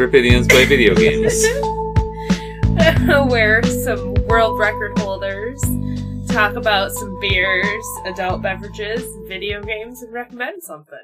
to 0.00 0.06
Grand 0.08 0.24
Rapidians 0.24 0.48
Play 0.48 0.64
Video 0.64 0.94
Games. 0.94 1.44
Where 3.30 3.62
some 3.62 4.14
world 4.26 4.58
record 4.58 4.98
holders 4.98 5.60
talk 6.28 6.54
about 6.54 6.92
some 6.92 7.18
beers, 7.20 7.84
adult 8.06 8.40
beverages, 8.40 9.04
video 9.28 9.62
games, 9.62 10.02
and 10.02 10.12
recommend 10.12 10.62
something. 10.62 10.98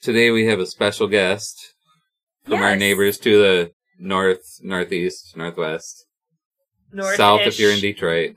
Today 0.00 0.30
we 0.30 0.46
have 0.46 0.58
a 0.58 0.66
special 0.66 1.06
guest 1.06 1.74
from 2.44 2.62
our 2.62 2.76
neighbors 2.76 3.18
to 3.18 3.38
the 3.38 3.70
north, 3.98 4.58
northeast, 4.62 5.36
northwest, 5.36 6.06
North 6.92 7.16
south 7.16 7.42
if 7.42 7.58
you're 7.58 7.72
in 7.72 7.80
Detroit, 7.80 8.36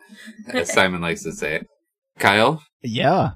as 0.49 0.73
Simon 0.73 1.01
likes 1.01 1.23
to 1.23 1.31
say. 1.31 1.61
Kyle, 2.19 2.61
Yeah. 2.81 3.31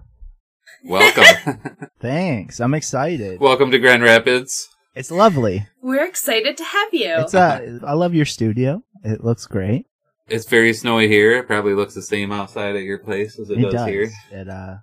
welcome. 0.84 1.62
Thanks. 2.02 2.60
I'm 2.60 2.74
excited. 2.74 3.40
welcome 3.40 3.72
to 3.72 3.80
Grand 3.80 4.04
Rapids. 4.04 4.68
It's 4.94 5.10
lovely. 5.12 5.68
We're 5.82 6.06
excited 6.06 6.58
to 6.58 6.64
have 6.64 6.94
you. 6.94 7.16
It's 7.20 7.34
uh 7.34 7.80
I 7.86 7.94
love 7.94 8.14
your 8.14 8.26
studio. 8.26 8.84
It 9.04 9.24
looks 9.24 9.48
great. 9.48 9.86
It's 10.28 10.46
very 10.46 10.74
snowy 10.74 11.08
here. 11.08 11.38
It 11.38 11.48
probably 11.48 11.74
looks 11.74 11.94
the 11.94 12.02
same 12.02 12.32
outside 12.32 12.76
at 12.76 12.84
your 12.84 13.00
place 13.00 13.40
as 13.40 13.50
it, 13.50 13.58
It 13.60 13.62
does, 13.64 13.74
does. 13.74 13.88
here. 13.88 14.12
It 14.32 14.50
uh 14.50 14.76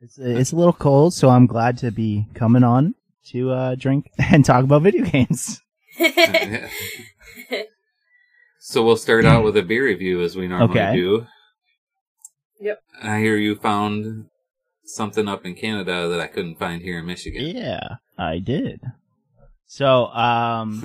it's 0.00 0.18
it's 0.18 0.52
a 0.52 0.56
little 0.56 0.72
cold, 0.72 1.12
so 1.14 1.28
I'm 1.28 1.46
glad 1.46 1.78
to 1.78 1.90
be 1.90 2.26
coming 2.34 2.62
on 2.62 2.94
to 3.30 3.50
uh 3.50 3.74
drink 3.74 4.10
and 4.18 4.44
talk 4.44 4.62
about 4.64 4.82
video 4.82 5.04
games. 5.04 5.60
so 8.60 8.84
we'll 8.84 8.96
start 8.96 9.24
out 9.24 9.42
with 9.44 9.56
a 9.56 9.62
beer 9.62 9.84
review 9.86 10.22
as 10.22 10.36
we 10.36 10.46
normally 10.48 10.70
Okay. 10.80 10.94
do. 10.96 11.26
Yep. 12.60 12.80
I 13.02 13.18
hear 13.18 13.36
you 13.36 13.54
found 13.56 14.26
something 14.84 15.28
up 15.28 15.44
in 15.44 15.54
Canada 15.54 16.08
that 16.08 16.20
I 16.20 16.26
couldn't 16.26 16.58
find 16.58 16.80
here 16.82 16.98
in 17.00 17.06
Michigan. 17.06 17.44
Yeah, 17.56 17.96
I 18.16 18.38
did. 18.38 18.80
So, 19.66 20.06
um 20.06 20.82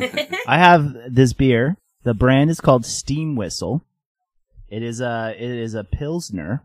I 0.48 0.58
have 0.58 0.96
this 1.10 1.34
beer. 1.34 1.78
The 2.04 2.14
brand 2.14 2.50
is 2.50 2.60
called 2.62 2.86
Steam 2.86 3.36
Whistle. 3.36 3.86
It 4.70 4.84
is 4.84 5.02
a 5.02 5.34
it 5.38 5.50
is 5.50 5.74
a 5.76 5.84
pilsner. 5.84 6.64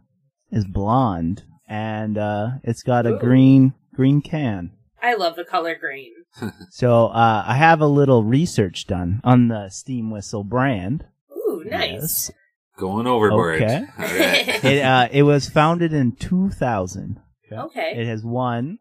Is 0.50 0.64
blonde 0.64 1.42
and 1.68 2.16
uh 2.16 2.50
it's 2.62 2.82
got 2.82 3.06
a 3.06 3.14
Ooh. 3.14 3.18
green 3.18 3.74
green 3.94 4.22
can. 4.22 4.70
I 5.02 5.14
love 5.14 5.36
the 5.36 5.44
color 5.44 5.74
green. 5.74 6.12
So, 6.70 7.06
uh 7.08 7.44
I 7.46 7.54
have 7.54 7.80
a 7.80 7.86
little 7.86 8.22
research 8.24 8.86
done 8.86 9.20
on 9.24 9.48
the 9.48 9.68
Steam 9.70 10.10
Whistle 10.10 10.44
brand. 10.44 11.04
Ooh, 11.36 11.64
nice. 11.66 11.92
Yes. 11.92 12.30
Going 12.78 13.06
overboard. 13.06 13.62
Okay. 13.62 13.84
All 13.98 14.04
right. 14.04 14.64
It 14.64 14.82
uh 14.82 15.08
it 15.10 15.22
was 15.22 15.48
founded 15.48 15.92
in 15.92 16.12
2000. 16.16 17.20
Okay. 17.52 17.92
It 17.96 18.06
has 18.06 18.24
won 18.24 18.78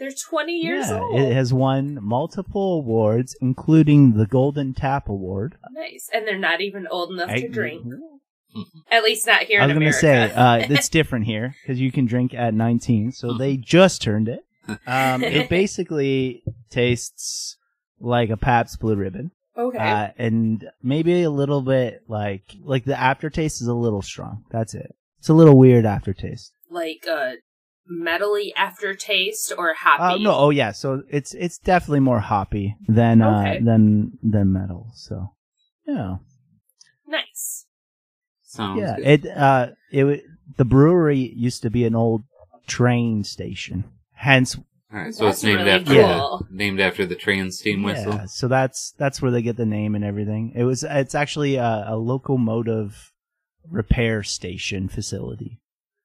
They're 0.00 0.10
20 0.10 0.52
years 0.52 0.88
yeah, 0.88 0.98
old. 0.98 1.20
it 1.20 1.32
has 1.34 1.52
won 1.52 1.98
multiple 2.02 2.78
awards 2.78 3.36
including 3.40 4.14
the 4.16 4.26
Golden 4.26 4.74
Tap 4.74 5.08
Award. 5.08 5.56
nice. 5.72 6.08
And 6.12 6.26
they're 6.26 6.38
not 6.38 6.60
even 6.60 6.88
old 6.90 7.12
enough 7.12 7.30
I- 7.30 7.42
to 7.42 7.48
drink. 7.48 7.86
At 8.90 9.04
least 9.04 9.26
not 9.28 9.42
here 9.44 9.60
I 9.60 9.66
was 9.66 9.74
gonna 9.74 9.92
say 9.92 10.32
uh, 10.32 10.56
it's 10.70 10.88
different 10.88 11.26
here 11.26 11.54
because 11.62 11.78
you 11.78 11.92
can 11.92 12.06
drink 12.06 12.34
at 12.34 12.52
19, 12.52 13.12
so 13.12 13.34
they 13.34 13.56
just 13.56 14.02
turned 14.02 14.28
it. 14.28 14.40
Um, 14.86 15.24
it 15.24 15.48
basically 15.48 16.42
tastes 16.68 17.56
like 17.98 18.30
a 18.30 18.36
Pabst 18.36 18.78
Blue 18.78 18.94
Ribbon, 18.94 19.32
okay. 19.56 19.78
uh, 19.78 20.08
and 20.16 20.68
maybe 20.82 21.22
a 21.22 21.30
little 21.30 21.60
bit 21.62 22.02
like 22.06 22.42
like 22.62 22.84
the 22.84 22.98
aftertaste 22.98 23.60
is 23.62 23.66
a 23.66 23.74
little 23.74 24.02
strong. 24.02 24.44
That's 24.50 24.74
it. 24.74 24.94
It's 25.18 25.28
a 25.28 25.34
little 25.34 25.58
weird 25.58 25.86
aftertaste. 25.86 26.52
like 26.70 27.04
a 27.08 27.34
metally 27.90 28.52
aftertaste 28.56 29.52
or 29.58 29.70
Uh, 29.70 29.74
hoppy? 29.98 30.22
no, 30.24 30.34
oh 30.34 30.50
yeah, 30.50 30.72
so 30.72 31.02
it's 31.08 31.34
it's 31.34 31.58
definitely 31.58 32.00
more 32.00 32.20
hoppy 32.20 32.76
than 32.88 33.20
uh, 33.22 33.58
than 33.62 34.18
than 34.22 34.52
metal. 34.52 34.90
So 34.94 35.32
yeah, 35.86 36.16
Nice. 37.06 37.66
Sounds 38.42 38.80
yeah. 38.80 38.96
good. 38.96 39.06
It 39.06 39.26
uh 39.36 39.68
it 39.90 40.04
wa- 40.04 40.16
the 40.56 40.64
brewery 40.64 41.32
used 41.36 41.62
to 41.62 41.70
be 41.70 41.84
an 41.84 41.94
old 41.94 42.22
train 42.66 43.24
station, 43.24 43.84
hence 44.12 44.56
All 44.56 44.62
right, 45.00 45.14
so 45.14 45.26
it's 45.28 45.42
named 45.42 45.58
really 45.60 45.70
after 45.70 45.94
cool. 45.94 46.46
the 46.50 46.54
named 46.56 46.80
after 46.80 47.06
the 47.06 47.14
train 47.16 47.50
steam 47.52 47.82
whistle. 47.82 48.12
Yeah, 48.12 48.26
so 48.26 48.48
that's 48.48 48.92
that's 48.98 49.20
where 49.22 49.30
they 49.30 49.42
get 49.42 49.56
the 49.56 49.66
name 49.66 49.94
and 49.94 50.04
everything. 50.04 50.52
It 50.54 50.64
was 50.64 50.84
it's 50.84 51.14
actually 51.14 51.56
a, 51.56 51.84
a 51.88 51.96
locomotive 51.96 53.12
repair 53.68 54.22
station 54.22 54.88
facility 54.88 55.60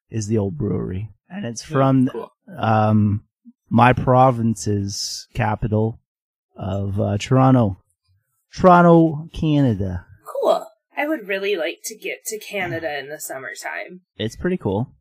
is 0.09 0.28
the 0.28 0.38
old 0.38 0.57
brewery, 0.57 1.09
and 1.30 1.46
it's 1.46 1.63
from 1.63 2.08
Cool. 2.08 2.31
um 2.58 3.24
my 3.69 3.94
province's 3.94 5.28
capital 5.34 6.00
of 6.56 7.00
uh, 7.02 7.18
Toronto, 7.18 7.78
Toronto, 8.53 9.28
Canada. 9.34 10.06
Cool. 10.41 10.66
I 10.96 11.08
would 11.08 11.28
really 11.28 11.56
like 11.58 11.80
to 11.85 11.97
get 11.97 12.24
to 12.28 12.40
Canada 12.40 12.97
in 13.00 13.09
the 13.09 13.19
summertime. 13.19 14.02
It's 14.18 14.35
pretty 14.38 14.56
cool. 14.58 14.91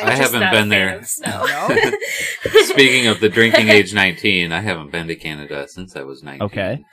I'm 0.00 0.06
I 0.06 0.16
just 0.16 0.32
haven't 0.32 0.50
been 0.52 0.68
there. 0.68 0.96
of 0.98 1.06
snow. 1.06 1.44
Speaking 2.64 3.08
of 3.08 3.20
the 3.20 3.28
drinking 3.28 3.68
age 3.68 3.92
19, 3.94 4.52
I 4.52 4.60
haven't 4.60 4.92
been 4.92 5.08
to 5.08 5.16
Canada 5.16 5.66
since 5.68 5.96
I 5.96 6.02
was 6.02 6.22
19. 6.22 6.42
Okay. 6.42 6.84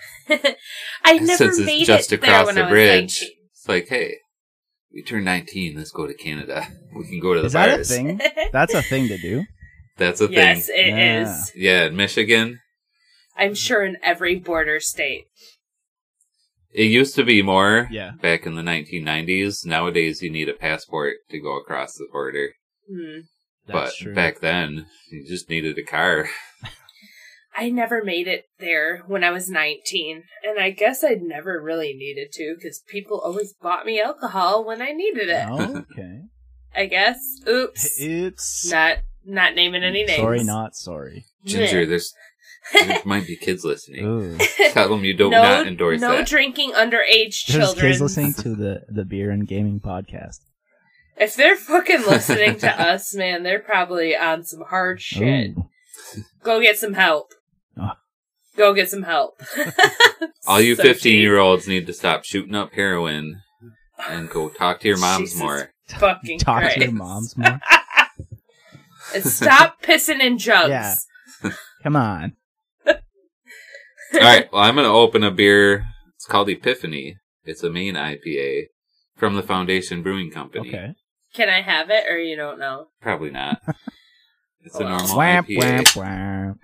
I 1.04 1.14
never 1.20 1.28
Since 1.38 1.60
it's 1.60 1.66
made 1.66 1.86
just 1.86 2.12
it 2.12 2.22
there 2.22 2.32
across 2.32 2.48
when 2.48 2.56
the 2.56 2.62
I 2.62 2.66
was 2.66 2.72
bridge. 2.72 3.22
19. 3.22 3.30
It's 3.52 3.70
like, 3.70 3.88
hey, 3.88 4.16
we 4.96 5.04
turn 5.04 5.26
19, 5.26 5.76
let's 5.76 5.92
go 5.92 6.08
to 6.08 6.14
Canada. 6.14 6.68
We 6.96 7.06
can 7.10 7.20
go 7.20 7.34
to 7.34 7.42
the 7.42 7.48
Is 7.48 7.54
that 7.54 7.80
a 7.82 7.84
thing? 7.84 8.22
That's 8.54 8.74
a 8.74 8.82
thing 8.82 9.10
to 9.10 9.18
do. 9.18 9.44
That's 9.98 10.22
a 10.22 10.28
yes, 10.32 10.68
thing. 10.68 10.76
it 10.78 10.88
Yeah. 10.98 11.22
is. 11.24 11.52
Yeah, 11.56 11.86
in 11.88 11.96
Michigan, 11.98 12.60
I'm 13.38 13.54
sure 13.54 13.84
in 13.84 13.98
every 14.02 14.36
border 14.38 14.80
state. 14.80 15.26
it 16.74 16.84
used 16.86 17.16
to 17.16 17.24
be 17.26 17.42
more 17.42 17.88
Yeah. 17.92 18.12
back 18.22 18.46
in 18.46 18.56
the 18.56 18.62
1990s. 18.62 19.66
Nowadays, 19.66 20.22
you 20.22 20.30
need 20.30 20.48
a 20.50 20.54
passport 20.54 21.18
to 21.32 21.40
go 21.40 21.58
across 21.58 21.96
the 21.96 22.08
border. 22.12 22.54
Hmm. 22.90 23.22
but 23.68 23.92
back 24.14 24.40
then, 24.40 24.86
you 25.12 25.26
just 25.28 25.50
needed 25.50 25.78
a 25.78 25.84
car. 25.84 26.30
I 27.58 27.70
never 27.70 28.04
made 28.04 28.28
it 28.28 28.46
there 28.60 29.04
when 29.08 29.24
I 29.24 29.32
was 29.32 29.50
19, 29.50 30.24
and 30.44 30.60
I 30.60 30.72
guess 30.72 31.04
I'd 31.04 31.22
never 31.22 31.62
really 31.62 31.94
needed 31.94 32.32
to 32.34 32.56
because 32.58 32.84
people 32.88 33.20
always 33.20 33.54
bought 33.54 33.86
me 33.86 34.02
alcohol 34.02 34.66
when 34.66 34.82
I 34.82 34.92
needed 34.92 35.30
it. 35.30 35.48
Oh, 35.50 35.78
okay. 35.92 36.22
I 36.76 36.86
guess. 36.88 37.18
Oops. 37.48 37.96
It's 38.00 38.70
Not 38.70 38.98
not 39.26 39.56
naming 39.56 39.84
any 39.84 40.04
names. 40.04 40.20
Sorry, 40.20 40.44
not 40.44 40.76
sorry. 40.76 41.26
Ginger, 41.46 41.86
there's 41.86 42.14
there 42.74 43.02
might 43.06 43.26
be 43.26 43.38
kids 43.38 43.64
listening. 43.64 44.38
Tell 44.72 44.90
them 44.90 45.04
you 45.06 45.16
don't 45.16 45.32
no, 45.32 45.42
not 45.42 45.68
endorse 45.68 46.02
no 46.02 46.18
that. 46.18 46.28
drinking 46.28 46.72
underage 46.74 47.46
There's 47.46 47.66
children. 47.68 47.88
kids 47.88 48.02
listening 48.02 48.34
to 48.36 48.56
the 48.56 48.82
the 48.90 49.06
beer 49.06 49.32
and 49.32 49.48
gaming 49.48 49.80
podcast. 49.80 50.40
If 51.18 51.36
they're 51.36 51.56
fucking 51.56 52.02
listening 52.02 52.58
to 52.60 52.82
us, 52.82 53.16
man, 53.16 53.44
they're 53.44 53.60
probably 53.60 54.18
on 54.18 54.44
some 54.44 54.64
hard 54.68 55.02
shit. 55.02 55.52
Ooh. 55.52 55.70
Go 56.44 56.60
get 56.62 56.78
some 56.78 56.94
help. 56.94 57.32
Oh. 58.56 58.58
Go 58.58 58.74
get 58.74 58.90
some 58.90 59.04
help. 59.04 59.42
All 60.48 60.62
you 60.62 60.76
So 60.76 60.84
15 60.84 61.02
cheap. 61.12 61.20
year 61.22 61.38
olds 61.38 61.68
need 61.68 61.86
to 61.88 61.94
stop 61.94 62.24
shooting 62.24 62.56
up 62.56 62.74
heroin 62.74 63.42
and 64.10 64.30
go 64.30 64.50
talk 64.50 64.80
to 64.82 64.88
your 64.88 64.98
moms 64.98 65.30
Jesus 65.32 65.40
more. 65.40 65.72
Fucking 65.88 66.40
Talk 66.40 66.62
Christ. 66.62 66.76
to 66.78 66.84
your 66.84 66.92
moms 66.94 67.38
more. 67.38 67.60
And 69.14 69.24
stop 69.24 69.82
pissing 69.84 70.20
in 70.20 70.40
jugs. 70.40 70.70
Yeah. 71.44 71.52
Come 71.84 71.96
on. 71.96 72.34
All 72.88 72.94
right, 74.14 74.52
well, 74.52 74.64
I'm 74.64 74.74
going 74.76 74.86
to 74.88 74.92
open 74.92 75.24
a 75.24 75.30
beer. 75.32 75.86
It's 76.16 76.26
called 76.26 76.50
Epiphany. 76.50 77.18
It's 77.44 77.62
a 77.64 77.70
Maine 77.70 77.94
IPA 77.96 78.64
from 79.16 79.36
the 79.36 79.44
Foundation 79.44 80.02
Brewing 80.02 80.32
Company. 80.32 80.70
Okay. 80.70 80.96
Can 81.36 81.50
I 81.50 81.62
have 81.62 81.92
it 81.92 82.06
or 82.10 82.18
you 82.18 82.36
don't 82.36 82.58
know? 82.60 82.88
Probably 83.00 83.30
not. 83.30 83.62
It's 84.62 84.76
a 84.76 84.84
normal 84.84 85.18
Wham, 85.18 85.44
IPA. 85.46 85.60
wham, 85.60 85.84
wham. 85.96 86.60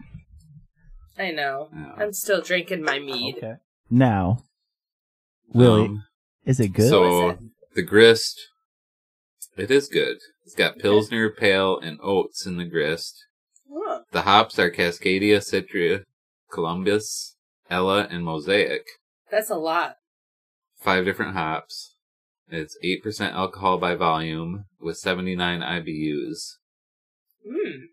I 1.22 1.32
know. 1.32 1.70
Oh. 1.76 1.94
I'm 1.98 2.14
still 2.14 2.42
drinking 2.42 2.84
my 2.84 2.98
mead. 3.00 3.38
Okay. 3.38 3.54
Now, 3.90 4.44
Willie, 5.54 5.86
Um, 5.86 6.04
is 6.46 6.60
it 6.60 6.70
good? 6.70 6.90
So 6.90 7.26
What 7.28 7.36
is 7.42 7.50
the 7.76 7.84
grist, 7.84 8.42
it 9.56 9.70
is 9.70 9.88
good. 9.88 10.18
It's 10.46 10.56
got 10.56 10.80
Pilsner, 10.80 11.30
Pale, 11.30 11.80
and 11.80 12.00
oats 12.02 12.46
in 12.46 12.58
the 12.58 12.66
grist. 12.66 13.26
The 14.12 14.24
hops 14.24 14.60
are 14.60 14.70
Cascadia, 14.72 15.38
Citra, 15.38 16.04
Columbus, 16.52 17.38
Ella, 17.70 18.08
and 18.10 18.26
Mosaic. 18.26 18.86
that's 19.30 19.50
a 19.50 19.56
lot. 19.56 19.96
Five 20.78 21.06
different 21.06 21.34
hops. 21.36 21.96
It's 22.50 22.78
8% 22.84 23.32
alcohol 23.32 23.78
by 23.78 23.96
volume 23.96 24.66
with 24.82 24.98
79 24.98 25.62
IBUs. 25.62 26.58
Mm, 27.48 27.84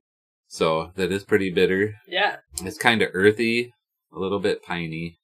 So 0.48 0.92
that 0.96 1.12
is 1.12 1.24
pretty 1.24 1.50
bitter. 1.50 1.94
yeah. 2.08 2.36
It's 2.64 2.78
kind 2.78 3.02
of 3.02 3.10
earthy, 3.12 3.72
a 4.14 4.18
little 4.18 4.40
bit 4.40 4.62
piney. 4.62 5.18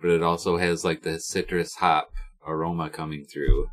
but 0.00 0.10
it 0.10 0.22
also 0.22 0.58
has 0.58 0.84
like 0.84 1.02
the 1.02 1.18
citrus 1.18 1.76
hop 1.76 2.10
aroma 2.46 2.90
coming 2.90 3.24
through. 3.24 3.68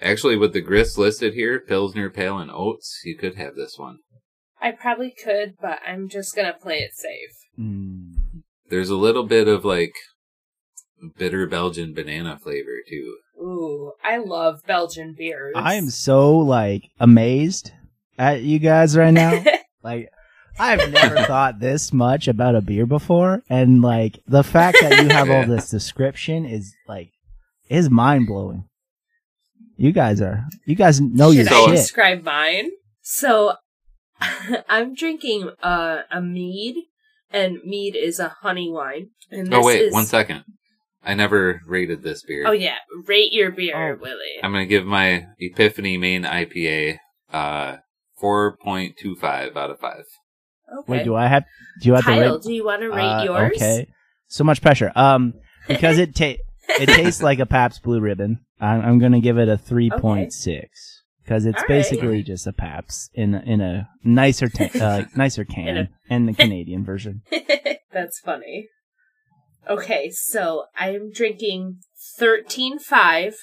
Actually, 0.00 0.36
with 0.36 0.52
the 0.52 0.60
grist 0.60 0.96
listed 0.96 1.34
here, 1.34 1.58
Pilsner, 1.58 2.08
Pale, 2.08 2.38
and 2.38 2.50
Oats, 2.52 3.00
you 3.04 3.16
could 3.18 3.34
have 3.34 3.56
this 3.56 3.76
one. 3.76 3.98
I 4.62 4.70
probably 4.70 5.10
could, 5.12 5.54
but 5.60 5.80
I'm 5.84 6.08
just 6.08 6.36
gonna 6.36 6.52
play 6.54 6.78
it 6.78 6.92
safe. 6.94 7.36
Mm. 7.58 8.42
There's 8.70 8.90
a 8.90 8.96
little 8.96 9.24
bit 9.24 9.48
of 9.48 9.64
like 9.64 9.94
bitter 11.16 11.46
Belgian 11.48 11.94
banana 11.94 12.38
flavor 12.38 12.78
too. 12.88 13.16
Ooh, 13.40 13.92
I 14.04 14.18
love 14.18 14.60
Belgian 14.66 15.14
beers. 15.18 15.54
I 15.56 15.74
am 15.74 15.90
so 15.90 16.36
like 16.36 16.84
amazed 17.00 17.72
at 18.18 18.42
you 18.42 18.58
guys 18.58 18.96
right 18.96 19.12
now. 19.14 19.42
like 19.82 20.08
I've 20.58 20.90
never 20.92 21.22
thought 21.26 21.60
this 21.60 21.92
much 21.92 22.26
about 22.28 22.56
a 22.56 22.60
beer 22.60 22.84
before, 22.86 23.42
and 23.48 23.80
like 23.82 24.18
the 24.26 24.42
fact 24.44 24.78
that 24.80 25.02
you 25.02 25.08
have 25.08 25.30
all 25.30 25.46
this 25.54 25.70
description 25.70 26.44
is 26.44 26.74
like 26.88 27.10
is 27.70 27.88
mind 27.90 28.26
blowing. 28.26 28.64
You 29.76 29.92
guys 29.92 30.20
are 30.20 30.44
you 30.66 30.74
guys 30.74 31.00
know 31.00 31.30
your 31.30 31.44
Should 31.44 31.52
So- 31.52 31.62
I 31.64 31.66
shit. 31.68 31.76
describe 31.76 32.24
mine? 32.24 32.70
So, 33.02 33.54
I'm 34.68 34.94
drinking 34.94 35.50
uh, 35.62 36.02
a 36.10 36.20
mead, 36.20 36.76
and 37.30 37.58
mead 37.64 37.96
is 37.96 38.18
a 38.20 38.28
honey 38.42 38.70
wine. 38.70 39.10
And 39.30 39.52
Oh 39.54 39.64
wait, 39.64 39.82
is- 39.82 39.92
one 39.92 40.04
second. 40.06 40.44
I 41.04 41.14
never 41.14 41.62
rated 41.66 42.02
this 42.02 42.22
beer. 42.22 42.44
Oh 42.46 42.52
yeah, 42.52 42.74
rate 43.06 43.32
your 43.32 43.50
beer, 43.50 43.94
Oh. 43.94 44.02
Willie. 44.02 44.40
I'm 44.42 44.52
gonna 44.52 44.66
give 44.66 44.84
my 44.84 45.26
Epiphany 45.38 45.96
Maine 45.96 46.24
IPA 46.24 46.98
uh 47.32 47.76
4.25 48.22 49.56
out 49.56 49.70
of 49.70 49.78
5. 49.80 49.96
Okay. 50.80 50.92
Wait, 50.92 51.04
do 51.04 51.14
I 51.14 51.26
have 51.28 51.44
do 51.80 51.88
you 51.88 51.94
have 51.94 52.04
to 52.04 52.10
Kyle, 52.10 52.34
rate? 52.34 52.42
do 52.42 52.52
you 52.52 52.64
want 52.64 52.82
to 52.82 52.90
rate 52.90 53.02
Uh, 53.02 53.22
yours? 53.24 53.52
Okay, 53.56 53.86
so 54.26 54.44
much 54.44 54.60
pressure. 54.60 54.92
Um, 54.94 55.32
because 55.68 55.98
it 55.98 56.14
ta- 56.14 56.36
it 56.78 56.86
tastes 56.86 57.22
like 57.22 57.38
a 57.38 57.46
Pabst 57.46 57.82
Blue 57.82 58.00
Ribbon. 58.00 58.40
I'm, 58.60 58.82
I'm 58.82 58.98
gonna 58.98 59.20
give 59.20 59.38
it 59.38 59.48
a 59.48 59.56
three 59.56 59.88
point 59.90 60.32
six 60.34 61.02
because 61.24 61.46
it's 61.46 61.56
All 61.56 61.62
right. 61.62 61.68
basically 61.68 62.22
just 62.22 62.46
a 62.46 62.52
Pabst 62.52 63.10
in 63.14 63.34
a, 63.34 63.40
in 63.46 63.62
a 63.62 63.88
nicer 64.04 64.48
ta- 64.50 64.68
uh, 64.78 65.04
nicer 65.16 65.44
can 65.46 65.68
In 65.68 65.76
a- 65.78 65.88
and 66.10 66.28
the 66.28 66.34
Canadian 66.34 66.84
version. 66.84 67.22
That's 67.92 68.20
funny. 68.20 68.68
Okay, 69.70 70.10
so 70.10 70.64
I'm 70.76 71.10
drinking 71.12 71.78
13.5 72.20 73.34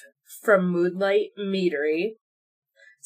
from 0.42 0.68
Moonlight 0.70 1.30
Meadery. 1.38 2.10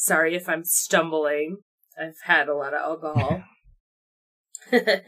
Sorry 0.02 0.34
if 0.34 0.48
I'm 0.48 0.64
stumbling. 0.64 1.58
I've 2.00 2.16
had 2.24 2.48
a 2.48 2.54
lot 2.56 2.72
of 2.72 2.80
alcohol. 2.80 3.42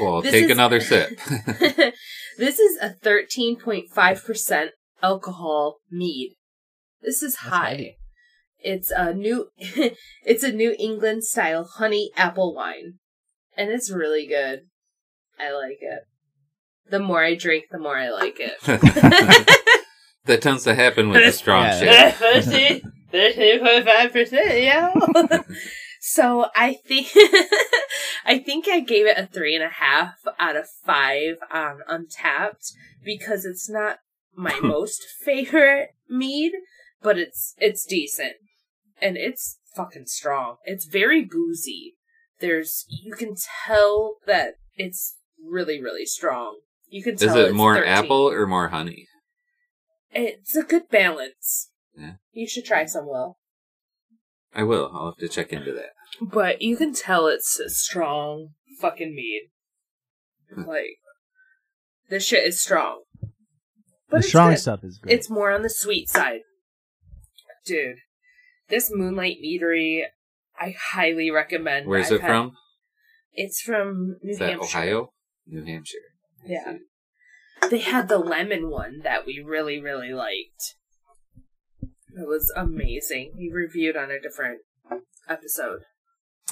Well, 0.00 0.20
This 0.20 0.32
take 0.32 0.44
is- 0.44 0.50
another 0.50 0.78
sip. 0.90 1.18
this 2.38 2.58
is 2.58 2.76
a 2.82 2.90
13.5% 3.02 4.68
alcohol 5.02 5.78
mead. 5.90 6.36
This 7.00 7.22
is 7.22 7.34
That's 7.36 7.46
high. 7.48 7.70
heavy. 7.70 7.96
It's 8.58 8.90
a 8.90 9.14
new 9.14 9.48
it's 10.24 10.42
a 10.42 10.52
New 10.52 10.74
England 10.78 11.24
style 11.24 11.64
honey 11.64 12.10
apple 12.16 12.54
wine. 12.54 12.98
And 13.56 13.70
it's 13.70 13.90
really 13.90 14.26
good. 14.26 14.62
I 15.38 15.52
like 15.52 15.78
it. 15.80 16.00
The 16.90 16.98
more 16.98 17.22
I 17.24 17.34
drink, 17.36 17.66
the 17.70 17.78
more 17.78 17.96
I 17.96 18.10
like 18.10 18.36
it. 18.38 18.58
that 20.26 20.42
tends 20.42 20.64
to 20.64 20.74
happen 20.74 21.08
with 21.08 21.24
the 21.24 21.32
strong 21.32 21.64
Yeah. 21.66 22.10
shit. 22.42 22.82
13.5%, 23.14 24.62
yeah. 24.62 24.92
so 26.00 26.46
I 26.56 26.74
think 26.86 27.08
I 28.26 28.38
think 28.38 28.66
I 28.68 28.80
gave 28.80 29.06
it 29.06 29.18
a 29.18 29.26
three 29.26 29.54
and 29.54 29.62
a 29.62 29.68
half 29.68 30.14
out 30.38 30.56
of 30.56 30.66
five 30.84 31.36
on 31.52 31.80
Untappd 31.88 32.72
because 33.04 33.44
it's 33.44 33.70
not 33.70 33.98
my 34.34 34.52
hmm. 34.52 34.66
most 34.66 35.02
favorite 35.24 35.90
mead, 36.08 36.52
but 37.02 37.18
it's 37.18 37.54
it's 37.58 37.86
decent. 37.86 38.34
And 39.00 39.16
it's 39.16 39.58
fucking 39.76 40.06
strong. 40.06 40.56
It's 40.64 40.86
very 40.86 41.24
boozy. 41.24 41.94
There's 42.40 42.84
you 42.88 43.14
can 43.14 43.34
tell 43.66 44.16
that 44.26 44.54
it's 44.76 45.16
really, 45.42 45.80
really 45.80 46.06
strong. 46.06 46.58
You 46.88 47.02
can 47.02 47.14
Is 47.14 47.22
it 47.22 47.36
it's 47.36 47.54
more 47.54 47.74
13. 47.74 47.90
apple 47.90 48.28
or 48.28 48.46
more 48.46 48.68
honey? 48.68 49.06
It's 50.10 50.54
a 50.54 50.62
good 50.62 50.88
balance. 50.88 51.70
Yeah. 51.96 52.12
You 52.32 52.48
should 52.48 52.64
try 52.64 52.84
some, 52.86 53.06
Will. 53.06 53.38
I 54.54 54.62
will. 54.62 54.90
I'll 54.94 55.06
have 55.06 55.16
to 55.18 55.28
check 55.28 55.52
into 55.52 55.72
that. 55.72 55.90
But 56.20 56.62
you 56.62 56.76
can 56.76 56.94
tell 56.94 57.26
it's 57.26 57.58
a 57.58 57.68
strong 57.70 58.50
fucking 58.80 59.14
mead. 59.14 59.50
Hmm. 60.54 60.62
like, 60.68 60.98
this 62.10 62.24
shit 62.26 62.44
is 62.46 62.60
strong. 62.62 63.02
But 64.10 64.18
the 64.22 64.28
strong 64.28 64.50
good. 64.50 64.58
stuff 64.58 64.84
is 64.84 64.98
good. 64.98 65.12
It's 65.12 65.30
more 65.30 65.50
on 65.50 65.62
the 65.62 65.70
sweet 65.70 66.08
side. 66.08 66.40
Dude, 67.66 67.96
this 68.68 68.90
Moonlight 68.92 69.38
Meadery, 69.42 70.02
I 70.60 70.74
highly 70.92 71.30
recommend. 71.30 71.86
Where's 71.88 72.06
I've 72.06 72.12
it 72.12 72.20
had- 72.20 72.28
from? 72.28 72.52
It's 73.32 73.60
from 73.60 74.16
New 74.22 74.32
Is 74.32 74.38
that 74.38 74.50
Hampshire. 74.50 74.78
Ohio? 74.78 75.12
New 75.46 75.64
Hampshire. 75.64 75.98
I 76.44 76.46
Yeah. 76.48 76.72
see. 77.62 77.68
They 77.70 77.78
had 77.78 78.08
the 78.08 78.18
lemon 78.18 78.70
one 78.70 79.00
that 79.02 79.26
we 79.26 79.42
really, 79.44 79.80
really 79.80 80.12
liked. 80.12 80.76
It 82.16 82.28
was 82.28 82.52
amazing. 82.56 83.32
We 83.36 83.50
reviewed 83.52 83.96
on 83.96 84.10
a 84.10 84.20
different 84.20 84.60
episode. 85.28 85.80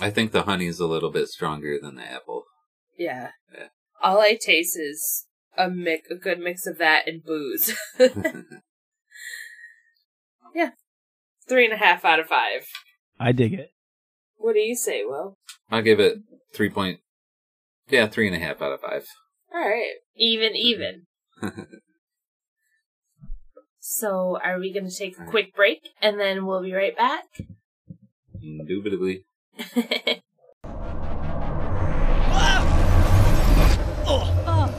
I 0.01 0.11
think 0.11 0.33
the 0.33 0.43
honey's 0.43 0.81
a 0.81 0.87
little 0.87 1.11
bit 1.11 1.29
stronger 1.29 1.79
than 1.81 1.97
the 1.97 2.05
apple. 2.05 2.45
Yeah. 2.99 3.31
Yeah. 3.53 3.69
All 4.03 4.21
I 4.21 4.39
taste 4.41 4.77
is 4.79 5.27
a 5.57 5.71
mix, 5.71 6.11
a 6.11 6.15
good 6.15 6.41
mix 6.41 6.67
of 6.67 6.79
that 6.79 7.07
and 7.07 7.23
booze. 7.23 7.77
yeah. 10.55 10.71
Three 11.49 11.65
and 11.65 11.75
a 11.75 11.77
half 11.77 12.05
out 12.05 12.21
of 12.21 12.27
five. 12.27 12.67
I 13.21 13.33
dig 13.33 13.55
it. 13.55 13.71
What 14.37 14.55
do 14.55 14.61
you 14.61 14.75
say, 14.75 15.05
Will? 15.05 15.37
I'll 15.71 15.83
give 15.83 16.01
it 16.01 16.19
three 16.55 16.71
point. 16.71 17.01
Yeah, 17.89 18.07
three 18.07 18.27
and 18.27 18.37
a 18.37 18.39
half 18.39 18.63
out 18.63 18.73
of 18.73 18.81
five. 18.81 19.05
All 19.55 19.61
right, 19.61 19.97
even, 20.17 20.57
even. 20.57 21.03
So, 23.95 24.39
are 24.43 24.59
we 24.59 24.73
going 24.73 24.89
to 24.89 24.97
take 24.97 25.19
a 25.19 25.25
quick 25.27 25.55
break 25.55 25.91
and 26.01 26.19
then 26.19 26.47
we'll 26.47 26.63
be 26.63 26.73
right 26.73 26.97
back? 26.97 27.25
Indubitably. 28.43 29.27
Oh, 34.07 34.75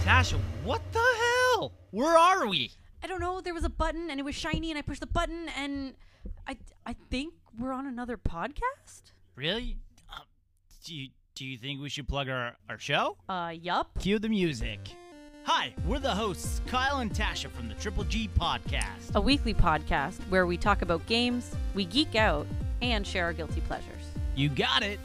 Tasha, 0.04 0.38
what 0.64 0.82
the 0.92 0.98
hell? 0.98 1.72
Where 1.92 2.18
are 2.18 2.46
we? 2.46 2.72
I 3.02 3.06
don't 3.06 3.20
know. 3.20 3.40
There 3.40 3.54
was 3.54 3.64
a 3.64 3.70
button 3.70 4.10
and 4.10 4.20
it 4.20 4.22
was 4.22 4.34
shiny, 4.34 4.70
and 4.70 4.76
I 4.76 4.82
pushed 4.82 5.00
the 5.00 5.06
button, 5.06 5.48
and 5.56 5.94
I 6.46 6.58
I 6.84 6.94
think 7.08 7.32
we're 7.58 7.72
on 7.72 7.86
another 7.86 8.18
podcast. 8.18 9.12
Really? 9.34 9.78
Um, 10.14 10.24
do 10.84 10.94
you 10.94 11.08
do 11.34 11.46
you 11.46 11.56
think 11.56 11.80
we 11.80 11.88
should 11.88 12.06
plug 12.06 12.28
our 12.28 12.58
our 12.68 12.78
show? 12.78 13.16
Uh, 13.30 13.54
yup. 13.58 13.98
Cue 13.98 14.18
the 14.18 14.28
music. 14.28 14.80
Hi, 15.46 15.72
we're 15.86 16.00
the 16.00 16.12
hosts, 16.12 16.60
Kyle 16.66 16.98
and 16.98 17.12
Tasha 17.12 17.48
from 17.52 17.68
the 17.68 17.74
Triple 17.74 18.02
G 18.02 18.28
Podcast. 18.36 19.14
A 19.14 19.20
weekly 19.20 19.54
podcast 19.54 20.18
where 20.28 20.44
we 20.44 20.56
talk 20.56 20.82
about 20.82 21.06
games, 21.06 21.54
we 21.72 21.84
geek 21.84 22.16
out, 22.16 22.48
and 22.82 23.06
share 23.06 23.26
our 23.26 23.32
guilty 23.32 23.60
pleasures. 23.60 24.02
You 24.34 24.48
got 24.48 24.82
it. 24.82 24.98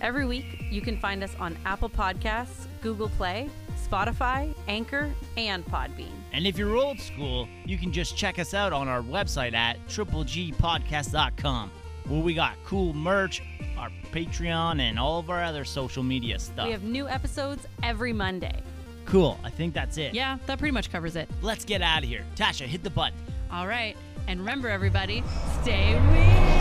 Every 0.00 0.24
week, 0.24 0.64
you 0.70 0.80
can 0.80 0.96
find 0.96 1.22
us 1.22 1.36
on 1.38 1.58
Apple 1.66 1.90
Podcasts, 1.90 2.64
Google 2.80 3.10
Play, 3.10 3.50
Spotify, 3.86 4.54
Anchor, 4.66 5.12
and 5.36 5.62
Podbean. 5.66 6.14
And 6.32 6.46
if 6.46 6.56
you're 6.56 6.74
old 6.74 6.98
school, 6.98 7.46
you 7.66 7.76
can 7.76 7.92
just 7.92 8.16
check 8.16 8.38
us 8.38 8.54
out 8.54 8.72
on 8.72 8.88
our 8.88 9.02
website 9.02 9.52
at 9.52 9.76
triplegpodcast.com, 9.88 11.70
where 12.08 12.20
we 12.22 12.32
got 12.32 12.54
cool 12.64 12.94
merch, 12.94 13.42
our 13.76 13.90
Patreon, 14.10 14.80
and 14.80 14.98
all 14.98 15.18
of 15.18 15.28
our 15.28 15.44
other 15.44 15.66
social 15.66 16.02
media 16.02 16.38
stuff. 16.38 16.64
We 16.64 16.72
have 16.72 16.82
new 16.82 17.06
episodes 17.08 17.66
every 17.82 18.14
Monday. 18.14 18.62
Cool. 19.06 19.38
I 19.44 19.50
think 19.50 19.74
that's 19.74 19.98
it. 19.98 20.14
Yeah, 20.14 20.38
that 20.46 20.58
pretty 20.58 20.72
much 20.72 20.90
covers 20.90 21.16
it. 21.16 21.28
Let's 21.42 21.64
get 21.64 21.82
out 21.82 22.02
of 22.02 22.08
here. 22.08 22.24
Tasha, 22.36 22.66
hit 22.66 22.82
the 22.82 22.90
button. 22.90 23.18
All 23.50 23.66
right. 23.66 23.96
And 24.28 24.40
remember, 24.40 24.68
everybody, 24.68 25.22
stay 25.62 25.94
weird. 26.10 26.52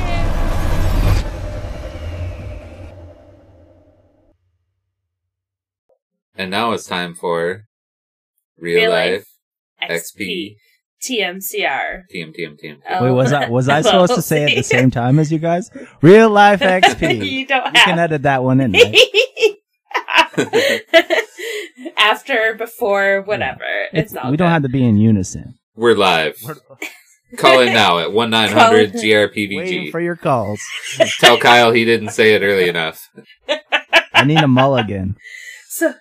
And 6.36 6.50
now 6.50 6.72
it's 6.72 6.86
time 6.88 7.14
for 7.14 7.66
real, 8.58 8.90
life, 8.90 9.26
XP, 9.84 10.56
TMCR. 11.04 12.04
TM, 12.14 12.34
TM, 12.36 12.58
TM. 12.64 12.78
Oh. 12.90 13.04
Wait, 13.06 13.12
was 13.12 13.34
I 13.34 13.50
was 13.50 13.70
I 13.70 13.82
supposed 13.84 14.16
to 14.16 14.22
say 14.22 14.44
it 14.44 14.52
at 14.52 14.56
the 14.58 14.64
same 14.64 14.92
time 14.92 15.20
as 15.20 15.32
you 15.32 15.40
guys? 15.40 15.70
Real 16.02 16.30
life 16.30 16.60
XP. 16.62 17.30
you 17.30 17.46
don't 17.46 17.66
You 17.76 17.82
can 17.84 18.00
edit 18.00 18.24
that 18.24 18.44
one 18.44 18.62
in. 18.62 18.72
Right? 18.72 18.96
After, 21.98 22.56
before, 22.58 23.22
whatever. 23.22 23.64
It's, 23.94 24.12
It's- 24.14 24.24
all 24.24 24.32
we 24.32 24.38
don't 24.38 24.50
have 24.50 24.64
to 24.64 24.70
be 24.70 24.84
in 24.84 24.98
unison. 24.98 25.56
We're 25.76 25.96
live. 25.96 26.38
Call 27.38 27.62
in 27.62 27.74
now 27.74 28.00
at 28.00 28.12
1 28.12 28.30
900 28.30 28.60
Call- 28.60 28.72
Waiting 28.74 29.02
GRPVG. 29.02 29.92
for 29.92 30.02
your 30.02 30.18
calls. 30.18 30.62
Tell 31.20 31.38
Kyle 31.38 31.72
he 31.72 31.86
didn't 31.86 32.10
say 32.10 32.34
it 32.34 32.42
early 32.42 32.68
enough. 32.68 33.08
I 34.14 34.26
need 34.26 34.40
a 34.44 34.48
mulligan. 34.50 35.16
So, 35.70 35.94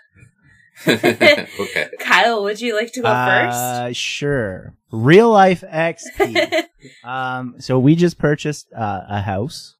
okay. 0.88 1.88
Kyle, 2.00 2.42
would 2.42 2.61
you 2.61 2.75
like 2.75 2.92
to 2.94 3.02
go 3.02 3.06
Uh, 3.09 3.92
sure. 3.92 4.75
Real 4.90 5.30
life 5.30 5.62
XP. 5.62 6.64
um, 7.04 7.54
so 7.61 7.78
we 7.78 7.94
just 7.94 8.18
purchased 8.18 8.66
uh, 8.76 9.02
a 9.09 9.20
house. 9.20 9.76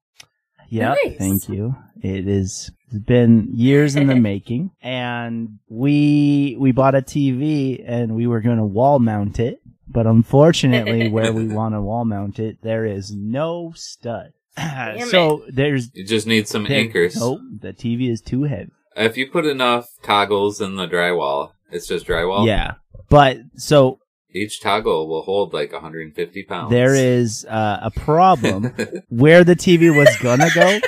Yep. 0.71 0.97
Nice. 1.05 1.19
Thank 1.19 1.49
you. 1.49 1.77
It 2.03 2.27
is 2.27 2.71
it's 2.87 2.99
been 2.99 3.51
years 3.53 3.95
in 3.97 4.07
the 4.07 4.15
making, 4.31 4.71
and 4.83 5.59
we 5.69 6.57
we 6.59 6.73
bought 6.73 6.95
a 6.95 7.03
TV 7.03 7.85
and 7.87 8.15
we 8.17 8.27
were 8.27 8.41
going 8.41 8.57
to 8.57 8.65
wall 8.65 8.99
mount 8.99 9.39
it, 9.39 9.61
but 9.87 10.07
unfortunately, 10.07 11.09
where 11.17 11.33
we 11.33 11.47
want 11.49 11.75
to 11.75 11.81
wall 11.81 12.05
mount 12.05 12.39
it, 12.39 12.63
there 12.63 12.87
is 12.87 13.13
no 13.13 13.73
stud. 13.77 14.33
so 15.11 15.45
there's 15.49 15.91
You 15.95 16.05
just 16.05 16.27
need 16.27 16.49
some 16.49 16.65
there- 16.65 16.79
anchors. 16.79 17.17
Nope, 17.17 17.41
the 17.61 17.73
TV 17.73 18.11
is 18.11 18.21
too 18.21 18.45
heavy. 18.45 18.71
If 18.97 19.17
you 19.17 19.31
put 19.31 19.47
enough 19.47 19.89
toggles 20.03 20.61
in 20.61 20.77
the 20.77 20.87
drywall, 20.89 21.53
it's 21.71 21.87
just 21.87 22.07
drywall. 22.07 22.47
Yeah, 22.47 22.75
but 23.09 23.39
so 23.57 24.01
Each 24.33 24.61
toggle 24.61 25.09
will 25.09 25.23
hold 25.23 25.53
like 25.53 25.73
150 25.73 26.43
pounds. 26.45 26.71
there 26.71 26.95
is 26.95 27.45
uh, 27.47 27.81
a 27.83 27.91
problem 27.91 28.65
where 29.09 29.43
the 29.45 29.57
TV 29.57 29.95
was 29.97 30.15
gonna 30.23 30.49
go. 30.55 30.79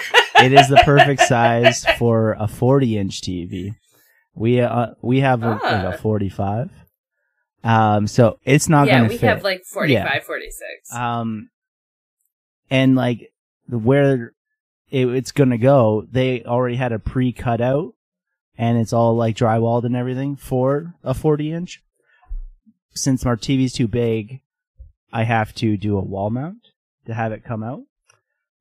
It 0.44 0.52
is 0.52 0.68
the 0.68 0.80
perfect 0.84 1.22
size 1.22 1.84
for 1.98 2.36
a 2.38 2.46
40 2.48 2.98
inch 2.98 3.20
TV. 3.20 3.74
We 4.34 4.60
uh, 4.60 4.94
we 5.02 5.20
have 5.20 5.42
a, 5.42 5.50
like 5.50 5.60
Ah. 5.64 5.90
a 5.94 5.98
45. 5.98 6.70
Um, 7.64 8.06
so 8.06 8.38
it's 8.44 8.68
not 8.68 8.86
yeah, 8.86 8.98
gonna 8.98 9.08
be. 9.08 9.14
Yeah, 9.14 9.16
we 9.16 9.18
fit. 9.20 9.26
have 9.28 9.44
like 9.44 9.64
45, 9.64 9.90
Yeah. 9.90 10.20
46. 10.20 10.94
um, 10.94 11.48
and 12.70 12.96
like 12.96 13.32
where 13.68 14.32
it, 14.90 15.06
it's 15.08 15.32
gonna 15.32 15.58
go, 15.58 16.06
they 16.10 16.42
already 16.44 16.76
had 16.76 16.92
a 16.92 16.98
pre 16.98 17.32
cut 17.32 17.60
out, 17.60 17.94
and 18.58 18.78
it's 18.78 18.92
all 18.92 19.14
like 19.16 19.36
drywalled 19.36 19.84
and 19.84 19.96
everything 19.96 20.36
for 20.36 20.94
a 21.04 21.14
40 21.14 21.52
inch. 21.52 21.82
Since 22.94 23.24
our 23.26 23.36
TV's 23.36 23.72
too 23.72 23.88
big, 23.88 24.40
I 25.12 25.24
have 25.24 25.54
to 25.56 25.76
do 25.76 25.96
a 25.96 26.04
wall 26.04 26.30
mount 26.30 26.68
to 27.06 27.14
have 27.14 27.32
it 27.32 27.44
come 27.44 27.62
out, 27.62 27.82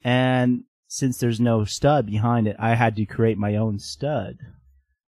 and 0.03 0.63
since 0.87 1.17
there's 1.17 1.39
no 1.39 1.63
stud 1.63 2.05
behind 2.05 2.47
it, 2.47 2.55
I 2.59 2.75
had 2.75 2.97
to 2.97 3.05
create 3.05 3.37
my 3.37 3.55
own 3.55 3.79
stud. 3.79 4.37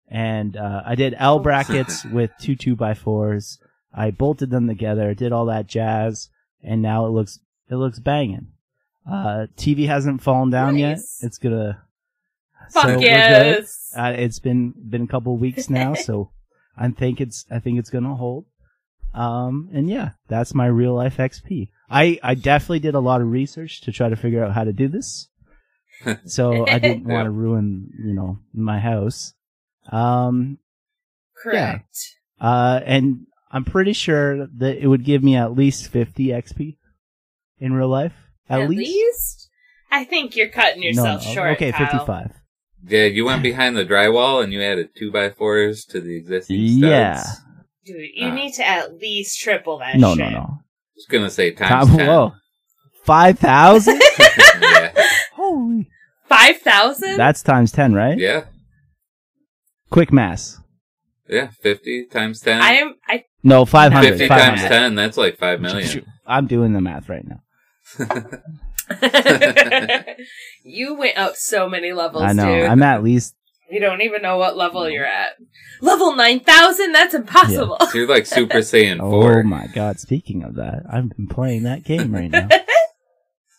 And 0.07 0.55
uh, 0.55 0.83
I 0.85 0.95
did 0.95 1.15
L 1.17 1.39
brackets 1.39 2.05
with 2.13 2.31
two 2.39 2.55
two 2.55 2.75
by 2.75 2.93
fours. 2.93 3.59
I 3.93 4.11
bolted 4.11 4.51
them 4.51 4.67
together, 4.67 5.13
did 5.13 5.31
all 5.31 5.45
that 5.47 5.67
jazz, 5.67 6.29
and 6.63 6.81
now 6.81 7.05
it 7.05 7.09
looks 7.09 7.39
it 7.69 7.75
looks 7.75 7.99
banging. 7.99 8.47
Uh, 9.09 9.47
TV 9.57 9.85
hasn't 9.87 10.21
fallen 10.21 10.49
down 10.49 10.77
yet. 10.77 10.99
It's 11.21 11.37
gonna. 11.37 11.81
Fuck 12.71 12.83
so 12.83 12.99
yes. 12.99 13.93
Uh, 13.95 14.13
it's 14.17 14.39
been 14.39 14.73
been 14.77 15.03
a 15.03 15.07
couple 15.07 15.37
weeks 15.37 15.69
now, 15.69 15.93
so 15.95 16.31
I 16.77 16.87
think 16.89 17.19
it's 17.19 17.45
I 17.51 17.59
think 17.59 17.79
it's 17.79 17.89
gonna 17.89 18.15
hold. 18.15 18.45
Um, 19.15 19.69
and 19.73 19.89
yeah, 19.89 20.11
that's 20.27 20.53
my 20.53 20.65
real 20.67 20.93
life 20.93 21.17
XP. 21.17 21.69
I 21.89 22.19
I 22.21 22.35
definitely 22.35 22.79
did 22.79 22.95
a 22.95 22.99
lot 22.99 23.21
of 23.21 23.27
research 23.31 23.81
to 23.81 23.91
try 23.91 24.09
to 24.09 24.15
figure 24.15 24.43
out 24.43 24.53
how 24.53 24.63
to 24.63 24.73
do 24.73 24.87
this. 24.87 25.29
so 26.25 26.67
I 26.67 26.79
didn't 26.79 27.05
want 27.07 27.25
to 27.25 27.31
ruin 27.31 27.89
you 28.03 28.13
know 28.13 28.39
my 28.53 28.79
house. 28.79 29.33
Um, 29.91 30.57
Correct. 31.41 31.95
uh, 32.41 32.81
and 32.83 33.27
I'm 33.51 33.63
pretty 33.63 33.93
sure 33.93 34.47
that 34.57 34.77
it 34.77 34.87
would 34.87 35.05
give 35.05 35.23
me 35.23 35.35
at 35.35 35.53
least 35.55 35.89
50 35.89 36.27
XP 36.27 36.77
in 37.59 37.73
real 37.73 37.87
life. 37.87 38.13
At, 38.49 38.61
At, 38.61 38.69
least? 38.69 39.49
I 39.91 40.03
think 40.03 40.35
you're 40.35 40.49
cutting 40.49 40.81
No, 40.81 40.87
yourself 40.87 41.25
no. 41.25 41.33
short. 41.33 41.51
Okay, 41.51 41.71
Kyle. 41.71 41.87
55. 41.87 42.31
Yeah, 42.87 43.05
you 43.05 43.25
went 43.25 43.43
behind 43.43 43.77
the 43.77 43.85
drywall 43.85 44.43
and 44.43 44.51
you 44.51 44.61
added 44.61 44.89
two 44.95 45.11
by 45.11 45.29
fours 45.29 45.85
to 45.85 46.01
the 46.01 46.17
existing 46.17 46.67
studs. 46.67 46.81
Yeah. 46.81 47.23
Dude, 47.85 47.97
you 48.15 48.27
Ah. 48.27 48.33
need 48.33 48.53
to 48.53 48.67
at 48.67 48.95
least 48.99 49.39
triple 49.39 49.77
that 49.79 49.95
No, 49.97 50.15
shit. 50.15 50.19
no, 50.25 50.29
no. 50.31 50.39
I 50.39 50.95
was 50.95 51.05
gonna 51.09 51.29
say 51.29 51.51
times 51.51 51.87
Top- 51.89 51.97
ten. 51.97 52.07
Whoa. 52.07 52.33
5,000? 53.03 54.01
yeah. 54.61 54.91
Holy. 55.35 55.87
5,000? 56.27 57.17
That's 57.17 57.43
times 57.43 57.71
10, 57.71 57.93
right? 57.93 58.17
yeah, 58.17 58.45
Quick 59.91 60.11
mass. 60.11 60.57
yeah, 61.29 61.49
fifty 61.61 62.05
times 62.05 62.39
ten. 62.41 62.59
I 62.61 62.73
am. 62.73 62.95
I 63.07 63.23
No, 63.43 63.65
500. 63.65 64.09
Fifty 64.09 64.27
500. 64.27 64.45
times 64.57 64.61
ten. 64.67 64.95
That's 64.95 65.17
like 65.17 65.37
five 65.37 65.61
million. 65.61 66.05
I'm 66.25 66.47
doing 66.47 66.73
the 66.73 66.81
math 66.81 67.07
right 67.07 67.23
now. 67.25 67.41
you 70.63 70.95
went 70.95 71.17
up 71.17 71.35
so 71.35 71.69
many 71.69 71.93
levels, 71.93 72.23
I 72.23 72.33
know. 72.33 72.45
dude. 72.61 72.65
I'm 72.65 72.81
at 72.83 73.03
least. 73.03 73.35
You 73.69 73.79
don't 73.79 74.01
even 74.01 74.21
know 74.21 74.37
what 74.37 74.55
level 74.57 74.87
you're 74.89 75.05
at. 75.05 75.29
Level 75.81 76.15
9,000? 76.15 76.91
That's 76.91 77.13
impossible. 77.13 77.77
So 77.89 77.97
you're 77.97 78.07
like 78.07 78.25
Super 78.25 78.57
Saiyan 78.59 78.99
4. 78.99 79.39
Oh 79.39 79.43
my 79.43 79.67
god. 79.73 79.99
Speaking 79.99 80.43
of 80.43 80.55
that, 80.55 80.83
I've 80.91 81.09
been 81.09 81.27
playing 81.27 81.63
that 81.63 81.83
game 81.83 82.13
right 82.13 82.29
now. 82.31 82.47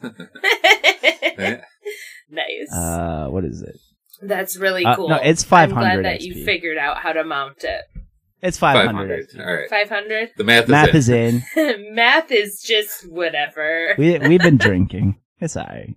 Nice. 2.28 2.72
Uh, 2.72 3.28
what 3.28 3.44
is 3.44 3.62
it? 3.62 3.76
That's 4.20 4.56
really 4.56 4.84
uh, 4.84 4.96
cool. 4.96 5.08
no, 5.08 5.16
it's 5.16 5.44
500 5.44 5.76
I'm 5.78 5.84
500 5.84 6.02
glad 6.02 6.04
that 6.14 6.20
XP. 6.20 6.24
you 6.24 6.44
figured 6.44 6.78
out 6.78 6.98
how 6.98 7.12
to 7.12 7.22
mount 7.24 7.62
it. 7.62 7.82
It's 8.42 8.58
Five 8.58 8.76
500. 8.86 8.96
hundred. 8.96 9.28
XP. 9.30 9.46
All 9.46 9.54
right. 9.54 9.70
500? 9.70 10.30
The 10.36 10.44
math 10.44 10.64
is 10.64 10.68
Math 10.70 10.88
in. 10.88 10.96
is 10.96 11.08
in. 11.08 11.42
Math 11.94 12.32
is 12.32 12.62
just 12.66 13.08
whatever. 13.10 13.94
We, 13.96 14.18
we've 14.18 14.40
been 14.40 14.56
drinking. 14.58 15.20
It's 15.40 15.56
alright. 15.56 15.94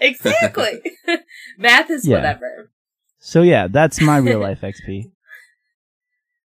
exactly. 0.00 0.80
Math 1.58 1.90
is 1.90 2.06
Yeah. 2.06 2.16
whatever. 2.16 2.70
So 3.20 3.42
yeah, 3.42 3.68
that's 3.68 4.00
my 4.00 4.16
real 4.16 4.40
life 4.48 4.62
XP. 4.62 5.04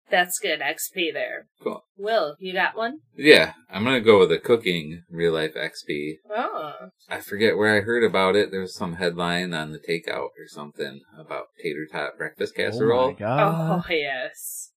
That's 0.09 0.39
good 0.39 0.59
XP 0.59 1.13
there. 1.13 1.47
Cool. 1.63 1.83
Will, 1.97 2.35
you 2.37 2.51
got 2.51 2.75
one? 2.75 2.99
Yeah, 3.15 3.53
I'm 3.69 3.85
gonna 3.85 4.01
go 4.01 4.19
with 4.19 4.31
a 4.31 4.39
cooking 4.39 5.03
real 5.09 5.31
life 5.33 5.53
XP. 5.55 6.15
Oh. 6.29 6.73
I 7.09 7.21
forget 7.21 7.55
where 7.57 7.73
I 7.75 7.79
heard 7.79 8.03
about 8.03 8.35
it. 8.35 8.51
There 8.51 8.59
was 8.59 8.75
some 8.75 8.95
headline 8.95 9.53
on 9.53 9.71
the 9.71 9.79
takeout 9.79 10.29
or 10.37 10.47
something 10.47 10.99
about 11.17 11.45
tater 11.63 11.87
tot 11.89 12.17
breakfast 12.17 12.53
Oh 12.57 12.61
casserole. 12.61 13.07
my 13.13 13.17
god. 13.19 13.83
oh, 13.87 13.93
yes. 13.93 14.71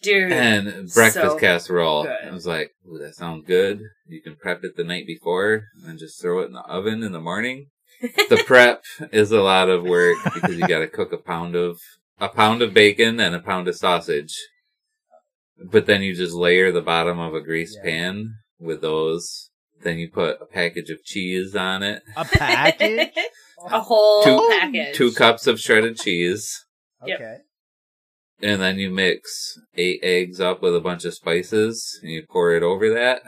Dude. 0.00 0.30
and 0.30 0.66
breakfast 0.94 1.14
so 1.14 1.38
casserole. 1.38 2.04
good. 2.04 2.28
I 2.28 2.30
was 2.30 2.46
like, 2.46 2.70
"Ooh, 2.88 2.98
that 2.98 3.16
sounds 3.16 3.44
good." 3.48 3.80
You 4.06 4.22
can 4.22 4.36
prep 4.36 4.62
it 4.62 4.76
the 4.76 4.84
night 4.84 5.08
before 5.08 5.64
and 5.74 5.88
then 5.88 5.98
just 5.98 6.22
throw 6.22 6.38
it 6.40 6.46
in 6.46 6.52
the 6.52 6.60
oven 6.60 7.02
in 7.02 7.10
the 7.10 7.20
morning. 7.20 7.66
The 8.00 8.42
prep 8.46 8.82
is 9.12 9.30
a 9.32 9.40
lot 9.40 9.68
of 9.68 9.82
work 9.84 10.16
because 10.34 10.56
you 10.56 10.66
got 10.66 10.78
to 10.78 10.88
cook 10.88 11.12
a 11.12 11.18
pound 11.18 11.54
of 11.56 11.78
a 12.20 12.28
pound 12.28 12.62
of 12.62 12.74
bacon 12.74 13.20
and 13.20 13.34
a 13.34 13.40
pound 13.40 13.68
of 13.68 13.76
sausage. 13.76 14.34
But 15.70 15.86
then 15.86 16.02
you 16.02 16.14
just 16.14 16.34
layer 16.34 16.70
the 16.72 16.80
bottom 16.82 17.18
of 17.18 17.34
a 17.34 17.40
grease 17.40 17.76
Yeah. 17.76 17.90
pan 17.90 18.34
with 18.60 18.80
those. 18.80 19.50
Then 19.82 19.98
you 19.98 20.10
put 20.10 20.40
a 20.40 20.46
package 20.46 20.90
of 20.90 21.04
cheese 21.04 21.54
on 21.54 21.82
it, 21.82 22.02
A 22.16 22.24
package? 22.24 23.10
a 23.70 23.80
whole 23.80 24.22
Two- 24.22 24.48
package. 24.50 24.96
two 24.96 25.12
cups 25.12 25.46
of 25.46 25.60
shredded 25.60 25.96
cheese, 25.98 26.64
Okay. 27.02 27.38
and 28.42 28.60
then 28.60 28.78
you 28.78 28.90
mix 28.90 29.56
eight 29.76 30.00
eggs 30.02 30.40
up 30.40 30.62
with 30.62 30.74
a 30.74 30.80
bunch 30.80 31.04
of 31.04 31.14
spices 31.14 31.98
and 32.02 32.10
you 32.10 32.24
pour 32.28 32.52
it 32.54 32.62
over 32.64 32.92
that. 32.92 33.22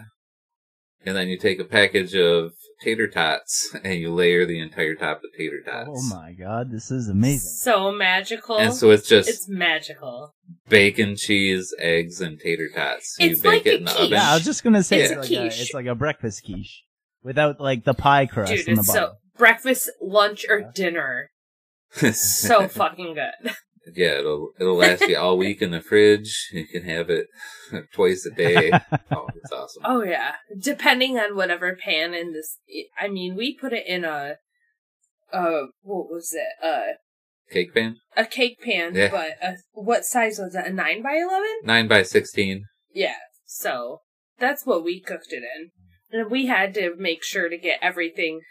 And 1.06 1.16
then 1.16 1.28
you 1.28 1.38
take 1.38 1.58
a 1.60 1.64
package 1.64 2.14
of 2.16 2.52
tater 2.80 3.08
tots 3.08 3.74
and 3.84 3.94
you 4.00 4.12
layer 4.12 4.46
the 4.46 4.60
entire 4.60 4.94
top 4.94 5.18
of 5.18 5.30
tater 5.36 5.60
oh 5.66 5.70
tots. 5.70 5.90
Oh 5.92 6.14
my 6.16 6.32
god, 6.32 6.70
this 6.70 6.90
is 6.90 7.08
amazing. 7.08 7.50
So 7.50 7.92
magical. 7.92 8.56
And 8.56 8.72
so 8.74 8.90
it's 8.90 9.08
just 9.08 9.28
it's 9.28 9.48
magical. 9.48 10.32
bacon, 10.68 11.16
cheese, 11.16 11.74
eggs, 11.78 12.20
and 12.20 12.38
tater 12.40 12.68
tots. 12.74 13.16
So 13.16 13.24
It's 13.24 13.38
you 13.38 13.50
bake 13.50 13.64
like 13.64 13.66
it 13.66 13.74
a 13.74 13.76
in 13.78 13.84
the 13.84 13.90
quiche. 13.90 14.00
oven. 14.00 14.12
Yeah, 14.12 14.30
I 14.30 14.34
was 14.34 14.44
just 14.44 14.62
gonna 14.64 14.82
say 14.82 15.00
It's 15.02 15.10
it's, 15.12 15.16
a 15.16 15.20
like 15.20 15.30
a, 15.30 15.46
it's 15.46 15.74
like 15.74 15.86
a 15.86 15.94
breakfast 15.94 16.44
quiche 16.44 16.82
without 17.22 17.60
like 17.60 17.84
the 17.84 17.94
pie 17.94 18.26
crust 18.26 18.52
Dude, 18.52 18.68
in 18.68 18.74
the 18.76 18.80
it's 18.80 18.88
bottom. 18.88 19.10
so 19.10 19.14
breakfast, 19.36 19.90
lunch, 20.00 20.46
or 20.48 20.58
Yeah. 20.60 20.66
dinner. 20.74 21.30
So 22.12 22.68
fucking 22.68 23.14
good. 23.14 23.54
yeah, 23.94 24.18
it'll 24.18 24.52
it'll 24.58 24.76
last 24.76 25.08
you 25.08 25.16
all 25.16 25.36
week 25.38 25.62
in 25.62 25.70
the 25.70 25.80
fridge. 25.80 26.48
You 26.52 26.66
can 26.66 26.84
have 26.84 27.10
it 27.10 27.26
twice 27.92 28.26
a 28.26 28.34
day. 28.34 28.70
Oh, 29.12 29.26
it's 29.34 29.50
awesome. 29.50 29.82
Oh 29.84 30.02
yeah, 30.04 30.34
depending 30.58 31.18
on 31.18 31.34
whatever 31.34 31.74
pan 31.74 32.14
in 32.14 32.32
this. 32.32 32.58
I 32.98 33.08
mean, 33.08 33.34
we 33.34 33.56
put 33.56 33.72
it 33.72 33.84
in 33.86 34.04
a, 34.04 34.36
uh, 35.32 35.62
what 35.82 36.08
was 36.08 36.32
it? 36.32 36.64
Uh, 36.64 36.94
Cake 37.50 37.74
pan, 37.74 37.96
a 38.16 38.24
cake 38.24 38.60
pan. 38.62 38.94
Yeah. 38.94 39.10
But 39.10 39.30
uh 39.42 39.56
what 39.72 40.04
size 40.04 40.38
was 40.38 40.52
that? 40.52 40.68
A 40.68 40.72
nine 40.72 41.02
by 41.02 41.14
eleven? 41.14 41.50
nine 41.64 41.88
by 41.88 42.02
sixteen. 42.04 42.66
Yeah. 42.94 43.16
So 43.44 44.02
that's 44.38 44.64
what 44.64 44.84
we 44.84 45.00
cooked 45.00 45.32
it 45.32 45.42
in, 45.42 45.70
and 46.12 46.30
we 46.30 46.46
had 46.46 46.72
to 46.74 46.94
make 46.96 47.24
sure 47.24 47.48
to 47.48 47.58
get 47.58 47.80
everything 47.82 48.42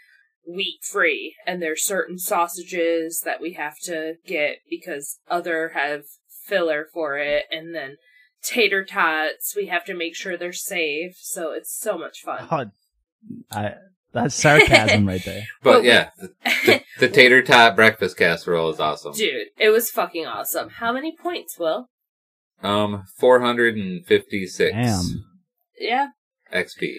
wheat 0.46 0.80
free. 0.82 1.34
And 1.46 1.62
there's 1.62 1.84
certain 1.84 2.18
sausages 2.18 3.22
that 3.24 3.40
we 3.40 3.54
have 3.54 3.78
to 3.84 4.14
get 4.26 4.58
because 4.68 5.18
other 5.28 5.70
have 5.74 6.04
filler 6.46 6.86
for 6.92 7.18
it, 7.18 7.44
and 7.50 7.74
then 7.74 7.96
tater 8.42 8.84
tots 8.84 9.54
we 9.54 9.66
have 9.66 9.84
to 9.84 9.94
make 9.94 10.16
sure 10.16 10.36
they're 10.36 10.52
safe. 10.52 11.16
So 11.18 11.52
it's 11.52 11.76
so 11.78 11.96
much 11.98 12.22
fun. 12.22 12.48
Oh, 12.50 12.64
I, 13.50 13.74
that's 14.12 14.34
sarcasm 14.34 15.06
right 15.06 15.24
there. 15.24 15.44
But 15.62 15.72
But 15.72 15.84
yeah, 15.84 16.10
the, 16.18 16.32
the, 16.66 16.82
the 16.98 17.08
tater 17.14 17.42
tot 17.42 17.76
breakfast 17.76 18.16
casserole 18.16 18.70
is 18.70 18.80
awesome. 18.80 19.12
Dude, 19.12 19.48
it 19.58 19.70
was 19.70 19.90
fucking 19.90 20.26
awesome. 20.26 20.70
How 20.70 20.92
many 20.92 21.16
points, 21.16 21.58
Will? 21.58 21.88
Um, 22.62 23.04
456 23.16 24.72
Damn. 24.72 25.24
Yeah, 25.78 26.08
XP. 26.52 26.96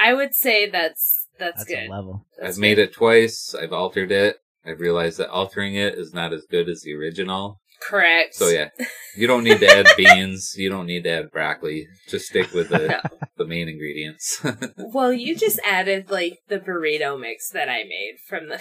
I 0.00 0.14
would 0.14 0.34
say 0.34 0.68
that's 0.68 1.23
that's, 1.38 1.58
That's 1.58 1.64
good. 1.64 1.88
a 1.88 1.90
level. 1.90 2.26
That's 2.40 2.56
I've 2.56 2.60
made 2.60 2.78
it 2.78 2.92
twice. 2.92 3.54
I've 3.54 3.72
altered 3.72 4.12
it. 4.12 4.36
I've 4.66 4.80
realized 4.80 5.18
that 5.18 5.28
altering 5.30 5.74
it 5.74 5.94
is 5.94 6.14
not 6.14 6.32
as 6.32 6.46
good 6.50 6.68
as 6.68 6.82
the 6.82 6.94
original. 6.94 7.60
correct. 7.82 8.34
So 8.34 8.48
yeah, 8.48 8.70
you 9.16 9.26
don't 9.26 9.44
need 9.44 9.60
to 9.60 9.66
add 9.68 9.86
beans. 9.96 10.54
You 10.56 10.70
don't 10.70 10.86
need 10.86 11.04
to 11.04 11.10
add 11.10 11.30
broccoli. 11.30 11.86
Just 12.08 12.26
stick 12.28 12.52
with 12.52 12.70
the 12.70 12.78
No. 13.12 13.18
the 13.36 13.44
main 13.46 13.68
ingredients. 13.68 14.40
Well, 14.78 15.12
you 15.12 15.36
just 15.36 15.58
added 15.66 16.10
like 16.10 16.38
the 16.48 16.58
burrito 16.60 17.20
mix 17.20 17.50
that 17.50 17.68
I 17.68 17.82
made 17.84 18.16
from 18.26 18.48
the 18.48 18.60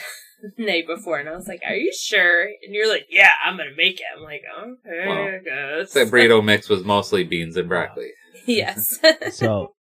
night 0.58 0.88
before, 0.88 1.20
and 1.20 1.30
I 1.30 1.36
was 1.36 1.48
like, 1.48 1.62
"Are 1.66 1.76
you 1.76 1.94
sure?" 1.98 2.44
And 2.46 2.74
you're 2.74 2.90
like, 2.90 3.06
"Yeah, 3.10 3.30
I'm 3.46 3.56
gonna 3.56 3.70
make 3.78 4.00
it." 4.00 4.06
I'm 4.18 4.24
like, 4.24 4.42
"Okay, 4.62 5.08
Well, 5.08 5.28
I 5.28 5.40
guess." 5.80 5.94
that 5.94 6.08
burrito 6.08 6.44
mix 6.44 6.68
was 6.70 6.84
mostly 6.84 7.24
beans 7.24 7.56
and 7.56 7.70
broccoli. 7.70 8.10
yes, 8.46 9.00
So, 9.32 9.74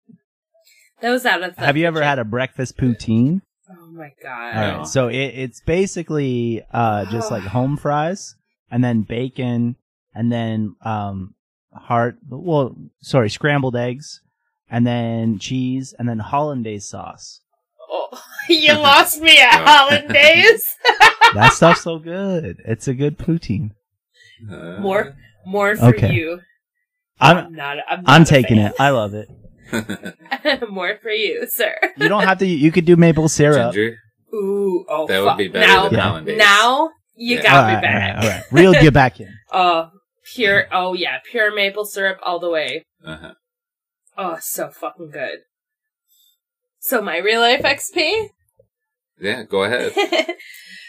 that 1.02 1.10
was 1.10 1.26
out 1.26 1.42
of. 1.42 1.56
The 1.56 1.62
have 1.66 1.76
you 1.76 1.86
ever 1.86 2.02
had 2.02 2.18
a 2.18 2.24
breakfast 2.24 2.78
poutine? 2.78 3.42
Oh 3.70 3.86
my 3.92 4.12
god! 4.22 4.56
All 4.56 4.78
right. 4.78 4.86
So 4.86 5.08
it, 5.08 5.16
it's 5.16 5.60
basically 5.60 6.62
uh, 6.72 7.04
just 7.10 7.30
like 7.30 7.42
home 7.56 7.76
fries, 7.76 8.34
and 8.70 8.82
then 8.82 9.02
bacon, 9.02 9.76
and 10.14 10.32
then 10.32 10.76
um, 10.84 11.34
hard. 11.74 12.16
Well, 12.28 12.74
sorry, 13.02 13.28
scrambled 13.30 13.76
eggs, 13.76 14.20
and 14.70 14.86
then 14.86 15.38
cheese, 15.38 15.94
and 15.98 16.08
then 16.08 16.18
hollandaise 16.18 16.88
sauce. 16.88 17.40
Oh, 17.90 18.08
you 18.48 18.72
lost 18.74 19.20
me 19.20 19.38
at 19.38 19.50
hollandaise. 19.66 20.76
That 21.34 21.54
stuff's 21.54 21.80
so 21.80 21.98
good. 21.98 22.60
It's 22.66 22.88
a 22.88 22.92
good 22.92 23.16
poutine. 23.16 23.70
Uh, 24.50 24.80
More, 24.80 25.16
more 25.46 25.76
for 25.76 25.86
Okay. 25.94 26.12
you. 26.12 26.40
I'm 27.18 27.54
not. 27.54 27.78
I'm, 27.88 28.02
not 28.02 28.10
I'm 28.10 28.24
taking 28.26 28.58
fan. 28.58 28.66
it. 28.66 28.74
I 28.78 28.90
love 28.90 29.14
it. 29.14 29.30
more 30.70 30.96
for 31.02 31.10
you, 31.10 31.46
sir. 31.48 31.74
You 31.96 32.08
don't 32.08 32.24
have 32.24 32.38
to. 32.38 32.46
You 32.46 32.72
could 32.72 32.84
do 32.84 32.96
maple 32.96 33.28
syrup. 33.28 33.72
ginger. 33.74 33.96
Ooh, 34.34 34.84
oh, 34.88 35.06
That 35.06 35.22
fuck. 35.24 35.36
would 35.36 35.38
be 35.38 35.48
better 35.48 35.66
now, 35.66 35.82
than 35.84 35.94
Yeah. 35.94 36.00
hollandaise. 36.00 36.38
Now 36.38 36.90
you 37.14 37.36
Yeah. 37.36 37.42
got 37.42 37.52
all 37.54 37.68
me 37.68 37.74
right, 37.74 37.82
back. 37.82 37.94
all 37.94 38.22
right, 38.22 38.24
all 38.24 38.30
right. 38.30 38.44
Reeled 38.52 38.76
you 38.82 38.90
back 38.90 39.20
in. 39.20 39.28
Oh, 39.52 39.90
pure. 40.34 40.66
Oh 40.72 40.94
yeah, 40.94 41.18
pure 41.30 41.54
maple 41.54 41.84
syrup 41.84 42.18
all 42.22 42.38
the 42.40 42.48
way. 42.50 42.84
Uh-huh. 43.04 43.34
Oh, 44.16 44.38
so 44.40 44.70
fucking 44.70 45.10
good. 45.10 45.40
So 46.80 47.00
my 47.02 47.18
real 47.18 47.40
life 47.40 47.62
XP. 47.62 48.28
Yeah, 49.20 49.44
go 49.44 49.62
ahead. 49.64 49.92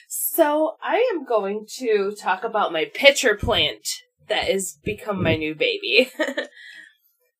so 0.09 0.75
I 0.81 1.07
am 1.13 1.23
going 1.25 1.67
to 1.77 2.15
talk 2.19 2.43
about 2.43 2.73
my 2.73 2.85
pitcher 2.93 3.35
plant 3.35 3.87
that 4.27 4.45
has 4.45 4.77
become 4.83 5.21
my 5.21 5.35
new 5.35 5.53
baby. 5.53 6.11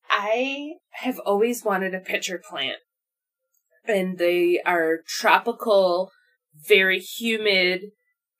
I 0.10 0.74
have 1.02 1.20
always 1.20 1.64
wanted 1.64 1.94
a 1.94 2.00
pitcher 2.00 2.42
plant. 2.50 2.80
And 3.86 4.18
they 4.18 4.62
are 4.66 5.00
tropical, 5.08 6.12
very 6.68 7.00
humid, 7.00 7.92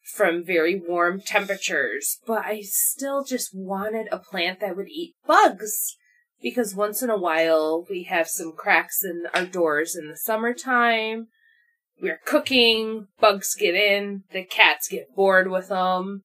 from 0.04 0.44
very 0.44 0.80
warm 0.80 1.22
temperatures, 1.22 2.20
but 2.28 2.46
I 2.46 2.62
still 2.62 3.24
just 3.24 3.52
wanted 3.54 4.08
a 4.12 4.20
plant 4.20 4.60
that 4.60 4.76
would 4.76 4.90
eat 4.90 5.16
bugs. 5.26 5.98
Because 6.42 6.76
once 6.76 7.02
in 7.02 7.10
a 7.10 7.18
while 7.18 7.86
we 7.90 8.04
have 8.04 8.28
some 8.28 8.52
cracks 8.52 9.02
in 9.04 9.24
our 9.34 9.46
doors 9.46 9.96
in 9.96 10.10
the 10.10 10.18
summertime. 10.18 11.28
We're 12.02 12.20
cooking, 12.26 13.08
bugs 13.22 13.56
get 13.56 13.76
in, 13.76 14.24
the 14.32 14.44
cats 14.44 14.90
get 14.90 15.16
bored 15.16 15.50
with 15.50 15.70
them. 15.70 16.24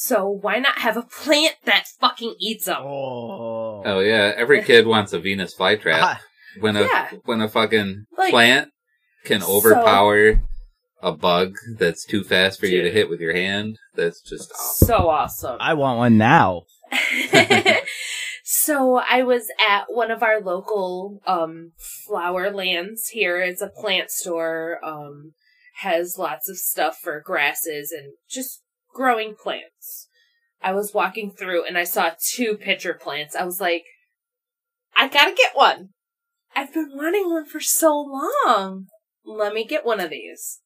So 0.00 0.28
why 0.28 0.60
not 0.60 0.78
have 0.78 0.96
a 0.96 1.02
plant 1.02 1.56
that 1.64 1.88
fucking 2.00 2.36
eats 2.38 2.66
them? 2.66 2.82
Oh. 2.82 3.82
Oh 3.84 3.98
yeah, 3.98 4.32
every 4.36 4.62
kid 4.62 4.86
wants 4.86 5.12
a 5.12 5.18
Venus 5.18 5.56
flytrap. 5.56 5.98
Ah, 6.00 6.20
When 6.60 6.76
a 6.76 6.82
Yeah. 6.82 7.10
when 7.24 7.40
a 7.40 7.48
fucking 7.48 8.06
Like- 8.16 8.30
plant 8.30 8.70
can 9.24 9.40
So- 9.40 9.56
overpower 9.56 10.40
a 11.02 11.10
bug 11.10 11.56
that's 11.76 12.04
too 12.04 12.22
fast 12.22 12.60
for 12.60 12.66
you 12.66 12.80
to 12.82 12.92
hit 12.92 13.10
with 13.10 13.18
your 13.20 13.32
hand, 13.34 13.80
that's 13.96 14.20
just 14.20 14.52
awesome. 14.52 14.86
So 14.86 15.08
awesome. 15.08 15.56
I 15.58 15.74
want 15.74 15.98
one 15.98 16.16
now. 16.16 16.62
so 18.44 18.98
I 18.98 19.24
was 19.24 19.48
at 19.68 19.86
one 19.88 20.12
of 20.12 20.22
our 20.22 20.40
local 20.40 21.20
um 21.26 21.72
flower 22.06 22.52
lands 22.52 23.08
here. 23.08 23.42
It's 23.42 23.60
a 23.62 23.66
plant 23.68 24.12
store. 24.12 24.78
Um 24.84 25.32
has 25.80 26.16
lots 26.18 26.48
of 26.48 26.56
stuff 26.56 26.98
for 27.02 27.20
grasses 27.20 27.90
and 27.90 28.12
just 28.30 28.62
growing 28.98 29.36
plants. 29.40 30.08
I 30.60 30.72
was 30.72 30.92
walking 30.92 31.30
through 31.30 31.64
and 31.64 31.78
I 31.78 31.84
saw 31.84 32.10
two 32.34 32.56
pitcher 32.56 32.94
plants. 32.94 33.36
I 33.36 33.44
was 33.44 33.60
like, 33.60 33.84
I 34.96 35.06
gotta 35.06 35.34
get 35.34 35.52
one. 35.54 35.90
I've 36.56 36.74
been 36.74 36.90
wanting 36.92 37.30
one 37.30 37.46
for 37.46 37.60
so 37.60 37.96
long. 37.96 38.86
Let 39.24 39.54
me 39.54 39.64
get 39.64 39.86
one 39.86 40.00
of 40.00 40.10
these. 40.10 40.58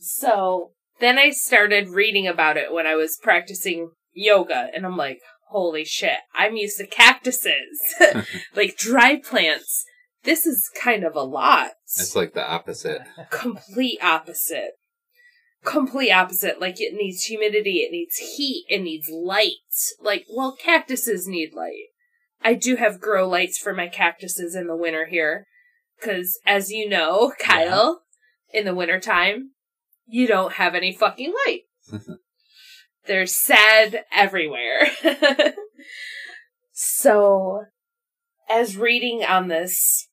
So 0.00 0.70
then 1.00 1.18
I 1.18 1.30
started 1.30 1.90
reading 1.90 2.26
about 2.26 2.56
it 2.56 2.72
when 2.72 2.86
I 2.86 2.94
was 2.94 3.18
practicing 3.22 3.90
yoga, 4.14 4.70
and 4.74 4.86
I'm 4.86 4.96
like, 4.96 5.18
holy 5.50 5.84
shit, 5.84 6.20
I'm 6.34 6.56
used 6.56 6.78
to 6.78 6.86
cactuses, 6.86 7.94
like 8.54 8.78
dry 8.78 9.20
plants. 9.20 9.84
This 10.22 10.46
is 10.46 10.70
kind 10.80 11.04
of 11.04 11.14
a 11.14 11.22
lot. 11.22 11.72
It's 11.84 12.16
like 12.16 12.32
the 12.32 12.48
opposite. 12.48 13.02
Complete 13.30 14.02
opposite. 14.02 14.72
Complete 15.66 16.12
opposite. 16.12 16.60
Like 16.60 16.80
it 16.80 16.94
needs 16.94 17.24
humidity, 17.24 17.78
it 17.78 17.90
needs 17.90 18.16
heat, 18.16 18.64
it 18.68 18.80
needs 18.82 19.08
light. 19.10 19.50
Like, 20.00 20.24
well, 20.32 20.56
cactuses 20.56 21.26
need 21.26 21.54
light. 21.54 21.88
I 22.40 22.54
do 22.54 22.76
have 22.76 23.00
grow 23.00 23.28
lights 23.28 23.58
for 23.58 23.74
my 23.74 23.88
cactuses 23.88 24.54
in 24.54 24.68
the 24.68 24.76
winter 24.76 25.06
here. 25.06 25.46
Cause 26.00 26.38
as 26.46 26.70
you 26.70 26.88
know, 26.88 27.32
Kyle, 27.40 28.02
in 28.52 28.64
the 28.64 28.76
wintertime, 28.76 29.50
you 30.06 30.28
don't 30.28 30.52
have 30.52 30.76
any 30.76 30.92
fucking 30.92 31.34
light. 31.46 31.62
They're 33.06 33.26
sad 33.26 34.04
everywhere. 34.14 34.88
so, 36.72 37.64
as 38.48 38.76
reading 38.76 39.24
on 39.24 39.48
this, 39.48 40.08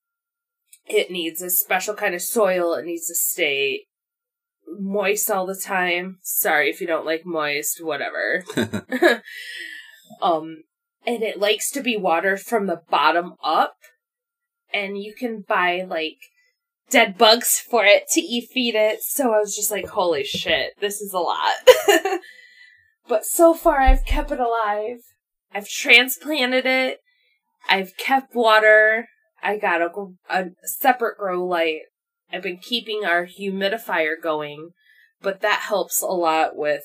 it 0.88 1.12
needs 1.12 1.44
a 1.44 1.52
special 1.52 1.94
kind 1.94 2.16
of 2.16 2.22
soil. 2.22 2.74
It 2.74 2.86
needs 2.86 3.08
to 3.08 3.16
stay 3.16 3.86
moist 4.67 5.30
all 5.30 5.45
the 5.45 5.56
time. 5.56 6.19
Sorry 6.21 6.69
if 6.69 6.82
you 6.82 6.88
don't 6.88 7.06
like 7.06 7.26
moist, 7.26 7.84
whatever. 7.84 8.43
um, 10.21 10.63
and 11.06 11.23
it 11.23 11.39
likes 11.39 11.69
to 11.71 11.82
be 11.82 11.97
watered 11.97 12.41
from 12.41 12.67
the 12.67 12.82
bottom 12.89 13.34
up. 13.43 13.76
And 14.73 14.97
you 14.97 15.13
can 15.13 15.43
buy 15.47 15.86
like 15.88 16.17
dead 16.89 17.17
bugs 17.17 17.60
for 17.60 17.86
it 17.86 18.08
to 18.10 18.21
eat 18.21 18.49
feed 18.52 18.76
it. 18.76 19.02
So 19.04 19.34
I 19.34 19.39
was 19.39 19.56
just 19.56 19.71
like, 19.71 19.88
holy 19.88 20.23
shit, 20.23 20.73
this 20.80 21.02
is 21.02 21.13
a 21.13 21.19
lot. 21.19 21.54
but 23.08 23.26
so 23.26 23.54
far 23.54 23.80
I've 23.80 24.06
kept 24.06 24.32
it 24.32 24.39
alive. 24.39 24.99
I've 25.54 25.67
transplanted 25.67 26.65
it. 26.65 26.99
I've 27.69 27.95
kept 27.97 28.36
water. 28.36 29.08
I 29.41 29.58
got 29.58 29.82
a, 29.82 29.89
a 30.30 30.52
separate 30.63 31.17
grow 31.17 31.45
light. 31.45 31.82
I've 32.34 32.41
been 32.43 32.58
keeping 32.58 33.06
our 33.06 33.28
humidifier 33.28 34.13
going, 34.22 34.72
but 35.22 35.41
that 35.41 35.62
helps 35.67 36.02
a 36.02 36.08
lot 36.08 36.56
with 36.56 36.84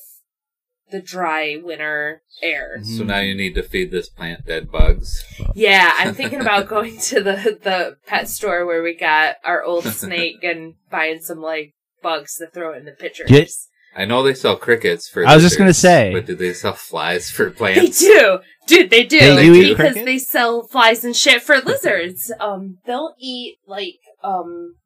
the 0.91 1.01
dry 1.01 1.57
winter 1.63 2.23
air. 2.43 2.83
So 2.83 3.05
now 3.05 3.21
you 3.21 3.35
need 3.35 3.55
to 3.55 3.63
feed 3.63 3.91
this 3.91 4.09
plant 4.09 4.47
dead 4.47 4.71
bugs. 4.71 5.25
Yeah, 5.55 5.93
I'm 5.99 6.15
thinking 6.21 6.41
about 6.41 6.69
going 6.69 6.99
to 6.99 7.23
the 7.23 7.59
the 7.63 7.97
pet 8.07 8.29
store 8.29 8.65
where 8.67 8.83
we 8.83 8.97
got 8.97 9.37
our 9.45 9.63
old 9.63 9.85
snake 10.03 10.43
and 10.43 10.75
buying 10.91 11.21
some 11.21 11.41
like 11.41 11.75
bugs 12.03 12.37
to 12.37 12.47
throw 12.47 12.77
in 12.77 12.85
the 12.85 12.93
pitchers. 12.93 13.29
Get- 13.29 13.51
I 13.97 14.05
know 14.05 14.23
they 14.23 14.35
sell 14.35 14.55
crickets 14.57 15.09
for. 15.09 15.27
I 15.27 15.35
was 15.35 15.43
just 15.43 15.57
gonna 15.57 15.69
lizards, 15.71 15.81
say. 15.81 16.13
but 16.13 16.27
do 16.27 16.37
they 16.37 16.53
sell 16.53 16.75
flies 16.75 17.31
for 17.31 17.51
plants? 17.51 18.01
They 18.01 18.07
do, 18.09 18.39
dude. 18.67 18.91
They 18.91 19.05
do 19.05 19.19
They 19.19 19.43
do 19.47 19.55
eat 19.55 19.69
because 19.71 19.93
crickets? 19.95 20.05
they 20.05 20.19
sell 20.19 20.63
flies 20.69 21.05
and 21.05 21.17
shit 21.17 21.43
for 21.43 21.59
lizards. 21.61 22.31
Um, 22.39 22.79
they'll 22.87 23.15
eat 23.19 23.57
like 23.67 23.99
um 24.23 24.77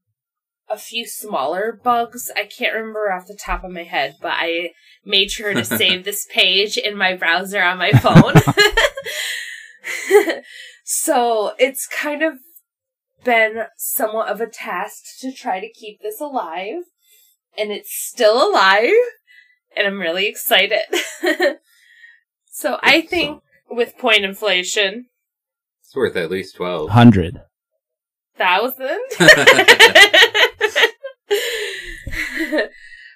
a 0.72 0.78
few 0.78 1.06
smaller 1.06 1.78
bugs. 1.82 2.30
I 2.34 2.44
can't 2.46 2.74
remember 2.74 3.12
off 3.12 3.26
the 3.26 3.38
top 3.38 3.62
of 3.62 3.70
my 3.70 3.82
head, 3.82 4.16
but 4.20 4.32
I 4.34 4.70
made 5.04 5.30
sure 5.30 5.52
to 5.52 5.64
save 5.64 6.04
this 6.04 6.26
page 6.30 6.76
in 6.76 6.96
my 6.96 7.14
browser 7.14 7.62
on 7.62 7.78
my 7.78 7.92
phone. 7.92 8.34
so 10.84 11.52
it's 11.58 11.86
kind 11.86 12.22
of 12.22 12.34
been 13.24 13.64
somewhat 13.76 14.28
of 14.28 14.40
a 14.40 14.46
task 14.46 15.04
to 15.20 15.32
try 15.32 15.60
to 15.60 15.72
keep 15.72 16.00
this 16.00 16.20
alive, 16.20 16.84
and 17.56 17.70
it's 17.70 17.94
still 17.94 18.50
alive, 18.50 18.92
and 19.76 19.86
I'm 19.86 20.00
really 20.00 20.26
excited. 20.26 20.80
so 22.46 22.78
I 22.82 23.02
think 23.02 23.42
with 23.70 23.98
point 23.98 24.24
inflation, 24.24 25.06
It's 25.84 25.94
worth 25.94 26.16
at 26.16 26.30
least 26.30 26.56
twelve. 26.56 26.90
Hundred. 26.90 27.42
Thousand. 28.42 28.98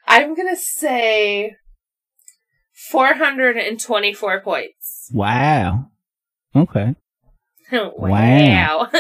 I'm 0.07 0.37
gonna 0.37 0.57
say 0.57 1.57
424 2.91 4.41
points. 4.41 5.11
Wow. 5.13 5.91
Okay. 6.55 6.95
wow. 7.73 8.89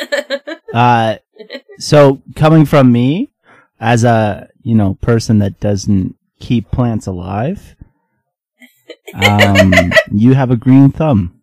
Uh, 0.74 1.16
so 1.78 2.20
coming 2.34 2.66
from 2.66 2.92
me, 2.92 3.30
as 3.80 4.04
a 4.04 4.50
you 4.62 4.74
know 4.74 4.98
person 5.00 5.38
that 5.38 5.58
doesn't 5.58 6.14
keep 6.38 6.70
plants 6.70 7.06
alive, 7.06 7.76
um, 9.14 9.72
you 10.12 10.34
have 10.34 10.50
a 10.50 10.56
green 10.56 10.90
thumb. 10.90 11.40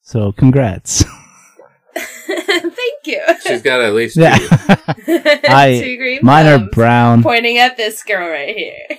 So 0.00 0.32
congrats. 0.32 1.04
Thank 3.04 3.16
you. 3.16 3.34
She's 3.46 3.62
got 3.62 3.80
at 3.80 3.94
least 3.94 4.16
yeah, 4.16 4.36
two. 4.38 4.48
I- 5.48 5.80
Two 5.82 5.96
green 5.96 6.20
mine 6.22 6.46
are 6.46 6.58
thumbs 6.58 6.70
brown. 6.74 7.22
Pointing 7.22 7.58
at 7.58 7.76
this 7.76 8.02
girl 8.02 8.28
right 8.28 8.56
here. 8.56 8.98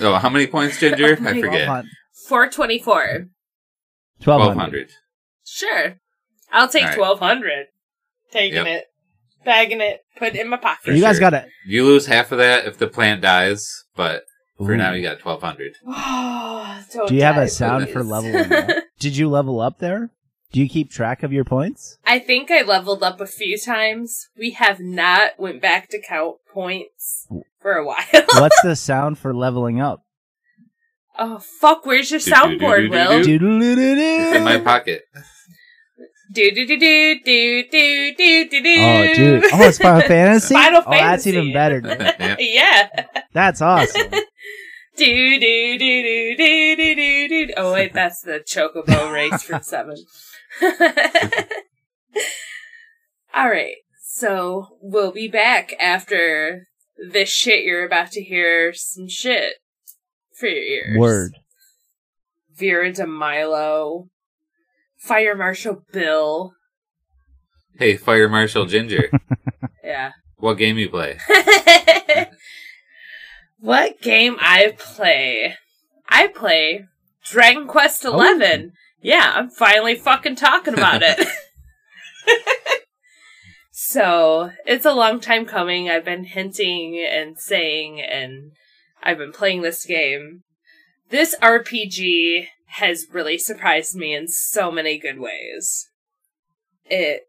Oh, 0.00 0.14
how 0.16 0.28
many 0.30 0.46
points, 0.46 0.78
Ginger? 0.80 1.12
I 1.26 1.40
forget. 1.40 1.84
424. 2.28 3.04
Twelve 3.04 3.28
Twelve 4.22 4.40
hundred. 4.42 4.60
hundred. 4.60 4.90
Sure. 5.44 5.96
I'll 6.52 6.68
take 6.68 6.82
All 6.84 6.88
right. 6.90 6.98
1200. 6.98 7.66
Taking 8.32 8.54
Yep. 8.54 8.66
it. 8.66 8.84
Bagging 9.44 9.80
it. 9.80 10.00
Put 10.16 10.34
it 10.34 10.40
in 10.40 10.48
my 10.48 10.56
pocket. 10.58 10.84
For 10.84 10.92
You 10.92 11.00
guys 11.00 11.16
sure. 11.16 11.30
got 11.30 11.34
it. 11.34 11.48
You 11.66 11.84
lose 11.84 12.06
half 12.06 12.30
of 12.32 12.38
that 12.38 12.66
if 12.66 12.78
the 12.78 12.86
plant 12.86 13.22
dies, 13.22 13.66
but 13.96 14.24
for 14.58 14.72
Ooh. 14.72 14.76
now 14.76 14.92
you 14.92 15.02
got 15.02 15.18
twelve 15.18 15.42
hundred. 15.42 15.72
Don't 15.86 17.08
Do 17.08 17.14
you 17.14 17.22
have 17.22 17.38
a 17.38 17.48
sound 17.48 17.88
for 17.88 18.00
please. 18.02 18.10
leveling 18.10 18.52
up? 18.52 18.68
Did 18.98 19.16
you 19.16 19.28
level 19.28 19.60
up 19.60 19.78
there? 19.78 20.10
Do 20.52 20.60
you 20.60 20.68
keep 20.68 20.90
track 20.90 21.22
of 21.22 21.32
your 21.32 21.44
points? 21.44 21.98
I 22.04 22.18
think 22.18 22.50
I 22.50 22.62
leveled 22.62 23.02
up 23.02 23.20
a 23.20 23.26
few 23.26 23.56
times. 23.58 24.28
We 24.36 24.50
have 24.52 24.80
not 24.80 25.38
went 25.38 25.62
back 25.62 25.88
to 25.90 26.00
count 26.00 26.38
points 26.52 27.28
for 27.60 27.74
a 27.74 27.86
while. 27.86 28.04
What's 28.34 28.60
the 28.62 28.74
sound 28.74 29.18
for 29.18 29.32
leveling 29.34 29.80
up? 29.80 30.02
oh 31.18 31.38
fuck! 31.38 31.84
Where's 31.84 32.10
your 32.10 32.20
soundboard, 32.20 32.84
do, 32.86 32.90
Will? 32.90 33.20
It's 33.20 34.36
in 34.36 34.42
my 34.44 34.58
pocket. 34.58 35.02
Do 36.32 36.50
do 36.52 36.66
do 36.66 36.78
do 36.78 37.20
do 37.24 37.62
do 37.70 38.14
do 38.16 38.48
do 38.48 38.62
do. 38.62 38.74
Oh, 38.78 39.14
dude. 39.14 39.44
Oh, 39.52 39.62
it's 39.62 39.78
Final 39.78 40.00
Fantasy? 40.08 40.54
Final 40.54 40.82
Oh, 40.86 40.90
that's 40.90 41.24
Fantasy. 41.24 41.30
even 41.30 41.52
better. 41.52 41.82
Yeah. 42.18 42.36
yeah. 42.38 43.06
That's 43.32 43.60
awesome. 43.60 44.10
Do 44.96 45.06
do 45.06 45.78
do 45.78 45.78
do 45.78 46.36
do 46.36 46.76
do 46.76 46.94
do 46.94 47.28
do. 47.46 47.52
Oh 47.56 47.72
wait, 47.72 47.92
that's 47.92 48.22
the 48.22 48.40
Chocobo 48.46 49.12
race 49.12 49.42
from 49.42 49.62
seven. 49.62 49.96
All 53.34 53.48
right, 53.48 53.76
so 54.02 54.76
we'll 54.80 55.12
be 55.12 55.28
back 55.28 55.72
after 55.80 56.66
this 57.10 57.28
shit. 57.30 57.64
You're 57.64 57.86
about 57.86 58.10
to 58.12 58.22
hear 58.22 58.72
some 58.74 59.08
shit 59.08 59.54
for 60.34 60.46
your 60.46 60.62
ears. 60.62 60.98
Word. 60.98 61.32
Vera 62.56 62.90
DeMilo, 62.92 64.08
Fire 64.98 65.36
Marshal 65.36 65.84
Bill. 65.92 66.52
Hey, 67.78 67.96
Fire 67.96 68.28
Marshal 68.28 68.66
Ginger, 68.66 69.10
Yeah. 69.84 70.10
what 70.36 70.54
game 70.58 70.76
you 70.76 70.90
play? 70.90 71.16
what 73.60 74.00
game 74.02 74.36
I 74.40 74.74
play? 74.78 75.56
I 76.08 76.26
play 76.26 76.84
Dragon 77.24 77.66
Quest 77.68 78.04
Oh. 78.04 78.12
Yeah, 79.02 79.32
I'm 79.34 79.48
finally 79.48 79.94
fucking 79.94 80.36
talking 80.36 80.74
about 80.74 81.02
it. 81.02 81.26
so 83.70 84.50
it's 84.66 84.84
a 84.84 84.92
long 84.92 85.20
time 85.20 85.46
coming. 85.46 85.88
I've 85.88 86.04
been 86.04 86.24
hinting 86.24 87.02
and 87.10 87.38
saying, 87.38 88.00
and 88.02 88.52
I've 89.02 89.18
been 89.18 89.32
playing 89.32 89.62
this 89.62 89.86
game. 89.86 90.42
This 91.08 91.34
RPG 91.42 92.48
has 92.74 93.06
really 93.10 93.38
surprised 93.38 93.96
me 93.96 94.14
in 94.14 94.28
so 94.28 94.70
many 94.70 94.98
good 94.98 95.18
ways. 95.18 95.88
It, 96.84 97.22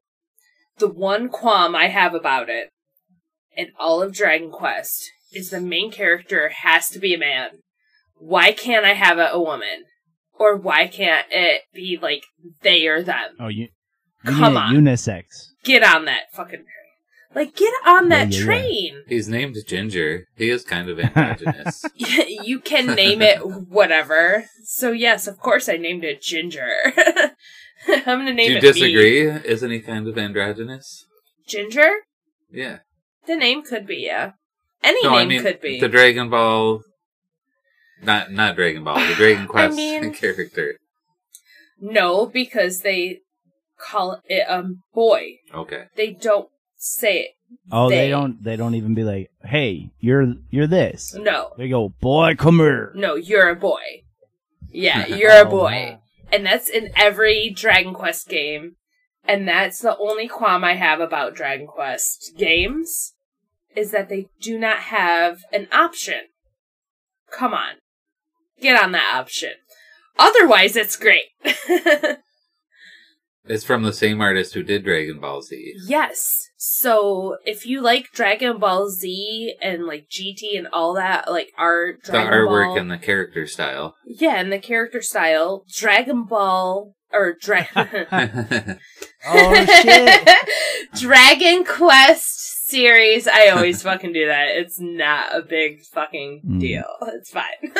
the 0.78 0.90
one 0.90 1.30
qualm 1.30 1.76
I 1.76 1.88
have 1.88 2.14
about 2.14 2.50
it 2.50 2.70
in 3.56 3.68
all 3.80 4.02
of 4.02 4.14
Dragon 4.14 4.52
Quest 4.52 5.10
is 5.34 5.50
the 5.50 5.62
main 5.62 5.92
character 5.92 6.50
has 6.50 6.90
to 6.90 7.00
be 7.00 7.14
a 7.14 7.18
man. 7.18 7.62
Why 8.16 8.52
can't 8.52 8.86
I 8.86 8.94
have 8.94 9.18
a, 9.18 9.30
a 9.32 9.42
woman? 9.42 9.86
Or 10.42 10.56
why 10.58 10.88
can't 10.88 11.28
it 11.30 11.62
be 11.72 12.00
like 12.02 12.24
they 12.64 12.88
or 12.88 13.04
them? 13.04 13.36
Oh, 13.40 13.48
you. 13.48 13.68
you 14.26 14.32
Come 14.32 14.58
on. 14.58 14.74
Unisex. 14.76 15.24
Get 15.64 15.84
on 15.84 16.06
that 16.06 16.32
fucking 16.34 16.56
train. 16.62 16.66
Like, 17.36 17.56
get 17.56 17.72
on 17.86 18.10
that 18.10 18.32
yeah, 18.32 18.40
yeah. 18.40 18.46
train. 18.46 19.04
He's 19.08 19.30
named 19.30 19.56
Ginger. 19.68 20.26
He 20.36 20.50
is 20.50 20.64
kind 20.64 20.90
of 20.90 21.00
androgynous. 21.06 21.86
you 21.96 22.60
can 22.60 22.88
name 22.96 23.22
it 23.22 23.38
whatever. 23.70 24.46
So 24.66 24.92
yes, 24.92 25.28
of 25.28 25.40
course 25.40 25.70
I 25.70 25.78
named 25.78 26.04
it 26.04 26.24
Ginger. 26.24 26.68
I'm 27.88 28.02
gonna 28.20 28.34
name 28.34 28.48
Do 28.48 28.52
you 28.54 28.58
it 28.58 28.64
me. 28.64 28.72
disagree? 28.72 29.22
Isn't 29.30 29.70
he 29.72 29.80
kind 29.80 30.08
of 30.08 30.18
androgynous? 30.18 31.06
Ginger? 31.48 31.92
Yeah. 32.52 32.80
The 33.28 33.36
name 33.36 33.62
could 33.62 33.86
be, 33.86 33.98
yeah. 33.98 34.32
Any 34.84 35.04
No, 35.04 35.12
name 35.12 35.20
I 35.20 35.26
mean 35.26 35.42
could 35.44 35.62
be. 35.62 35.80
the 35.80 35.88
Dragon 35.88 36.32
Ball. 36.32 36.82
Not 38.02 38.32
not 38.32 38.56
Dragon 38.56 38.84
Ball. 38.84 39.00
The 39.08 39.16
Dragon 39.16 39.48
Quest 39.54 39.76
mean- 39.78 40.14
character. 40.14 40.76
no, 41.80 42.26
because 42.26 42.82
they 42.82 43.20
call 43.80 44.22
it 44.26 44.46
a 44.48 44.64
boy. 44.94 45.38
Okay. 45.54 45.86
They 45.96 46.12
don't 46.12 46.50
say 46.78 47.20
it. 47.22 47.32
Oh, 47.72 47.90
they, 47.90 47.98
They. 47.98 48.10
don't. 48.10 48.42
They 48.44 48.56
don't 48.56 48.76
even 48.76 48.94
be 48.94 49.04
like, 49.04 49.30
"Hey, 49.44 49.92
you're 50.00 50.36
you're 50.50 50.68
this." 50.68 51.14
No. 51.14 51.52
They 51.58 51.68
go, 51.68 51.90
"Boy, 52.00 52.36
come 52.36 52.60
here." 52.60 52.92
No, 52.96 53.16
you're 53.16 53.50
a 53.50 53.56
boy. 53.56 54.04
Yeah, 54.70 55.06
you're 55.08 55.32
a 55.32 55.42
Oh, 55.48 55.50
boy. 55.50 55.72
wow. 55.92 56.02
And 56.32 56.46
that's 56.46 56.70
in 56.70 56.92
every 56.96 57.50
Dragon 57.50 57.94
Quest 57.94 58.30
game. 58.30 58.76
And 59.26 59.46
that's 59.48 59.80
the 59.80 59.98
only 59.98 60.28
qualm 60.30 60.64
I 60.64 60.74
have 60.76 61.00
about 61.02 61.36
Dragon 61.36 61.68
Quest 61.68 62.34
games 62.38 63.14
is 63.76 63.92
that 63.92 64.08
they 64.10 64.28
do 64.42 64.58
not 64.58 64.78
have 64.80 65.40
an 65.52 65.68
option. 65.74 66.22
Come 67.32 67.54
on. 67.54 67.74
Get 68.62 68.82
on 68.82 68.92
that 68.94 69.14
option. 69.16 69.52
Otherwise, 70.18 70.76
it's 70.76 70.96
great. 70.96 71.26
It's 73.44 73.64
from 73.64 73.82
the 73.82 73.92
same 73.92 74.22
artist 74.22 74.54
who 74.54 74.62
did 74.62 74.84
Dragon 74.84 75.20
Ball 75.20 75.42
Z. 75.42 75.74
yes. 75.88 76.48
So 76.58 77.38
if 77.44 77.66
you 77.66 77.82
like 77.82 78.12
Dragon 78.14 78.60
Ball 78.60 78.88
Z 78.92 79.56
and 79.60 79.88
like 79.88 80.06
GT 80.12 80.56
and 80.60 80.68
all 80.72 80.94
that, 80.94 81.30
like 81.30 81.50
art, 81.58 82.04
The 82.04 82.12
artwork 82.14 82.68
Ball, 82.68 82.78
and 82.78 82.92
the 82.92 83.00
character 83.00 83.48
style. 83.48 83.96
yeah, 84.06 84.36
and 84.40 84.52
the 84.52 84.60
character 84.60 85.02
style, 85.02 85.66
Dragon 85.74 86.26
Ball 86.26 86.94
or 87.12 87.34
Dragon. 87.34 88.08
Oh 89.28 89.66
shit! 89.66 90.30
Dragon 91.00 91.64
Quest 91.64 92.51
series. 92.72 93.28
I 93.28 93.50
always 93.50 93.82
fucking 93.84 94.14
do 94.14 94.26
that. 94.28 94.48
It's 94.56 94.80
not 94.80 95.36
a 95.36 95.42
big 95.42 95.82
fucking 95.94 96.42
Mm. 96.48 96.60
deal. 96.60 96.86
It's 97.14 97.30
fine. 97.30 97.74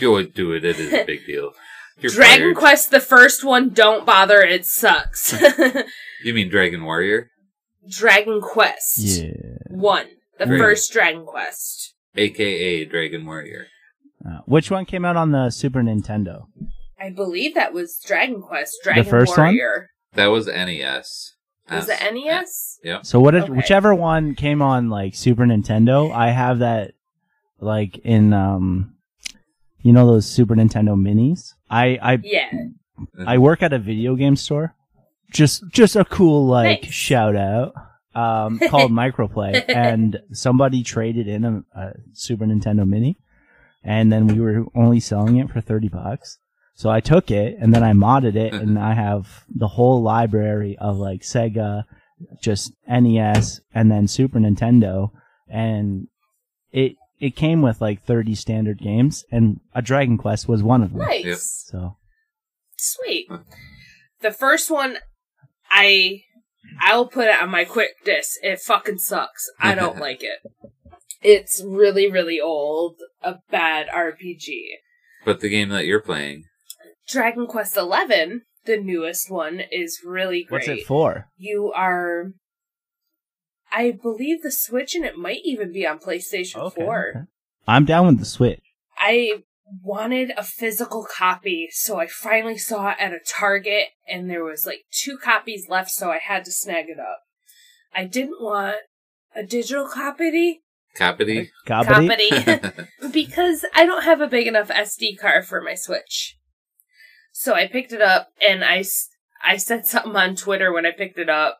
do 0.00 0.16
it, 0.18 0.34
do 0.34 0.52
it. 0.52 0.64
It 0.64 0.78
is 0.78 0.92
a 0.92 1.04
big 1.06 1.24
deal. 1.26 1.52
You're 2.00 2.10
Dragon 2.12 2.46
fired. 2.48 2.56
Quest, 2.56 2.90
the 2.90 3.00
first 3.00 3.44
one, 3.44 3.70
don't 3.70 4.04
bother. 4.04 4.40
It 4.42 4.66
sucks. 4.66 5.34
You 6.24 6.34
mean 6.34 6.48
Dragon 6.50 6.84
Warrior, 6.84 7.30
Dragon 7.90 8.40
Quest 8.40 8.96
yeah. 8.98 9.32
one, 9.70 10.06
the 10.38 10.46
Dragon. 10.46 10.64
first 10.64 10.92
Dragon 10.92 11.26
Quest. 11.26 11.94
aka 12.16 12.84
Dragon 12.84 13.26
Warrior? 13.26 13.66
Uh, 14.24 14.38
which 14.46 14.70
one 14.70 14.84
came 14.84 15.04
out 15.04 15.16
on 15.16 15.32
the 15.32 15.50
Super 15.50 15.82
Nintendo? 15.82 16.44
I 17.00 17.10
believe 17.10 17.56
that 17.56 17.72
was 17.72 17.98
Dragon 18.06 18.40
Quest. 18.40 18.76
Dragon 18.84 19.02
the 19.02 19.10
first 19.10 19.36
one? 19.36 19.46
Warrior. 19.56 19.88
That 20.12 20.26
was 20.26 20.46
NES. 20.46 21.32
Was 21.72 21.88
S- 21.88 22.00
it 22.02 22.14
NES? 22.14 22.78
Yep. 22.84 23.06
So 23.06 23.20
what? 23.20 23.34
Okay. 23.34 23.50
Whichever 23.52 23.94
one 23.94 24.34
came 24.34 24.60
on 24.62 24.90
like 24.90 25.14
Super 25.14 25.44
Nintendo, 25.44 26.12
I 26.12 26.30
have 26.30 26.60
that 26.60 26.92
like 27.60 27.98
in 27.98 28.32
um, 28.32 28.94
you 29.82 29.92
know 29.92 30.06
those 30.06 30.26
Super 30.26 30.54
Nintendo 30.54 30.94
minis. 30.96 31.54
I 31.70 31.98
I 32.02 32.18
Yeah. 32.22 32.50
I 33.26 33.38
work 33.38 33.62
at 33.62 33.72
a 33.72 33.78
video 33.78 34.14
game 34.16 34.36
store. 34.36 34.74
Just 35.30 35.64
just 35.70 35.96
a 35.96 36.04
cool 36.04 36.46
like 36.46 36.82
Nice. 36.82 36.92
shout 36.92 37.36
out. 37.36 37.74
Um, 38.14 38.58
called 38.68 38.90
Microplay, 39.02 39.64
and 39.74 40.20
somebody 40.32 40.82
traded 40.82 41.26
in 41.26 41.44
a, 41.46 41.64
a 41.74 41.92
Super 42.12 42.44
Nintendo 42.44 42.86
Mini, 42.86 43.16
and 43.82 44.12
then 44.12 44.26
we 44.26 44.38
were 44.38 44.66
only 44.74 45.00
selling 45.00 45.38
it 45.38 45.48
for 45.50 45.62
thirty 45.62 45.88
bucks. 45.88 46.38
So 46.74 46.90
I 46.90 47.00
took 47.00 47.30
it 47.30 47.56
and 47.60 47.74
then 47.74 47.82
I 47.82 47.92
modded 47.92 48.36
it, 48.36 48.54
and 48.54 48.78
I 48.90 48.94
have 48.94 49.44
the 49.48 49.68
whole 49.68 50.02
library 50.02 50.76
of 50.80 50.96
like 50.96 51.22
Sega, 51.22 51.84
just 52.40 52.72
NES, 52.88 53.60
and 53.74 53.90
then 53.90 54.08
Super 54.08 54.38
Nintendo, 54.38 55.10
and 55.48 56.08
it 56.70 56.96
it 57.20 57.36
came 57.36 57.62
with 57.62 57.80
like 57.80 58.02
thirty 58.04 58.34
standard 58.34 58.78
games, 58.78 59.24
and 59.30 59.60
a 59.74 59.82
Dragon 59.82 60.18
Quest 60.18 60.48
was 60.48 60.62
one 60.62 60.82
of 60.82 60.90
them. 60.90 61.00
Nice. 61.00 61.24
Yep. 61.24 61.38
So 61.38 61.96
Sweet. 62.76 63.28
The 64.22 64.32
first 64.32 64.68
one, 64.68 64.98
I 65.70 66.22
I'll 66.80 67.06
put 67.06 67.28
it 67.28 67.40
on 67.40 67.50
my 67.50 67.64
quick 67.64 67.90
disc. 68.04 68.38
It 68.42 68.58
fucking 68.60 68.98
sucks. 68.98 69.48
I 69.60 69.76
don't 69.76 69.98
like 70.00 70.22
it. 70.22 70.40
It's 71.22 71.62
really 71.64 72.10
really 72.10 72.40
old, 72.40 72.96
a 73.22 73.36
bad 73.50 73.86
RPG. 73.88 74.62
But 75.24 75.38
the 75.38 75.48
game 75.48 75.68
that 75.68 75.86
you're 75.86 76.00
playing, 76.00 76.46
Dragon 77.08 77.46
Quest 77.46 77.76
Eleven 77.76 78.42
the 78.64 78.76
newest 78.76 79.30
one, 79.30 79.60
is 79.70 80.00
really 80.04 80.44
great. 80.44 80.68
What's 80.68 80.80
it 80.80 80.86
for? 80.86 81.28
You 81.36 81.72
are, 81.74 82.32
I 83.72 83.90
believe, 83.90 84.42
the 84.42 84.52
Switch, 84.52 84.94
and 84.94 85.04
it 85.04 85.18
might 85.18 85.40
even 85.44 85.72
be 85.72 85.86
on 85.86 85.98
PlayStation 85.98 86.56
Okay, 86.56 86.82
4. 86.84 87.08
okay. 87.08 87.18
I'm 87.66 87.84
down 87.84 88.06
with 88.06 88.18
the 88.18 88.24
Switch. 88.24 88.60
I 88.98 89.42
wanted 89.82 90.32
a 90.36 90.42
physical 90.42 91.06
copy, 91.16 91.68
so 91.72 91.98
I 91.98 92.06
finally 92.06 92.58
saw 92.58 92.90
it 92.90 92.96
at 93.00 93.12
a 93.12 93.18
Target, 93.26 93.88
and 94.06 94.30
there 94.30 94.44
was 94.44 94.66
like 94.66 94.84
two 94.90 95.18
copies 95.18 95.68
left, 95.68 95.90
so 95.90 96.10
I 96.10 96.18
had 96.18 96.44
to 96.44 96.52
snag 96.52 96.86
it 96.88 97.00
up. 97.00 97.20
I 97.94 98.04
didn't 98.04 98.40
want 98.42 98.76
a 99.34 99.42
digital 99.42 99.88
copy, 99.88 100.60
Capity. 100.94 101.50
Gobbity? 101.66 102.44
copy 102.44 103.10
because 103.12 103.64
I 103.74 103.86
don't 103.86 104.04
have 104.04 104.20
a 104.20 104.26
big 104.26 104.46
enough 104.46 104.68
SD 104.68 105.18
card 105.18 105.46
for 105.46 105.62
my 105.62 105.74
Switch. 105.74 106.36
So 107.32 107.54
I 107.54 107.66
picked 107.66 107.92
it 107.92 108.02
up, 108.02 108.28
and 108.46 108.62
I, 108.64 108.84
I 109.42 109.56
said 109.56 109.86
something 109.86 110.14
on 110.14 110.36
Twitter 110.36 110.72
when 110.72 110.86
I 110.86 110.92
picked 110.92 111.18
it 111.18 111.28
up. 111.28 111.58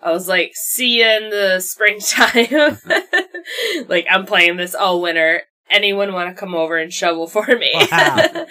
I 0.00 0.10
was 0.10 0.28
like, 0.28 0.52
"See 0.54 0.98
you 0.98 1.06
in 1.06 1.30
the 1.30 1.60
springtime." 1.64 2.78
like 3.88 4.06
I'm 4.10 4.26
playing 4.26 4.56
this 4.56 4.74
all 4.74 5.00
winter. 5.00 5.42
Anyone 5.70 6.12
want 6.12 6.28
to 6.28 6.38
come 6.38 6.54
over 6.54 6.76
and 6.76 6.92
shovel 6.92 7.26
for 7.26 7.46
me? 7.46 7.72
Wow. 7.90 8.46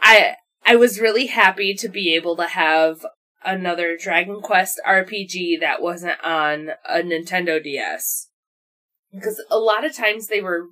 I 0.00 0.36
I 0.64 0.76
was 0.76 1.00
really 1.00 1.26
happy 1.26 1.74
to 1.74 1.88
be 1.88 2.14
able 2.14 2.36
to 2.36 2.46
have 2.46 3.04
another 3.44 3.96
Dragon 3.96 4.40
Quest 4.40 4.80
RPG 4.86 5.60
that 5.60 5.82
wasn't 5.82 6.22
on 6.22 6.70
a 6.88 6.98
Nintendo 6.98 7.62
DS. 7.62 8.28
Because 9.12 9.42
a 9.50 9.58
lot 9.58 9.84
of 9.84 9.96
times 9.96 10.28
they 10.28 10.40
were 10.40 10.66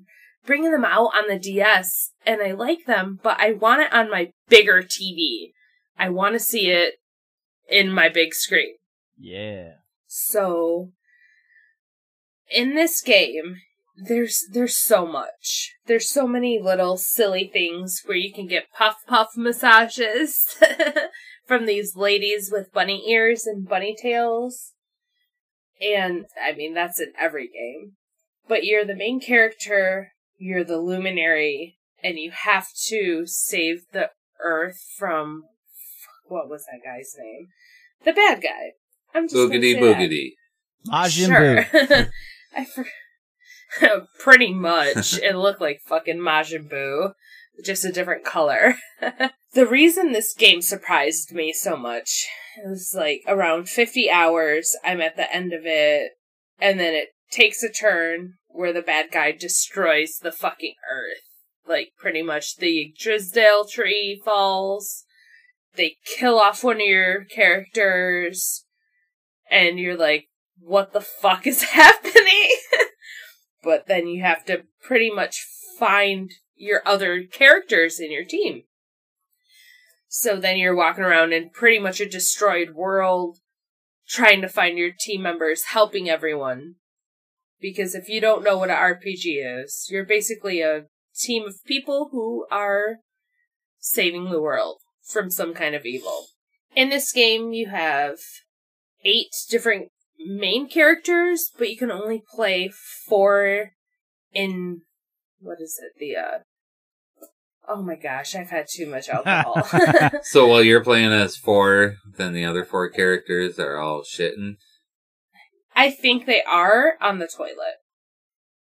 bringing 0.49 0.73
them 0.73 0.85
out 0.85 1.11
on 1.15 1.29
the 1.29 1.39
DS 1.39 2.13
and 2.25 2.41
I 2.41 2.53
like 2.53 2.87
them, 2.87 3.21
but 3.23 3.39
I 3.39 3.53
want 3.53 3.83
it 3.83 3.93
on 3.93 4.11
my 4.11 4.33
bigger 4.49 4.83
TV. 4.83 5.53
I 5.99 6.09
want 6.09 6.33
to 6.33 6.41
see 6.41 6.71
it 6.71 6.95
in 7.69 7.93
my 7.93 8.09
big 8.09 8.33
screen. 8.33 8.77
Yeah. 9.19 9.73
So 10.07 10.93
in 12.51 12.75
this 12.75 13.03
game, 13.03 13.57
there's 13.95 14.47
there's 14.51 14.79
so 14.79 15.07
much. 15.07 15.75
There's 15.87 16.09
so 16.09 16.27
many 16.27 16.59
little 16.59 16.97
silly 16.97 17.51
things 17.53 18.01
where 18.07 18.17
you 18.17 18.33
can 18.33 18.47
get 18.47 18.73
puff 18.73 18.97
puff 19.07 19.37
massages 19.37 20.57
from 21.47 21.67
these 21.67 21.95
ladies 21.95 22.49
with 22.51 22.73
bunny 22.73 23.11
ears 23.11 23.45
and 23.45 23.69
bunny 23.69 23.95
tails. 24.01 24.73
And 25.79 26.25
I 26.43 26.53
mean 26.55 26.73
that's 26.73 27.01
in 27.01 27.13
every 27.19 27.49
game. 27.49 27.97
But 28.49 28.65
you're 28.65 28.87
the 28.87 28.97
main 28.97 29.21
character, 29.21 30.13
you're 30.39 30.65
the 30.65 30.79
luminary, 30.79 31.79
and 32.03 32.19
you 32.19 32.31
have 32.31 32.69
to 32.89 33.27
save 33.27 33.83
the 33.93 34.11
earth 34.43 34.81
from 34.97 35.45
what 36.27 36.49
was 36.49 36.65
that 36.67 36.81
guy's 36.85 37.15
name? 37.19 37.49
The 38.05 38.13
bad 38.13 38.43
guy. 38.43 38.73
I'm 39.15 39.25
just 39.29 39.35
gonna 39.35 39.49
Boogity 39.55 39.75
say 39.75 39.81
that. 39.81 39.97
boogity. 39.99 40.31
Majin 40.89 41.27
Sure. 41.27 41.65
Buu. 41.65 42.11
I 42.57 42.65
for- 42.65 42.87
pretty 44.19 44.53
much 44.55 45.19
it 45.23 45.37
looked 45.37 45.61
like 45.61 45.81
fucking 45.87 46.19
Majin 46.19 46.71
Buu, 46.71 47.13
just 47.65 47.85
a 47.85 47.93
different 47.93 48.25
color. 48.25 48.77
the 49.55 49.67
reason 49.67 50.13
this 50.13 50.35
game 50.35 50.63
surprised 50.63 51.33
me 51.33 51.53
so 51.53 51.77
much 51.77 52.27
it 52.57 52.69
was 52.69 52.95
like 52.97 53.23
around 53.29 53.69
50 53.69 54.11
hours. 54.11 54.77
I'm 54.85 55.01
at 55.01 55.17
the 55.17 55.33
end 55.35 55.53
of 55.53 55.63
it, 55.65 56.13
and 56.61 56.79
then 56.81 56.95
it 56.95 57.09
takes 57.31 57.63
a 57.63 57.69
turn 57.71 58.35
where 58.49 58.73
the 58.73 58.83
bad 58.83 59.11
guy 59.13 59.33
destroys 59.33 60.19
the 60.19 60.33
fucking 60.33 60.75
earth. 60.91 61.23
Like 61.67 61.93
pretty 61.99 62.23
much 62.23 62.57
the 62.57 62.95
Drisdale 62.99 63.69
tree 63.69 64.21
falls. 64.25 65.05
They 65.77 65.97
kill 66.05 66.39
off 66.39 66.65
one 66.65 66.77
of 66.77 66.87
your 66.87 67.25
characters, 67.25 68.65
and 69.51 69.79
you're 69.79 69.97
like, 69.97 70.29
what 70.59 70.93
the 70.93 71.01
fuck 71.01 71.47
is 71.47 71.63
happening? 71.75 72.57
but 73.63 73.87
then 73.87 74.07
you 74.07 74.23
have 74.23 74.45
to 74.47 74.65
pretty 74.83 75.11
much 75.11 75.47
find 75.79 76.33
your 76.57 76.83
other 76.85 77.23
characters 77.23 78.01
in 78.01 78.11
your 78.11 78.25
team. 78.25 78.63
So 80.09 80.41
then 80.41 80.57
you're 80.57 80.75
walking 80.75 81.05
around 81.05 81.33
in 81.33 81.51
pretty 81.51 81.79
much 81.79 82.01
a 82.01 82.09
destroyed 82.09 82.71
world, 82.75 83.39
trying 84.09 84.41
to 84.41 84.49
find 84.49 84.79
your 84.79 84.91
team 84.99 85.23
members, 85.23 85.67
helping 85.67 86.09
everyone. 86.09 86.77
Because 87.61 87.95
if 87.95 88.09
you 88.09 88.21
don't 88.21 88.45
know 88.45 88.59
what 88.59 88.71
an 88.71 88.77
RPG 88.77 89.63
is, 89.63 89.89
you're 89.91 90.05
basically 90.05 90.61
a 90.61 90.85
team 91.19 91.45
of 91.47 91.65
people 91.67 92.11
who 92.13 92.47
are 92.51 92.99
saving 93.79 94.31
the 94.31 94.41
world 94.41 94.79
from 95.03 95.31
some 95.31 95.55
kind 95.55 95.75
of 95.75 95.85
evil. 95.85 96.27
In 96.77 96.91
this 96.91 97.13
game, 97.13 97.53
you 97.53 97.69
have 97.69 98.19
eight 99.05 99.35
different 99.51 99.89
main 100.19 100.69
characters, 100.69 101.51
but 101.59 101.71
you 101.71 101.77
can 101.77 101.91
only 101.91 102.23
play 102.35 102.71
four 103.07 103.73
in 104.33 104.83
what 105.41 105.61
is 105.61 105.81
it? 105.83 105.99
The 105.99 106.17
uh 106.17 106.39
Oh 107.71 107.83
my 107.83 107.97
gosh, 107.97 108.35
I've 108.35 108.49
had 108.49 108.67
too 108.73 108.87
much 108.87 109.11
alcohol. 109.11 109.63
So 110.23 110.47
while 110.47 110.63
you're 110.63 110.83
playing 110.83 111.13
as 111.13 111.37
four, 111.37 111.97
then 112.17 112.33
the 112.33 112.45
other 112.45 112.65
four 112.65 112.89
characters 112.89 113.59
are 113.59 113.77
all 113.77 114.03
shitting. 114.03 114.57
I 115.79 115.93
think 115.93 116.27
they 116.27 116.43
are 116.43 116.95
on 117.01 117.21
the 117.21 117.29
toilet. 117.29 117.77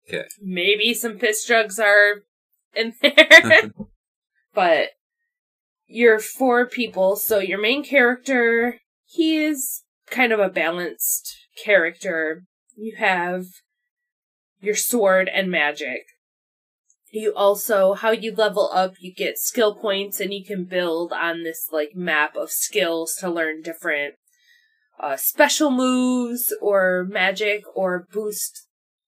Okay. 0.09 0.25
Maybe 0.43 0.93
some 0.93 1.17
piss 1.17 1.47
drugs 1.47 1.79
are 1.79 2.25
in 2.75 2.93
there. 3.01 3.71
but 4.55 4.89
you're 5.87 6.19
four 6.19 6.67
people, 6.67 7.15
so 7.15 7.39
your 7.39 7.61
main 7.61 7.85
character, 7.85 8.81
he 9.07 9.39
is 9.39 9.85
kind 10.11 10.33
of 10.33 10.41
a 10.41 10.49
balanced 10.49 11.37
character. 11.65 12.43
You 12.77 12.97
have 12.99 13.45
your 14.61 14.75
sword 14.75 15.31
and 15.33 15.49
magic. 15.53 16.07
You 17.13 17.33
also, 17.37 17.95
how 17.95 18.11
you 18.11 18.35
level 18.35 18.73
up, 18.75 18.95
you 18.99 19.15
get 19.15 19.39
skill 19.39 19.77
points 19.77 20.19
and 20.19 20.35
you 20.35 20.45
can 20.45 20.65
build 20.65 21.13
on 21.13 21.45
this 21.45 21.69
like 21.71 21.95
map 21.95 22.35
of 22.35 22.51
skills 22.51 23.15
to 23.21 23.31
learn 23.31 23.63
different 23.63 24.17
uh, 25.01 25.17
special 25.17 25.71
moves 25.71 26.55
or 26.61 27.07
magic 27.09 27.63
or 27.75 28.07
boost 28.13 28.67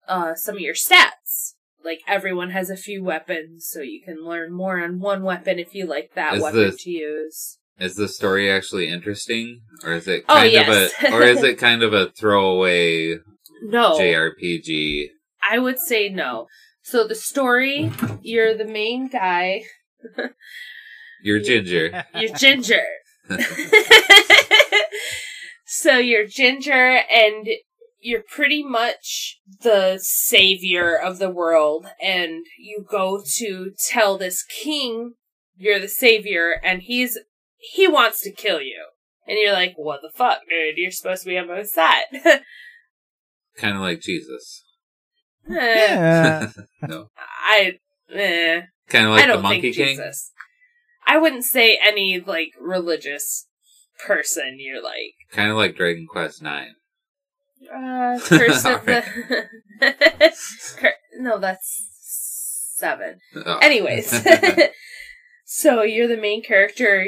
uh, 0.08 0.34
some 0.34 0.56
of 0.56 0.60
your 0.60 0.74
stats. 0.74 1.54
Like 1.84 2.00
everyone 2.08 2.50
has 2.50 2.68
a 2.70 2.76
few 2.76 3.04
weapons, 3.04 3.68
so 3.70 3.80
you 3.80 4.02
can 4.04 4.24
learn 4.26 4.52
more 4.52 4.80
on 4.82 4.98
one 5.00 5.22
weapon 5.22 5.58
if 5.60 5.74
you 5.74 5.86
like 5.86 6.14
that 6.14 6.34
Is 6.34 6.42
weapon 6.42 6.60
this- 6.60 6.82
to 6.84 6.90
use. 6.90 7.58
Is 7.78 7.94
the 7.96 8.08
story 8.08 8.50
actually 8.50 8.88
interesting, 8.88 9.60
or 9.84 9.92
is 9.92 10.08
it 10.08 10.24
Oh, 10.30 10.42
yes. 10.42 10.92
of 11.02 11.10
a, 11.10 11.12
or 11.14 11.22
is 11.22 11.42
it 11.42 11.58
kind 11.58 11.82
of 11.82 11.92
a 11.92 12.08
throwaway 12.10 13.16
No, 13.62 13.98
JRPG? 13.98 15.08
I 15.48 15.58
would 15.58 15.78
say 15.78 16.08
no. 16.08 16.46
So 16.82 17.06
the 17.06 17.14
story, 17.14 17.92
you're 18.22 18.56
the 18.56 18.64
main 18.64 19.08
guy, 19.08 19.64
You're 21.22 21.40
Ginger. 21.40 22.04
you're 22.14 22.34
Ginger. 22.34 22.82
So 25.76 25.98
you're 25.98 26.26
Ginger 26.26 27.00
and 27.10 27.48
you're 28.00 28.22
pretty 28.22 28.62
much 28.62 29.40
the 29.62 29.98
savior 30.00 30.96
of 30.96 31.18
the 31.18 31.30
world 31.30 31.86
and 32.00 32.44
you 32.58 32.84
go 32.88 33.22
to 33.38 33.72
tell 33.88 34.16
this 34.16 34.44
king 34.44 35.14
you're 35.56 35.80
the 35.80 35.88
savior 35.88 36.60
and 36.62 36.82
he's 36.82 37.18
he 37.58 37.88
wants 37.88 38.20
to 38.22 38.30
kill 38.30 38.60
you. 38.60 38.86
And 39.26 39.38
you're 39.38 39.52
like, 39.52 39.74
what 39.76 40.00
the 40.02 40.10
fuck, 40.14 40.40
dude? 40.48 40.76
You're 40.76 40.92
supposed 40.92 41.24
to 41.24 41.28
be 41.28 41.38
on 41.38 41.48
my 41.48 41.64
side. 41.64 42.04
kind 43.56 43.74
of 43.76 43.80
like 43.80 44.00
Jesus. 44.00 44.62
Eh, 45.50 45.54
Yeah. 45.54 46.50
no, 46.82 47.08
I, 47.18 47.78
eh. 48.12 48.62
kind 48.88 49.06
of 49.06 49.10
like 49.12 49.22
the 49.22 49.32
don't 49.32 49.42
Monkey 49.42 49.72
think 49.72 49.76
King. 49.76 49.96
Jesus. 49.96 50.30
I 51.08 51.18
wouldn't 51.18 51.44
say 51.44 51.78
any 51.82 52.20
like 52.24 52.50
religious 52.60 53.48
person. 54.04 54.56
You're 54.58 54.82
like 54.82 55.14
Kind 55.32 55.50
of 55.50 55.56
like 55.56 55.76
Dragon 55.76 56.06
Quest 56.08 56.42
Nine. 56.42 56.74
uh, 57.72 58.18
curse 58.24 58.64
of 58.64 58.84
the. 58.84 59.02
Cur- 60.78 60.94
no, 61.18 61.38
that's 61.38 61.88
seven. 62.76 63.18
Oh. 63.44 63.58
Anyways, 63.58 64.10
so 65.44 65.82
you're 65.82 66.08
the 66.08 66.16
main 66.16 66.42
character. 66.42 67.06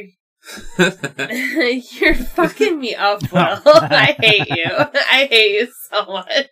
you're 0.79 2.15
fucking 2.15 2.79
me 2.79 2.95
up, 2.95 3.21
Will. 3.33 3.61
I 3.65 4.17
hate 4.19 4.49
you. 4.49 4.71
I 4.71 5.27
hate 5.31 5.61
you 5.61 5.69
so 5.91 6.07
much. 6.07 6.47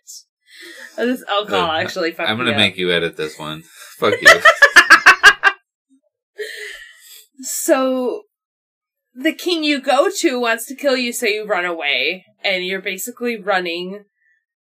This 0.97 1.23
alcohol 1.29 1.71
actually 1.71 2.11
fucked 2.11 2.29
I'm 2.29 2.37
gonna 2.37 2.51
up. 2.51 2.57
make 2.57 2.77
you 2.77 2.91
edit 2.91 3.17
this 3.17 3.37
one. 3.39 3.63
Fuck 3.97 4.15
you. 4.21 4.27
So 7.41 8.23
the 9.17 9.33
king 9.33 9.63
you 9.63 9.81
go 9.81 10.09
to 10.19 10.39
wants 10.39 10.65
to 10.67 10.75
kill 10.75 10.95
you, 10.95 11.11
so 11.11 11.25
you 11.25 11.45
run 11.45 11.65
away, 11.65 12.25
and 12.43 12.63
you're 12.65 12.81
basically 12.81 13.35
running 13.35 14.05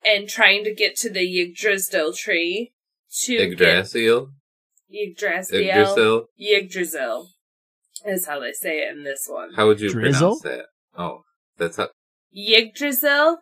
and 0.04 0.28
trying 0.28 0.64
to 0.64 0.74
get 0.74 0.96
to 0.96 1.10
the 1.10 1.26
Yggdrasil 1.42 2.12
tree 2.12 2.72
to 3.24 3.34
Yggdrasil. 3.34 4.30
get 4.90 5.08
Yggdrasil. 5.08 5.58
Yggdrasil. 5.58 6.26
Yggdrasil. 6.38 7.28
is 8.06 8.26
how 8.26 8.38
they 8.38 8.52
say 8.52 8.78
it 8.78 8.96
in 8.96 9.04
this 9.04 9.26
one. 9.28 9.54
How 9.54 9.66
would 9.66 9.80
you 9.80 9.90
Drizzle? 9.90 10.38
pronounce 10.40 10.42
that? 10.42 10.66
Oh, 10.96 11.22
that's 11.56 11.76
how. 11.76 11.88
Yggdrasil? 12.32 13.38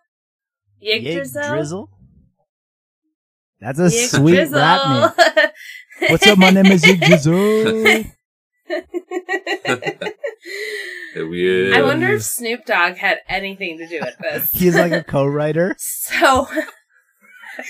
Yig 0.82 1.06
Yggdrasil? 1.06 1.90
That's 3.60 3.78
a 3.78 3.90
sweet 3.90 4.50
rap 4.50 5.14
name. 5.16 5.50
What's 6.10 6.26
up? 6.26 6.38
My 6.38 6.50
name 6.50 6.66
is 6.66 6.84
Yggdrasil. 6.84 8.04
Weird. 11.16 11.74
I 11.74 11.82
wonder 11.82 12.08
if 12.14 12.22
Snoop 12.22 12.64
Dogg 12.66 12.96
had 12.96 13.18
anything 13.28 13.78
to 13.78 13.86
do 13.86 14.00
with 14.00 14.16
this. 14.20 14.52
He's 14.52 14.74
like 14.76 14.92
a 14.92 15.02
co-writer. 15.02 15.76
So, 16.08 16.46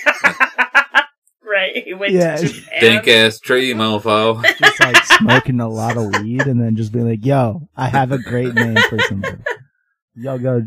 right, 1.43 1.83
he 1.83 1.93
went 1.93 2.11
Yeah. 2.13 2.35
to 2.35 2.45
Japan. 2.47 2.81
Dank 2.81 3.07
ass 3.07 3.39
tree, 3.39 3.73
mofo. 3.73 4.43
Just 4.57 4.79
like 4.81 5.03
smoking 5.05 5.59
a 5.61 5.69
lot 5.69 5.95
of 5.97 6.21
weed 6.21 6.41
and 6.41 6.59
then 6.61 6.75
just 6.75 6.91
being 6.91 7.07
like, 7.07 7.25
"Yo, 7.25 7.69
I 7.77 7.87
have 7.87 8.11
a 8.11 8.17
great 8.17 8.53
name 8.53 8.75
for 8.89 8.99
somebody." 9.07 9.37
Y'all 10.15 10.39
go 10.39 10.63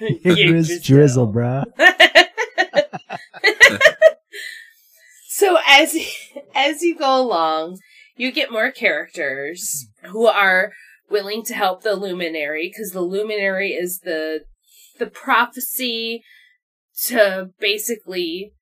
Yggdrasil 0.00 0.80
drizzle, 0.82 1.32
bruh. 1.32 1.64
so 5.28 5.56
as 5.68 5.96
as 6.54 6.82
you 6.82 6.96
go 6.96 7.20
along, 7.20 7.78
you 8.16 8.32
get 8.32 8.50
more 8.52 8.70
characters 8.70 9.86
who 10.04 10.26
are 10.26 10.72
willing 11.14 11.44
to 11.44 11.54
help 11.54 11.84
the 11.84 11.94
luminary 11.94 12.68
because 12.68 12.90
the 12.90 13.00
luminary 13.00 13.70
is 13.70 14.00
the 14.00 14.40
the 14.98 15.06
prophecy 15.06 16.24
to 17.06 17.50
basically 17.60 18.52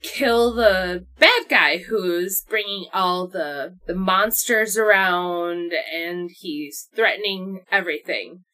kill 0.00 0.54
the 0.54 1.04
bad 1.18 1.42
guy 1.50 1.76
who's 1.76 2.42
bringing 2.48 2.86
all 2.94 3.28
the 3.28 3.76
the 3.86 3.94
monsters 3.94 4.78
around 4.78 5.72
and 5.94 6.30
he's 6.40 6.88
threatening 6.96 7.60
everything. 7.70 8.44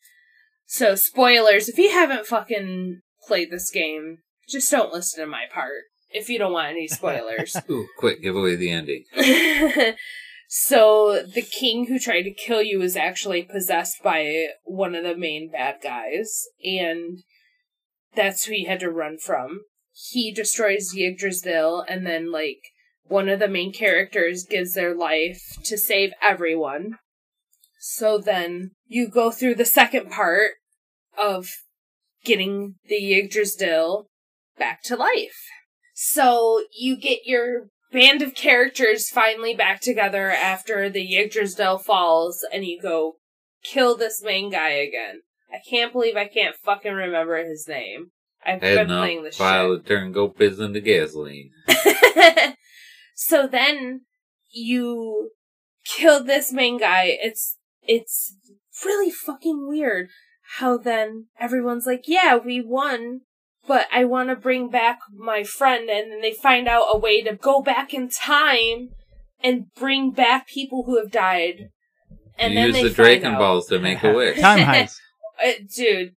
So 0.66 0.96
spoilers, 0.96 1.68
if 1.68 1.78
you 1.78 1.92
haven't 1.92 2.26
fucking 2.26 3.00
played 3.28 3.52
this 3.52 3.70
game, 3.70 4.18
just 4.48 4.68
don't 4.72 4.92
listen 4.92 5.20
to 5.24 5.30
my 5.30 5.44
part 5.54 5.84
if 6.12 6.28
you 6.28 6.36
don't 6.40 6.52
want 6.52 6.70
any 6.70 6.88
spoilers. 6.98 7.56
Ooh, 7.70 7.86
quick, 7.96 8.22
give 8.22 8.34
away 8.34 8.56
the 8.56 8.72
ending. 8.72 9.04
so 10.52 11.22
the 11.32 11.42
king 11.42 11.86
who 11.86 12.00
tried 12.00 12.22
to 12.22 12.34
kill 12.34 12.60
you 12.60 12.82
is 12.82 12.96
actually 12.96 13.44
possessed 13.44 14.02
by 14.02 14.48
one 14.64 14.96
of 14.96 15.04
the 15.04 15.16
main 15.16 15.48
bad 15.48 15.76
guys, 15.80 16.48
and 16.64 17.22
that's 18.16 18.46
who 18.46 18.54
you 18.54 18.66
had 18.66 18.80
to 18.80 18.90
run 18.90 19.16
from. 19.16 19.60
He 19.92 20.32
destroys 20.32 20.92
Yggdrasil, 20.92 21.84
and 21.88 22.04
then 22.04 22.32
like 22.32 22.58
one 23.04 23.28
of 23.28 23.38
the 23.38 23.46
main 23.46 23.72
characters 23.72 24.44
gives 24.44 24.74
their 24.74 24.92
life 24.92 25.40
to 25.66 25.78
save 25.78 26.10
everyone. 26.20 26.96
So 27.78 28.18
then 28.18 28.72
you 28.88 29.06
go 29.06 29.30
through 29.30 29.54
the 29.54 29.64
second 29.64 30.10
part 30.10 30.54
of 31.16 31.46
getting 32.24 32.74
the 32.88 33.14
Yggdrasil 33.14 34.08
back 34.58 34.82
to 34.86 34.96
life. 34.96 35.46
So 35.94 36.64
you 36.76 36.96
get 36.96 37.20
your 37.24 37.68
band 37.92 38.22
of 38.22 38.35
characters 38.35 39.09
finally 39.09 39.55
back 39.55 39.81
together 39.81 40.31
after 40.31 40.88
the 40.88 41.16
Yggdrasil 41.16 41.79
falls, 41.79 42.44
and 42.53 42.64
you 42.64 42.81
go 42.81 43.16
kill 43.62 43.96
this 43.96 44.22
main 44.22 44.50
guy 44.50 44.70
again. 44.70 45.22
I 45.53 45.59
can't 45.68 45.92
believe 45.92 46.16
I 46.16 46.29
can't 46.29 46.57
fucking 46.57 46.92
remember 46.92 47.44
his 47.44 47.66
name. 47.68 48.11
I've 48.44 48.61
been 48.61 48.76
Heading 48.76 48.96
playing 48.96 49.18
up, 49.18 49.24
this 49.24 49.37
file 49.37 49.74
shit. 49.74 49.85
a 49.85 49.88
turn, 49.88 50.12
go 50.12 50.29
biz 50.29 50.61
into 50.61 50.81
gasoline. 50.81 51.50
so 53.14 53.46
then 53.46 54.03
you 54.50 55.33
kill 55.85 56.24
this 56.24 56.53
main 56.53 56.79
guy. 56.79 57.16
It's 57.20 57.57
it's 57.83 58.37
really 58.85 59.11
fucking 59.11 59.68
weird 59.68 60.09
how 60.57 60.79
then 60.79 61.26
everyone's 61.38 61.87
like, 61.87 62.05
"Yeah, 62.07 62.37
we 62.37 62.61
won." 62.61 63.22
But 63.66 63.87
I 63.92 64.05
want 64.05 64.31
to 64.31 64.37
bring 64.37 64.68
back 64.70 64.99
my 65.16 65.44
friend, 65.44 65.88
and 65.90 66.11
then 66.11 66.20
they 66.20 66.33
find 66.33 66.66
out 66.66 66.87
a 66.92 66.99
way 66.99 67.23
to 67.23 67.35
go 67.37 67.62
back 67.62 67.92
in 67.94 68.09
time 68.09 68.90
and 69.42 69.66
bring 69.75 70.11
back 70.11 70.49
people 70.49 70.85
who 70.87 70.99
have 70.99 71.11
died. 71.11 71.68
And 72.38 72.55
you 72.55 72.59
then 72.61 72.66
use 72.68 72.75
they 72.77 72.83
the 72.85 72.88
find 72.88 72.96
Draken 72.96 73.33
out- 73.35 73.38
balls 73.38 73.66
to 73.66 73.79
make 73.79 74.03
a 74.03 74.12
wish. 74.14 74.38
Time 74.40 74.61
heist. 74.61 74.96
Uh, 75.42 75.53
dude, 75.75 76.11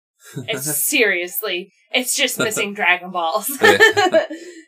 it's 0.50 0.66
seriously, 0.86 1.72
it's 1.94 2.14
just 2.14 2.38
missing 2.38 2.74
Dragon 2.74 3.10
Balls. 3.10 3.46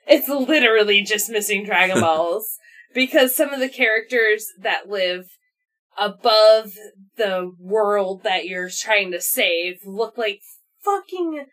it's 0.08 0.30
literally 0.30 1.02
just 1.02 1.30
missing 1.30 1.66
Dragon 1.66 2.00
Balls 2.00 2.46
because 2.94 3.36
some 3.36 3.50
of 3.54 3.60
the 3.60 3.68
characters 3.68 4.46
that 4.62 4.88
live 4.88 5.26
above 5.98 6.72
the 7.18 7.52
world 7.60 8.24
that 8.24 8.46
you're 8.46 8.70
trying 8.70 9.12
to 9.12 9.20
save 9.20 9.80
look 9.86 10.18
like 10.18 10.40
fucking 10.86 11.46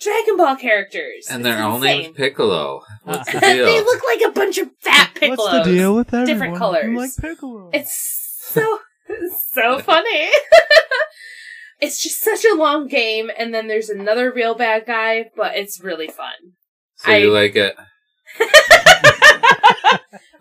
Dragon 0.00 0.36
Ball 0.36 0.56
characters. 0.56 1.26
and 1.30 1.44
It's 1.46 1.54
their 1.56 1.62
all 1.64 1.78
name's 1.78 2.08
insane. 2.08 2.14
Piccolo. 2.14 2.82
What's 3.04 3.32
the 3.32 3.38
they 3.40 3.80
look 3.80 4.02
like 4.06 4.20
a 4.28 4.30
bunch 4.32 4.58
of 4.58 4.68
fat 4.80 5.10
Piccolos. 5.14 5.38
What's 5.38 5.66
the 5.66 5.72
deal 5.72 5.94
with 5.96 6.08
everyone? 6.08 6.26
Different 6.26 6.56
colors. 6.56 6.84
You 6.84 6.94
colors. 6.94 7.18
like 7.18 7.30
Piccolo. 7.30 7.70
It's 7.72 8.40
so 8.52 8.78
so 9.52 9.78
funny. 9.80 10.28
it's 11.80 12.00
just 12.02 12.20
such 12.20 12.44
a 12.44 12.54
long 12.54 12.86
game, 12.88 13.30
and 13.36 13.52
then 13.54 13.66
there's 13.68 13.88
another 13.90 14.30
real 14.32 14.54
bad 14.54 14.86
guy, 14.86 15.26
but 15.36 15.56
it's 15.56 15.80
really 15.82 16.08
fun. 16.08 16.34
so 16.96 17.10
you 17.12 17.32
like 17.32 17.56
it? 17.56 17.74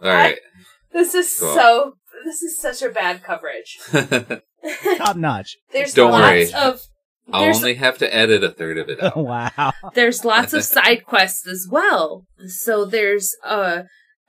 All 0.04 0.14
right. 0.14 0.38
This 0.94 1.16
is 1.16 1.36
Cool. 1.40 1.54
so. 1.56 1.94
This 2.26 2.42
is 2.42 2.60
such 2.60 2.82
a 2.82 2.90
bad 2.90 3.24
coverage. 3.24 3.78
Top 4.98 5.16
notch. 5.16 5.56
there's 5.72 5.94
Don't 5.94 6.12
lots 6.12 6.24
worry. 6.24 6.54
of 6.54 6.82
I'll 7.32 7.42
There's- 7.42 7.58
only 7.58 7.76
have 7.76 7.98
to 8.00 8.16
edit 8.16 8.44
a 8.44 8.50
third 8.52 8.78
of 8.78 8.90
it 8.90 9.04
out. 9.04 9.18
wow. 9.58 9.74
there's 9.94 10.24
lots 10.24 10.54
of 10.54 10.64
side 10.76 11.06
quests 11.06 11.48
as 11.48 11.68
well. 11.70 12.26
So 12.48 12.86
there's 12.86 13.36
uh 13.44 13.84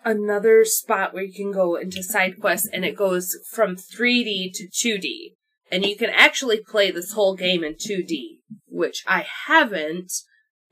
another 0.05 0.65
spot 0.65 1.13
where 1.13 1.25
you 1.25 1.33
can 1.33 1.53
go 1.53 1.77
into 1.77 2.03
side 2.03 2.41
quests, 2.41 2.69
and 2.73 2.85
it 2.85 2.97
goes 2.97 3.37
from 3.53 3.77
3D 3.77 4.53
to 4.55 4.67
2D, 4.69 5.35
and 5.71 5.85
you 5.85 5.97
can 5.97 6.11
actually 6.11 6.61
play 6.61 6.91
this 6.91 7.13
whole 7.13 7.35
game 7.35 7.63
in 7.65 7.75
2D, 7.75 8.39
which 8.69 9.03
I 9.07 9.27
haven't 9.47 10.13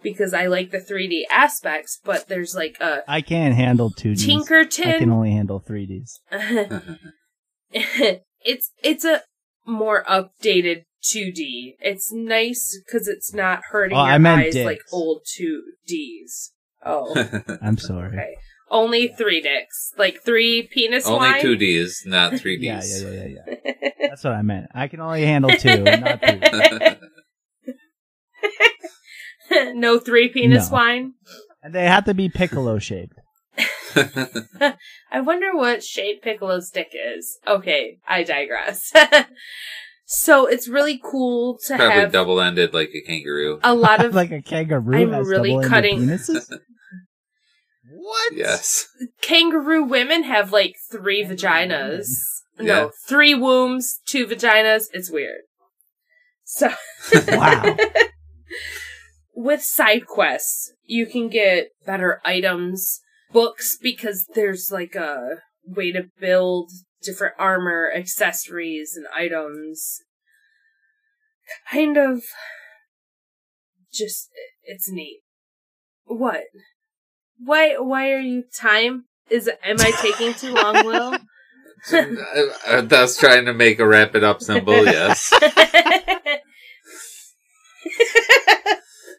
because 0.03 0.33
I 0.33 0.47
like 0.47 0.71
the 0.71 0.79
3D 0.79 1.23
aspects. 1.31 2.01
But 2.05 2.29
there's 2.29 2.55
like 2.55 2.77
a 2.81 3.03
I 3.09 3.21
can't 3.21 3.55
handle 3.55 3.91
2Ds. 3.91 4.87
I 4.87 4.99
can 4.99 5.11
only 5.11 5.33
handle 5.33 5.61
3Ds. 5.61 6.21
it's 7.73 8.73
it's 8.83 9.05
a 9.05 9.23
more 9.67 10.05
updated 10.05 10.85
2D. 11.15 11.77
It's 11.81 12.13
nice 12.13 12.79
because 12.85 13.09
it's 13.09 13.33
not 13.35 13.61
hurting 13.71 13.97
Oh, 13.97 14.05
your 14.05 14.13
I 14.15 14.19
meant 14.19 14.43
eyes 14.43 14.57
like 14.65 14.81
old 14.93 15.23
2Ds. 15.39 16.51
Oh, 16.85 17.15
I'm 17.63 17.79
sorry. 17.79 18.09
okay. 18.09 18.35
Only 18.71 19.09
three 19.09 19.41
dicks, 19.41 19.93
like 19.97 20.23
three 20.25 20.69
penis 20.73 21.07
only 21.07 21.29
wine. 21.29 21.41
two 21.41 21.57
Ds, 21.57 22.05
not 22.05 22.35
three 22.39 22.59
Yeah, 22.61 22.81
Ds. 22.81 23.03
yeah, 23.03 23.09
yeah, 23.11 23.27
yeah, 23.27 23.55
yeah. 23.65 23.91
That's 24.09 24.25
what 24.25 24.33
I 24.33 24.43
meant. 24.43 24.67
I 24.75 24.89
can 24.89 25.01
only 25.01 25.25
handle 25.25 25.51
two, 25.53 25.85
not 25.85 26.21
three. 26.21 26.41
no 29.75 29.99
three 29.99 30.29
penis 30.29 30.69
No. 30.71 30.75
wine. 30.77 31.13
And 31.63 31.75
they 31.75 31.85
have 31.87 32.05
to 32.07 32.15
be 32.15 32.29
piccolo 32.29 32.79
shaped. 32.79 33.15
I 35.11 35.21
wonder 35.21 35.57
what 35.57 35.83
shape 35.83 36.23
Piccolo's 36.23 36.69
dick 36.71 36.89
is. 36.93 37.39
Okay, 37.47 37.99
I 38.07 38.23
digress. 38.25 38.93
So 40.07 40.47
it's 40.47 40.69
really 40.69 40.99
cool 41.03 41.59
to 41.67 41.77
Probably 41.77 41.95
have 41.97 42.13
double 42.13 42.41
ended 42.41 42.73
like 42.73 42.91
a 42.95 43.01
kangaroo. 43.03 43.59
a 43.63 43.75
lot 43.75 44.05
of 44.05 44.15
like 44.21 44.31
a 44.31 44.41
kangaroo 44.41 44.97
I'm 44.97 45.13
has 45.13 45.27
really 45.27 45.51
double-ended 45.51 45.71
cutting- 45.71 45.99
penises. 46.07 46.49
what? 47.91 48.33
Yes. 48.37 48.87
kangaroo 49.21 49.85
women 49.85 50.23
have 50.23 50.53
like 50.53 50.77
three 50.91 51.25
vaginas. 51.25 52.09
Yeah. 52.59 52.65
No, 52.67 52.91
three 53.07 53.35
wombs, 53.35 54.01
two 54.07 54.27
vaginas. 54.27 54.85
It's 54.93 55.11
weird. 55.11 55.41
So 56.45 56.71
Wow. 57.29 57.77
with 59.35 59.63
side 59.63 60.07
quests, 60.07 60.73
you 60.85 61.07
can 61.07 61.29
get 61.29 61.69
better 61.85 62.21
items, 62.25 63.01
books 63.33 63.77
because 63.81 64.27
there's 64.35 64.71
like 64.71 64.95
a 64.95 65.41
way 65.67 65.91
to 65.93 66.05
build 66.21 66.71
different 67.07 67.35
armor, 67.39 67.91
accessories, 67.95 68.97
and 68.97 69.07
items. 69.17 70.01
Kind 71.71 71.97
of 71.97 72.23
just 73.93 74.29
it's 74.65 74.91
neat. 74.91 75.21
What? 76.05 76.43
Why 77.39 77.77
why 77.79 78.11
are 78.11 78.21
you 78.21 78.45
time? 78.61 79.05
Is 79.31 79.49
am 79.65 79.77
I 79.81 79.93
taking 80.03 80.35
too 80.35 80.55
long, 80.55 80.85
Will? 80.85 81.17
I, 81.93 82.49
I 82.67 82.81
was 82.81 83.17
trying 83.17 83.45
to 83.47 83.55
make 83.55 83.79
a 83.79 83.87
wrap 83.87 84.15
it 84.17 84.25
up 84.25 84.43
symbol, 84.43 84.85
yes. 84.85 85.33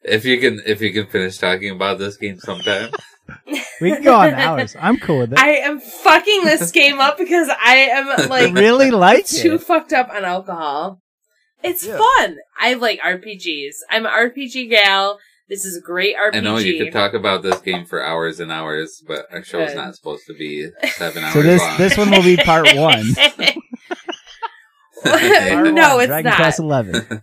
If 0.07 0.23
you 0.23 0.39
can 0.39 0.61
if 0.65 0.81
you 0.81 0.93
can 0.93 1.07
finish 1.07 1.37
talking 1.37 1.71
about 1.71 1.99
this 1.99 2.15
game 2.15 2.39
sometime. 2.39 2.91
We 3.81 3.91
can 3.91 4.01
go 4.03 4.15
on 4.15 4.33
hours. 4.33 4.75
I'm 4.79 4.97
cool 4.97 5.19
with 5.19 5.33
it. 5.33 5.39
I 5.39 5.57
am 5.57 5.79
fucking 5.79 6.45
this 6.45 6.71
game 6.81 6.99
up 6.99 7.17
because 7.17 7.47
I 7.49 7.75
am 7.91 8.29
like 8.29 8.53
really 8.53 8.89
like 8.91 9.25
too 9.27 9.53
it. 9.55 9.61
fucked 9.61 9.93
up 9.93 10.09
on 10.09 10.25
alcohol. 10.25 10.99
It's 11.63 11.85
Yeah. 11.85 11.97
fun. 11.97 12.37
I 12.59 12.73
like 12.73 12.99
RPGs. 13.01 13.75
I'm 13.89 14.05
an 14.05 14.11
RPG 14.11 14.69
gal. 14.69 15.19
This 15.49 15.63
is 15.63 15.77
a 15.77 15.81
great 15.81 16.15
RPG. 16.17 16.35
I 16.35 16.39
know 16.41 16.57
you 16.57 16.83
could 16.83 16.91
talk 16.91 17.13
about 17.13 17.41
this 17.43 17.59
game 17.61 17.85
for 17.85 18.03
hours 18.03 18.39
and 18.39 18.51
hours, 18.51 19.01
but 19.07 19.25
our 19.31 19.43
show's 19.43 19.69
Good. 19.69 19.77
not 19.77 19.95
supposed 19.95 20.25
to 20.27 20.33
be 20.33 20.69
seven 20.95 21.23
hours 21.23 21.33
So 21.33 21.41
this 21.41 21.61
long. 21.61 21.77
this 21.77 21.97
one 21.97 22.11
will 22.11 22.23
be 22.23 22.35
part 22.37 22.65
one. 22.75 23.13
Part 25.03 25.73
no, 25.73 25.95
one, 25.95 26.01
it's 26.01 26.07
Dragon 26.07 26.23
not. 26.31 26.35
Quest 26.35 26.59
Eleven. 26.59 27.21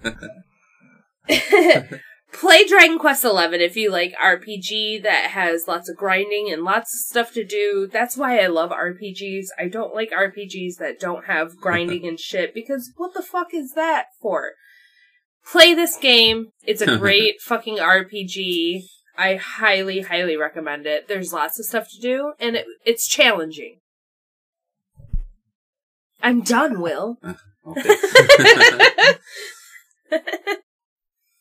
Play 2.35 2.67
Dragon 2.67 2.99
Quest 2.99 3.23
XI 3.23 3.29
if 3.63 3.77
you 3.77 3.93
like 3.93 4.13
RPG 4.23 5.05
that 5.05 5.31
has 5.31 5.69
lots 5.69 5.89
of 5.89 5.97
grinding 5.97 6.51
and 6.53 6.65
lots 6.65 6.93
of 6.93 7.01
stuff 7.01 7.33
to 7.35 7.45
do. 7.45 7.89
That's 7.91 8.17
why 8.17 8.41
I 8.41 8.49
love 8.49 8.71
RPGs. 8.71 9.47
I 9.57 9.69
don't 9.69 9.95
like 9.95 10.11
RPGs 10.11 10.77
that 10.79 10.99
don't 10.99 11.27
have 11.27 11.57
grinding 11.61 12.07
and 12.07 12.19
shit 12.19 12.53
because 12.53 12.93
what 12.97 13.15
the 13.15 13.23
fuck 13.23 13.55
is 13.55 13.73
that 13.75 14.07
for? 14.21 14.53
Play 15.47 15.75
this 15.75 15.97
game. 15.97 16.49
It's 16.65 16.83
a 16.83 16.97
great 16.99 17.41
fucking 17.41 17.79
RPG. 17.79 18.83
I 19.17 19.37
highly, 19.37 20.01
highly 20.01 20.37
recommend 20.37 20.87
it. 20.87 21.07
There's 21.07 21.33
lots 21.33 21.61
of 21.61 21.67
stuff 21.67 21.89
to 21.91 22.01
do 22.01 22.33
and 22.41 22.57
it, 22.57 22.67
it's 22.85 23.07
challenging. 23.07 23.79
I'm 26.21 26.43
done, 26.43 26.81
Will. 26.81 27.19
Okay. 27.67 27.95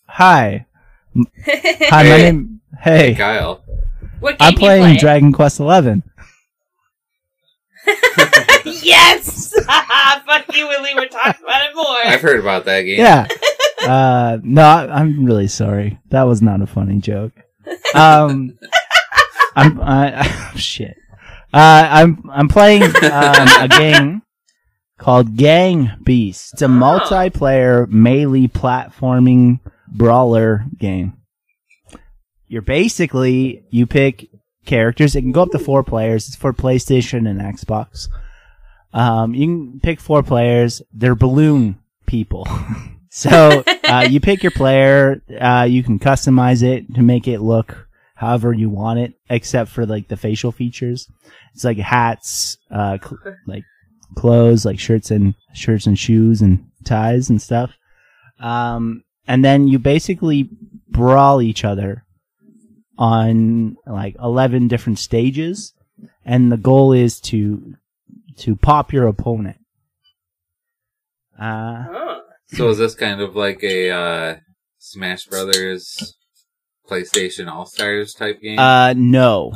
Hi, 0.07 0.65
hi. 1.16 1.24
My 1.91 2.03
Hey. 2.03 2.24
name. 2.24 2.61
Hey, 2.82 3.16
Kyle. 3.16 3.64
what 4.20 4.38
game 4.39 4.47
I'm 4.47 4.53
you 4.53 4.59
playing 4.59 4.84
play? 4.84 4.97
Dragon 4.97 5.32
Quest 5.32 5.59
Eleven. 5.59 6.03
yes! 8.66 9.53
Fuck 10.26 10.55
you, 10.55 10.68
Willie. 10.68 10.95
We're 10.95 11.07
talking 11.07 11.43
about 11.43 11.66
it 11.70 11.76
more. 11.76 11.86
I've 12.05 12.22
heard 12.22 12.39
about 12.39 12.66
that 12.66 12.82
game. 12.84 12.99
Yeah. 12.99 13.28
Uh, 13.84 14.38
no, 14.43 14.61
I- 14.61 14.88
I'm 15.01 15.26
really 15.26 15.49
sorry. 15.49 15.99
That 16.07 16.24
was 16.24 16.41
not 16.41 16.61
a 16.61 16.66
funny 16.66 16.99
joke. 17.01 17.34
Um, 17.93 18.57
I'm 19.57 19.82
I, 19.82 20.26
shit. 20.55 20.95
Uh, 21.53 21.89
I'm 21.91 22.24
I'm 22.32 22.47
playing 22.47 22.84
um, 22.84 22.93
a 23.03 23.68
game 23.70 24.22
called 24.97 25.36
Gang 25.36 25.91
Beast. 26.01 26.53
It's 26.53 26.61
a 26.61 26.66
Oh. 26.68 26.70
multiplayer 26.70 27.86
melee 27.89 28.47
platforming 28.47 29.59
brawler 29.93 30.65
game. 30.77 31.13
You're 32.47 32.61
basically 32.61 33.63
you 33.69 33.87
pick 33.87 34.29
characters. 34.65 35.15
It 35.15 35.21
can 35.21 35.31
go 35.31 35.43
up 35.43 35.51
to 35.51 35.59
four 35.59 35.83
players. 35.83 36.27
It's 36.27 36.35
for 36.35 36.53
PlayStation 36.53 37.29
and 37.29 37.39
Xbox. 37.39 38.07
Um, 38.93 39.33
you 39.33 39.47
can 39.47 39.79
pick 39.79 39.99
four 39.99 40.23
players. 40.23 40.81
They're 40.93 41.15
balloon 41.15 41.79
people. 42.05 42.47
so 43.09 43.63
uh, 43.83 44.07
you 44.09 44.19
pick 44.19 44.43
your 44.43 44.51
player. 44.51 45.21
Uh, 45.39 45.67
you 45.69 45.83
can 45.83 45.99
customize 45.99 46.63
it 46.63 46.93
to 46.95 47.01
make 47.01 47.27
it 47.27 47.39
look 47.39 47.87
however 48.15 48.53
you 48.53 48.69
want 48.69 48.99
it, 48.99 49.13
except 49.29 49.69
for 49.69 49.85
like 49.85 50.07
the 50.07 50.17
facial 50.17 50.51
features. 50.51 51.09
It's 51.53 51.63
like 51.63 51.77
hats, 51.77 52.57
uh, 52.71 52.97
cl- 53.03 53.35
like 53.47 53.63
clothes, 54.15 54.65
like 54.65 54.79
shirts 54.79 55.11
and 55.11 55.35
shirts 55.53 55.87
and 55.87 55.97
shoes 55.97 56.41
and 56.41 56.69
ties 56.85 57.29
and 57.29 57.41
stuff. 57.41 57.75
Um, 58.39 59.03
and 59.28 59.43
then 59.43 59.67
you 59.67 59.80
basically 59.80 60.49
brawl 60.89 61.41
each 61.41 61.63
other 61.63 62.03
on 62.97 63.76
like 63.88 64.15
11 64.21 64.67
different 64.67 64.99
stages. 64.99 65.74
And 66.26 66.51
the 66.51 66.57
goal 66.57 66.93
is 66.93 67.19
to, 67.21 67.74
to 68.38 68.55
pop 68.55 68.93
your 68.93 69.07
opponent. 69.07 69.57
Uh, 71.39 71.84
Oh. 71.89 72.19
So 72.47 72.69
is 72.69 72.78
this 72.78 72.93
kind 72.93 73.19
of 73.19 73.36
like 73.36 73.63
a 73.63 73.89
uh, 73.89 74.36
Smash 74.78 75.26
Brothers 75.26 76.15
PlayStation 76.88 77.49
All 77.49 77.65
Stars 77.65 78.13
type 78.13 78.41
game? 78.41 78.59
uh, 78.59 78.93
no. 78.95 79.51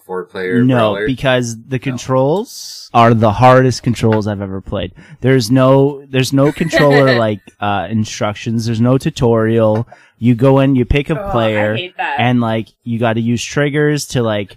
A 0.00 0.04
four 0.04 0.24
player 0.24 0.62
No, 0.64 0.76
brawler? 0.94 1.06
because 1.06 1.56
the 1.66 1.78
controls 1.78 2.90
are 2.94 3.14
the 3.14 3.32
hardest 3.32 3.82
controls 3.82 4.26
I've 4.26 4.40
ever 4.40 4.60
played. 4.60 4.92
There's 5.20 5.50
no, 5.50 6.04
there's 6.06 6.32
no 6.32 6.52
controller 6.52 7.18
like 7.26 7.40
uh, 7.60 7.86
instructions. 7.90 8.66
There's 8.66 8.80
no 8.80 8.98
tutorial. 8.98 9.86
You 10.18 10.34
go 10.34 10.60
in, 10.60 10.74
you 10.76 10.84
pick 10.84 11.10
a 11.10 11.20
Oh, 11.20 11.30
player, 11.30 11.74
I 11.74 11.76
hate 11.76 11.96
that. 11.96 12.16
and 12.18 12.40
like 12.40 12.68
you 12.82 12.98
got 12.98 13.14
to 13.14 13.20
use 13.20 13.42
triggers 13.44 14.06
to 14.08 14.22
like, 14.22 14.56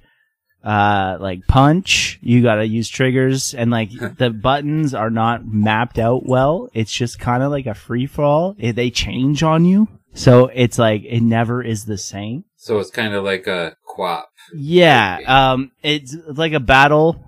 uh, 0.63 1.17
like 1.19 1.45
punch. 1.47 2.19
You 2.21 2.41
got 2.41 2.55
to 2.55 2.65
use 2.67 2.87
triggers, 2.89 3.53
and 3.53 3.69
like 3.71 3.89
the 4.17 4.29
buttons 4.29 4.93
are 4.93 5.09
not 5.09 5.45
mapped 5.45 5.99
out 5.99 6.25
well. 6.25 6.69
It's 6.73 6.91
just 6.91 7.19
kind 7.19 7.43
of 7.43 7.51
like 7.51 7.65
a 7.65 7.73
free 7.73 8.05
for 8.07 8.23
all. 8.23 8.55
They 8.57 8.89
change 8.89 9.43
on 9.43 9.65
you, 9.65 9.87
so 10.13 10.47
it's 10.53 10.79
like 10.79 11.03
it 11.05 11.21
never 11.21 11.61
is 11.61 11.85
the 11.85 11.97
same. 11.97 12.45
so 12.55 12.79
it's 12.79 12.91
kind 12.91 13.13
of 13.13 13.23
like 13.25 13.45
a 13.47 13.75
quap. 13.93 14.25
Yeah, 14.55 15.19
um, 15.27 15.71
it's 15.83 16.15
like 16.27 16.53
a 16.53 16.59
battle. 16.59 17.23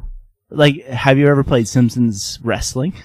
Like, 0.50 0.84
have 0.86 1.18
you 1.18 1.28
ever 1.28 1.44
played 1.44 1.68
Simpsons 1.68 2.40
wrestling? 2.44 2.94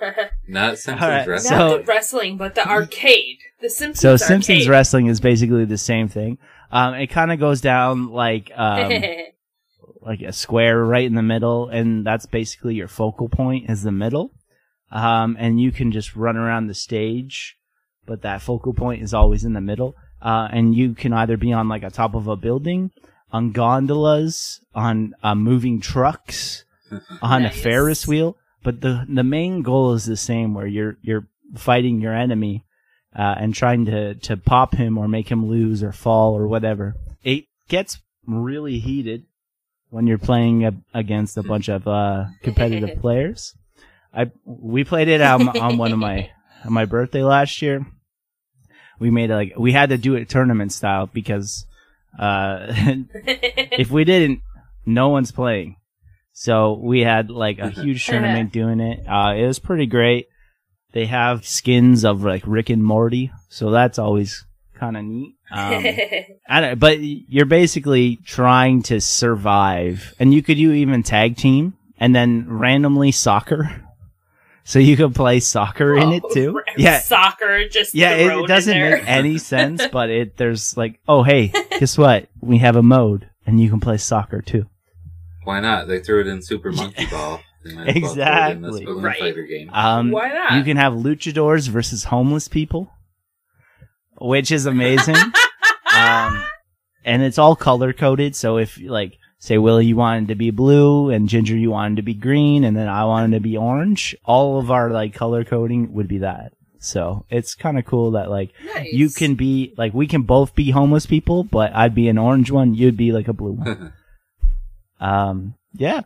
Not 0.48 0.78
Simpsons 0.78 1.02
Alright, 1.02 1.28
Wrestling. 1.28 1.58
Not 1.58 1.70
So- 1.70 1.78
the 1.78 1.84
wrestling, 1.84 2.36
but 2.36 2.54
the 2.54 2.66
arcade. 2.68 3.38
The 3.60 3.68
Simpsons 3.68 4.00
So 4.00 4.16
Simpsons 4.16 4.60
arcade. 4.60 4.68
wrestling 4.70 5.06
is 5.06 5.20
basically 5.20 5.64
the 5.66 5.78
same 5.78 6.08
thing. 6.08 6.38
Um, 6.72 6.94
it 6.94 7.08
kind 7.08 7.32
of 7.32 7.38
goes 7.38 7.60
down 7.60 8.08
like 8.08 8.50
um, 8.56 8.90
like 10.00 10.22
a 10.22 10.32
square 10.32 10.82
right 10.82 11.04
in 11.04 11.14
the 11.14 11.22
middle, 11.22 11.68
and 11.68 12.06
that's 12.06 12.26
basically 12.26 12.74
your 12.74 12.88
focal 12.88 13.28
point 13.28 13.68
is 13.68 13.82
the 13.82 13.92
middle. 13.92 14.32
Um, 14.90 15.36
and 15.38 15.60
you 15.60 15.72
can 15.72 15.92
just 15.92 16.16
run 16.16 16.36
around 16.36 16.66
the 16.66 16.74
stage, 16.74 17.56
but 18.06 18.22
that 18.22 18.40
focal 18.42 18.72
point 18.72 19.02
is 19.02 19.12
always 19.12 19.44
in 19.44 19.52
the 19.52 19.60
middle. 19.60 19.94
Uh, 20.22 20.48
and 20.52 20.74
you 20.74 20.94
can 20.94 21.12
either 21.12 21.36
be 21.36 21.52
on 21.52 21.68
like 21.68 21.82
a 21.82 21.90
top 21.90 22.14
of 22.14 22.26
a 22.26 22.36
building, 22.36 22.90
on 23.32 23.52
gondolas, 23.52 24.60
on 24.74 25.14
uh, 25.22 25.34
moving 25.34 25.80
trucks, 25.80 26.64
on 27.22 27.42
Nice. 27.42 27.56
a 27.56 27.58
Ferris 27.58 28.06
wheel. 28.06 28.36
But 28.62 28.82
the 28.82 29.06
the 29.08 29.24
main 29.24 29.62
goal 29.62 29.94
is 29.94 30.04
the 30.04 30.16
same, 30.16 30.52
where 30.52 30.66
you're 30.66 30.96
you're 31.00 31.26
fighting 31.56 32.00
your 32.00 32.14
enemy 32.14 32.64
uh, 33.16 33.34
and 33.38 33.54
trying 33.54 33.86
to 33.86 34.14
to 34.16 34.36
pop 34.36 34.74
him 34.74 34.98
or 34.98 35.08
make 35.08 35.30
him 35.30 35.46
lose 35.46 35.82
or 35.82 35.92
fall 35.92 36.36
or 36.36 36.46
whatever. 36.46 36.94
It 37.24 37.46
gets 37.68 37.98
really 38.26 38.78
heated 38.78 39.24
when 39.88 40.06
you're 40.06 40.18
playing 40.18 40.64
a, 40.66 40.72
against 40.92 41.38
a 41.38 41.42
bunch 41.42 41.68
of 41.68 41.88
uh, 41.88 42.26
competitive 42.42 42.98
players. 43.00 43.54
I 44.12 44.30
we 44.44 44.84
played 44.84 45.08
it 45.08 45.22
on, 45.22 45.48
on 45.56 45.78
one 45.78 45.92
of 45.92 45.98
my 45.98 46.30
on 46.64 46.72
my 46.74 46.84
birthday 46.84 47.22
last 47.22 47.62
year. 47.62 47.86
We 49.00 49.10
made 49.10 49.30
it 49.30 49.34
like 49.34 49.52
we 49.56 49.72
had 49.72 49.88
to 49.88 49.98
do 49.98 50.14
it 50.14 50.28
tournament 50.28 50.72
style 50.72 51.06
because 51.06 51.66
uh, 52.18 52.66
if 52.68 53.90
we 53.90 54.04
didn't, 54.04 54.42
no 54.86 55.08
one's 55.08 55.32
playing. 55.32 55.76
So 56.32 56.74
we 56.74 57.00
had 57.00 57.30
like 57.30 57.58
a 57.58 57.70
huge 57.82 58.06
tournament 58.06 58.52
doing 58.52 58.80
it. 58.80 59.04
Uh, 59.08 59.34
it 59.36 59.46
was 59.46 59.58
pretty 59.58 59.86
great. 59.86 60.28
They 60.92 61.06
have 61.06 61.46
skins 61.46 62.04
of 62.04 62.22
like 62.22 62.42
Rick 62.46 62.70
and 62.70 62.84
Morty, 62.84 63.30
so 63.48 63.70
that's 63.70 63.98
always 63.98 64.44
kind 64.74 64.96
of 64.96 65.04
neat. 65.04 65.36
Um, 65.52 65.84
I 66.48 66.60
don't, 66.60 66.78
but 66.78 66.98
you're 67.00 67.46
basically 67.46 68.16
trying 68.24 68.82
to 68.84 69.00
survive, 69.00 70.14
and 70.18 70.34
you 70.34 70.42
could 70.42 70.56
do 70.56 70.72
even 70.72 71.02
tag 71.02 71.36
team, 71.36 71.74
and 71.98 72.14
then 72.14 72.46
randomly 72.48 73.12
soccer. 73.12 73.84
So 74.70 74.78
you 74.78 74.96
can 74.96 75.12
play 75.12 75.40
soccer 75.40 75.96
in 75.96 76.12
it 76.12 76.22
too. 76.32 76.60
Yeah, 76.76 77.00
Soccer, 77.00 77.68
just 77.68 77.92
yeah. 77.92 78.12
It, 78.12 78.30
it 78.30 78.46
doesn't 78.46 78.72
in 78.72 78.80
there. 78.80 78.96
make 78.98 79.08
any 79.08 79.38
sense, 79.38 79.84
but 79.92 80.10
it 80.10 80.36
there's 80.36 80.76
like, 80.76 81.00
oh 81.08 81.24
hey, 81.24 81.48
guess 81.80 81.98
what? 81.98 82.28
We 82.40 82.58
have 82.58 82.76
a 82.76 82.82
mode, 82.82 83.28
and 83.44 83.60
you 83.60 83.68
can 83.68 83.80
play 83.80 83.96
soccer 83.96 84.40
too. 84.40 84.66
Why 85.42 85.58
not? 85.58 85.88
They 85.88 85.98
threw 85.98 86.20
it 86.20 86.28
in 86.28 86.40
Super 86.40 86.70
Monkey 86.70 87.06
Ball. 87.06 87.40
They 87.64 87.74
might 87.74 87.88
as 87.96 88.02
well 88.02 88.14
throw 88.14 88.22
it 88.22 88.50
in 88.52 88.62
this 88.62 88.76
Exactly. 88.76 89.02
Right. 89.02 89.18
fighter 89.18 89.42
game. 89.42 89.70
Um, 89.72 90.12
Why 90.12 90.28
not? 90.28 90.52
You 90.52 90.62
can 90.62 90.76
have 90.76 90.92
luchadors 90.92 91.68
versus 91.68 92.04
homeless 92.04 92.46
people, 92.46 92.92
which 94.20 94.52
is 94.52 94.66
amazing. 94.66 95.16
um, 95.96 96.44
and 97.04 97.22
it's 97.22 97.38
all 97.38 97.56
color 97.56 97.92
coded. 97.92 98.36
So 98.36 98.58
if 98.58 98.80
like, 98.80 99.18
say 99.40 99.58
Willie, 99.58 99.86
you 99.86 99.96
wanted 99.96 100.28
to 100.28 100.34
be 100.36 100.50
blue 100.52 101.10
and 101.10 101.28
Ginger, 101.28 101.56
you 101.56 101.70
wanted 101.70 101.96
to 101.96 102.02
be 102.02 102.14
green 102.14 102.62
and 102.62 102.76
then 102.76 102.86
I 102.88 103.04
wanted 103.06 103.34
to 103.36 103.40
be 103.40 103.56
orange, 103.56 104.14
all 104.24 104.58
of 104.60 104.70
our 104.70 104.90
like 104.90 105.14
color 105.14 105.42
coding 105.44 105.92
would 105.94 106.06
be 106.08 106.18
that. 106.18 106.52
So 106.78 107.24
it's 107.28 107.54
kind 107.54 107.78
of 107.78 107.84
cool 107.84 108.12
that 108.12 108.30
like 108.30 108.52
Nice. 108.74 108.92
you 108.92 109.10
can 109.10 109.34
be 109.34 109.74
like, 109.76 109.92
we 109.92 110.06
can 110.06 110.22
both 110.22 110.54
be 110.54 110.70
homeless 110.70 111.06
people, 111.06 111.42
but 111.42 111.74
I'd 111.74 111.94
be 111.94 112.08
an 112.08 112.16
orange 112.18 112.50
one. 112.50 112.74
You'd 112.74 112.96
be 112.96 113.10
like 113.12 113.28
a 113.28 113.32
blue 113.32 113.52
one. 113.52 113.92
um, 115.00 115.54
yeah. 115.74 116.02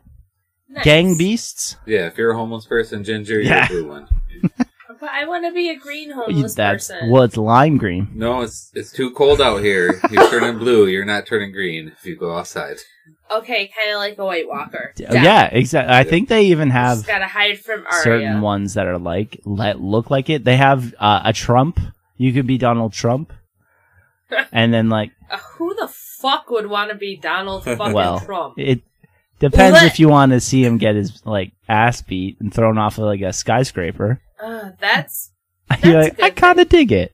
Nice. 0.68 0.84
Gang 0.84 1.16
beasts. 1.18 1.76
yeah, 1.86 2.06
if 2.06 2.16
you're 2.18 2.32
a 2.32 2.36
homeless 2.36 2.66
person, 2.66 3.04
Ginger, 3.04 3.34
you're 3.34 3.42
Yeah. 3.52 3.66
a 3.66 3.68
blue 3.68 3.88
one. 3.88 4.08
But 5.00 5.10
I 5.10 5.26
want 5.26 5.44
to 5.44 5.52
be 5.52 5.68
a 5.70 5.76
green 5.76 6.12
homeless 6.12 6.54
That's 6.54 6.88
person. 6.88 7.10
well, 7.10 7.24
it's 7.24 7.36
lime 7.36 7.76
green. 7.78 8.08
No, 8.14 8.42
it's 8.42 8.70
it's 8.74 8.92
too 8.92 9.10
cold 9.10 9.40
out 9.40 9.60
here. 9.60 10.00
You're 10.10 10.30
turning 10.30 10.58
blue. 10.58 10.86
You're 10.86 11.04
not 11.04 11.26
turning 11.26 11.50
green 11.52 11.88
if 11.88 12.06
you 12.06 12.16
go 12.16 12.34
outside. 12.38 12.76
Okay, 13.30 13.70
kind 13.74 13.90
of 13.92 13.98
like 13.98 14.18
a 14.18 14.24
White 14.24 14.46
Walker. 14.48 14.92
Yeah, 14.98 15.46
exactly. 15.50 15.94
I 15.94 16.04
think 16.04 16.28
they 16.28 16.46
even 16.46 16.70
have 16.70 16.98
Just 16.98 17.06
gotta 17.06 17.26
hide 17.26 17.58
from 17.58 17.84
Arya. 17.86 18.02
certain 18.02 18.40
ones 18.42 18.74
that 18.74 18.86
are 18.86 18.98
like 18.98 19.40
let 19.44 19.80
look 19.80 20.10
like 20.10 20.28
it. 20.30 20.44
They 20.44 20.56
have 20.56 20.94
uh, 20.98 21.22
a 21.24 21.32
Trump. 21.32 21.80
You 22.16 22.32
could 22.32 22.46
be 22.46 22.58
Donald 22.58 22.92
Trump, 22.92 23.32
and 24.52 24.72
then 24.72 24.88
like 24.88 25.10
Uh, 25.30 25.38
who 25.56 25.74
the 25.74 25.88
fuck 25.88 26.50
would 26.50 26.66
want 26.66 26.90
to 26.90 26.96
be 26.96 27.16
Donald 27.16 27.64
fucking 27.64 27.92
well, 27.92 28.20
Trump? 28.20 28.54
it 28.58 28.82
depends 29.40 29.74
Let- 29.74 29.86
if 29.86 29.98
you 29.98 30.08
want 30.08 30.32
to 30.32 30.40
see 30.40 30.64
him 30.64 30.78
get 30.78 30.94
his 30.94 31.24
like 31.26 31.52
ass 31.68 32.02
beat 32.02 32.40
and 32.40 32.52
thrown 32.52 32.78
off 32.78 32.98
of 32.98 33.04
like 33.04 33.20
a 33.22 33.32
skyscraper. 33.32 34.20
Uh, 34.40 34.70
that's 34.78 35.32
You're 35.82 35.98
a 36.00 36.02
like, 36.04 36.16
good 36.16 36.24
I 36.26 36.30
kind 36.30 36.60
of 36.60 36.68
dig 36.68 36.92
it. 36.92 37.12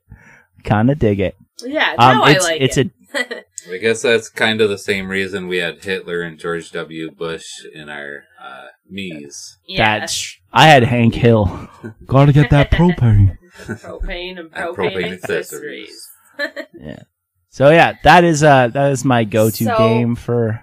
Kind 0.63 0.91
of 0.91 0.99
dig 0.99 1.19
it. 1.19 1.35
yeah. 1.65 1.95
Um, 1.97 2.21
I 2.21 2.31
it's 2.33 2.43
like 2.45 2.61
it's 2.61 2.77
it. 2.77 2.91
a 3.15 3.43
I 3.71 3.77
guess 3.77 4.01
that's 4.01 4.29
kind 4.29 4.61
of 4.61 4.69
the 4.69 4.77
same 4.77 5.09
reason 5.09 5.47
we 5.47 5.57
had 5.57 5.83
Hitler 5.83 6.21
and 6.21 6.39
George 6.39 6.71
W. 6.71 7.11
Bush 7.11 7.45
in 7.73 7.89
our 7.89 8.23
uh, 8.41 8.67
Miis. 8.91 9.57
yeah. 9.67 9.99
that's 9.99 10.37
I 10.53 10.67
had 10.67 10.83
Hank 10.83 11.13
Hill. 11.15 11.69
Gotta 12.05 12.33
get 12.33 12.49
that 12.51 12.71
propane. 12.71 13.37
propane 13.57 14.39
and 14.39 14.49
And 14.53 14.75
propane, 14.75 14.93
propane 14.93 15.13
accessories. 15.13 16.07
Yeah. 16.79 17.03
So 17.49 17.69
yeah, 17.69 17.97
that 18.03 18.23
is 18.23 18.41
uh 18.43 18.69
that 18.69 18.91
is 18.91 19.05
my 19.05 19.25
go-to 19.25 19.65
So- 19.65 19.77
game 19.77 20.15
for 20.15 20.61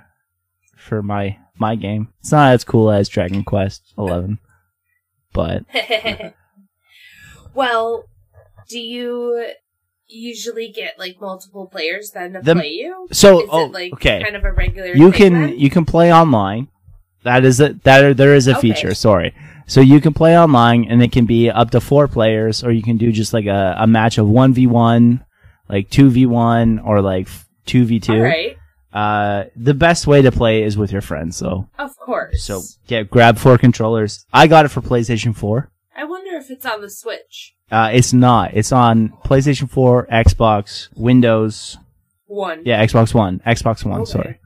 for 0.77 1.03
my 1.03 1.39
my 1.57 1.77
game. 1.77 2.09
It's 2.21 2.33
not 2.33 2.53
as 2.53 2.65
cool 2.65 2.91
as 2.91 3.09
Dragon 3.09 3.45
Quest 3.45 3.93
Eleven, 3.97 4.39
but 5.33 5.65
well, 7.55 8.05
do 8.69 8.79
you 8.79 9.53
usually 10.09 10.69
get 10.71 10.99
like 10.99 11.21
multiple 11.21 11.67
players 11.67 12.11
then 12.13 12.33
to 12.35 12.41
The- 12.41 12.55
play 12.55 12.69
you? 12.69 13.07
so 13.13 13.43
Is 13.43 13.49
oh 13.51 13.67
it 13.67 13.73
like 13.73 13.93
okay. 13.95 14.23
kind 14.23 14.37
of 14.37 14.45
a 14.45 14.53
regular 14.53 14.95
You 14.95 15.13
can 15.13 15.33
then? 15.33 15.59
you 15.59 15.71
can 15.71 15.85
play 15.85 16.13
online. 16.13 16.69
That 17.25 17.45
is 17.45 17.61
a 17.61 17.75
that 17.85 18.17
there 18.17 18.35
is 18.35 18.47
a 18.49 18.53
Okay. 18.57 18.61
feature. 18.73 18.95
Sorry. 18.95 19.35
So 19.67 19.81
you 19.83 20.01
can 20.01 20.15
play 20.15 20.39
online, 20.39 20.87
and 20.89 21.03
it 21.03 21.13
can 21.13 21.27
be 21.27 21.51
up 21.51 21.71
to 21.73 21.81
four 21.81 22.09
players, 22.09 22.65
or 22.65 22.71
you 22.73 22.83
can 22.83 22.97
do 22.97 23.13
just 23.13 23.35
like 23.35 23.45
a, 23.45 23.77
a 23.79 23.87
match 23.87 24.17
of 24.17 24.27
one 24.27 24.55
v 24.55 24.67
one, 24.67 25.25
like 25.69 25.91
two 25.91 26.09
v 26.09 26.25
one, 26.25 26.79
or 26.79 27.03
like 27.03 27.29
2v2. 27.67 28.23
right, 28.23 28.57
Uh, 28.95 29.45
the 29.55 29.75
best 29.75 30.07
way 30.07 30.23
to 30.23 30.33
play 30.33 30.63
is 30.63 30.79
with 30.79 30.91
your 30.91 31.03
friends. 31.03 31.37
So 31.37 31.69
of 31.79 31.95
course. 31.99 32.43
so 32.43 32.63
yeah, 32.87 33.03
grab 33.03 33.37
four 33.37 33.59
controllers. 33.59 34.25
I 34.33 34.47
got 34.47 34.65
it 34.65 34.69
for 34.71 34.81
PlayStation 34.81 35.37
Four. 35.37 35.71
I 35.95 36.05
wonder 36.05 36.35
if 36.37 36.51
it's 36.51 36.65
on 36.65 36.81
the 36.81 36.89
Switch. 36.89 37.55
Uh, 37.71 37.91
it's 37.93 38.13
not. 38.13 38.53
It's 38.55 38.73
on 38.73 39.11
PlayStation 39.25 39.69
4, 39.71 40.07
Xbox, 40.07 40.89
Windows. 40.97 41.77
One. 42.27 42.63
Yeah, 42.65 42.85
Xbox 42.85 43.13
One. 43.15 43.41
Xbox 43.47 43.85
One, 43.85 44.03
Okay. 44.03 44.11
sorry. 44.13 44.39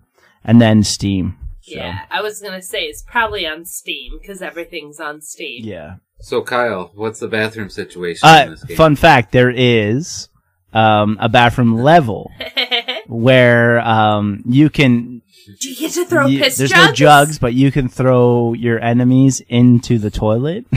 And 0.44 0.60
then 0.60 0.82
Steam. 0.82 1.36
So, 1.62 1.76
Yeah, 1.76 2.00
I 2.10 2.20
was 2.22 2.40
gonna 2.40 2.60
say 2.62 2.82
it's 2.84 3.02
probably 3.02 3.46
on 3.46 3.64
Steam 3.64 4.18
because 4.20 4.42
everything's 4.42 4.98
on 4.98 5.20
Steam. 5.20 5.64
Yeah. 5.64 5.94
So 6.20 6.42
Kyle, 6.42 6.90
what's 6.94 7.20
the 7.20 7.28
bathroom 7.28 7.70
situation 7.70 8.28
in 8.28 8.34
Uh, 8.34 8.50
this 8.50 8.64
game? 8.64 8.76
fun 8.76 8.96
fact, 8.96 9.30
there 9.32 9.50
is, 9.54 10.28
um, 10.72 11.16
a 11.20 11.28
bathroom 11.28 11.76
level 11.76 12.30
where, 13.06 13.80
um, 13.80 14.42
you 14.46 14.70
can, 14.70 15.22
Do 15.60 15.68
you 15.70 15.76
get 15.76 15.92
to 15.92 16.04
throw 16.04 16.26
you- 16.26 16.40
piss 16.40 16.56
there's 16.58 16.70
jugs? 16.70 16.86
no 16.88 16.92
jugs, 16.92 17.38
but 17.38 17.54
you 17.54 17.70
can 17.70 17.88
throw 17.88 18.52
your 18.54 18.80
enemies 18.80 19.40
into 19.48 19.98
the 19.98 20.10
toilet. 20.10 20.64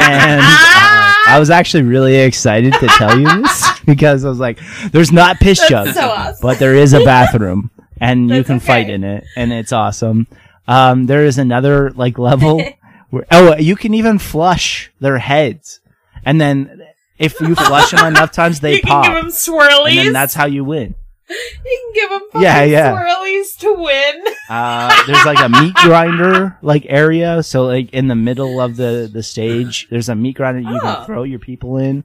and 0.00 0.40
uh, 0.40 0.44
I 1.28 1.36
was 1.38 1.50
actually 1.50 1.84
really 1.84 2.16
excited 2.16 2.72
to 2.74 2.86
tell 2.86 3.18
you 3.18 3.42
this 3.42 3.80
because 3.86 4.24
I 4.24 4.28
was 4.28 4.38
like, 4.38 4.58
"There's 4.92 5.12
not 5.12 5.38
piss 5.38 5.60
jugs, 5.68 5.94
so 5.94 6.08
awesome. 6.08 6.38
but 6.40 6.58
there 6.58 6.74
is 6.74 6.92
a 6.92 7.04
bathroom, 7.04 7.70
and 8.00 8.30
you 8.30 8.44
can 8.44 8.60
fight 8.60 8.90
in 8.90 9.04
it, 9.04 9.24
and 9.36 9.52
it's 9.52 9.72
awesome." 9.72 10.26
Um, 10.68 11.06
there 11.06 11.24
is 11.24 11.38
another 11.38 11.90
like 11.90 12.18
level 12.18 12.62
where 13.10 13.26
oh, 13.30 13.56
you 13.56 13.76
can 13.76 13.94
even 13.94 14.18
flush 14.18 14.90
their 15.00 15.18
heads, 15.18 15.80
and 16.24 16.40
then 16.40 16.82
if 17.18 17.40
you 17.40 17.54
flush 17.54 17.90
them 17.90 18.06
enough 18.06 18.32
times, 18.32 18.60
they 18.60 18.74
you 18.74 18.80
can 18.80 18.88
pop, 18.88 19.04
give 19.04 19.14
them 19.14 19.26
swirlies. 19.26 19.88
and 19.88 19.98
then 19.98 20.12
that's 20.12 20.34
how 20.34 20.46
you 20.46 20.64
win. 20.64 20.94
You 21.28 21.92
can 21.94 21.94
give 21.94 22.10
them 22.10 22.20
fucking 22.32 22.42
Yeah, 22.42 22.62
yeah. 22.64 22.92
swirlies 22.96 23.56
to 23.58 23.74
win. 23.74 24.24
Uh, 24.48 25.06
there's 25.08 25.24
like 25.26 25.40
a 25.40 25.48
meat 25.48 25.74
grinder 25.74 26.56
like 26.62 26.86
area. 26.88 27.42
So 27.42 27.64
like 27.64 27.90
in 27.92 28.06
the 28.06 28.14
middle 28.14 28.60
of 28.60 28.76
the 28.76 29.10
the 29.12 29.24
stage, 29.24 29.88
there's 29.90 30.08
a 30.08 30.14
meat 30.14 30.36
grinder 30.36 30.60
you 30.60 30.76
Oh. 30.76 30.80
can 30.80 31.04
throw 31.06 31.24
your 31.24 31.40
people 31.40 31.76
in. 31.78 32.04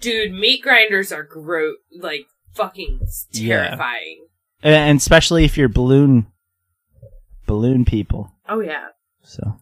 Dude, 0.00 0.32
meat 0.32 0.62
grinders 0.62 1.12
are 1.12 1.22
gro- 1.22 1.74
like 1.96 2.26
fucking 2.54 3.06
terrifying. 3.32 4.26
And- 4.64 4.74
and 4.74 4.98
especially 4.98 5.44
if 5.44 5.56
you're 5.56 5.68
balloon 5.68 6.26
balloon 7.46 7.84
people. 7.84 8.32
Oh 8.48 8.58
yeah. 8.60 8.86
So 9.22 9.58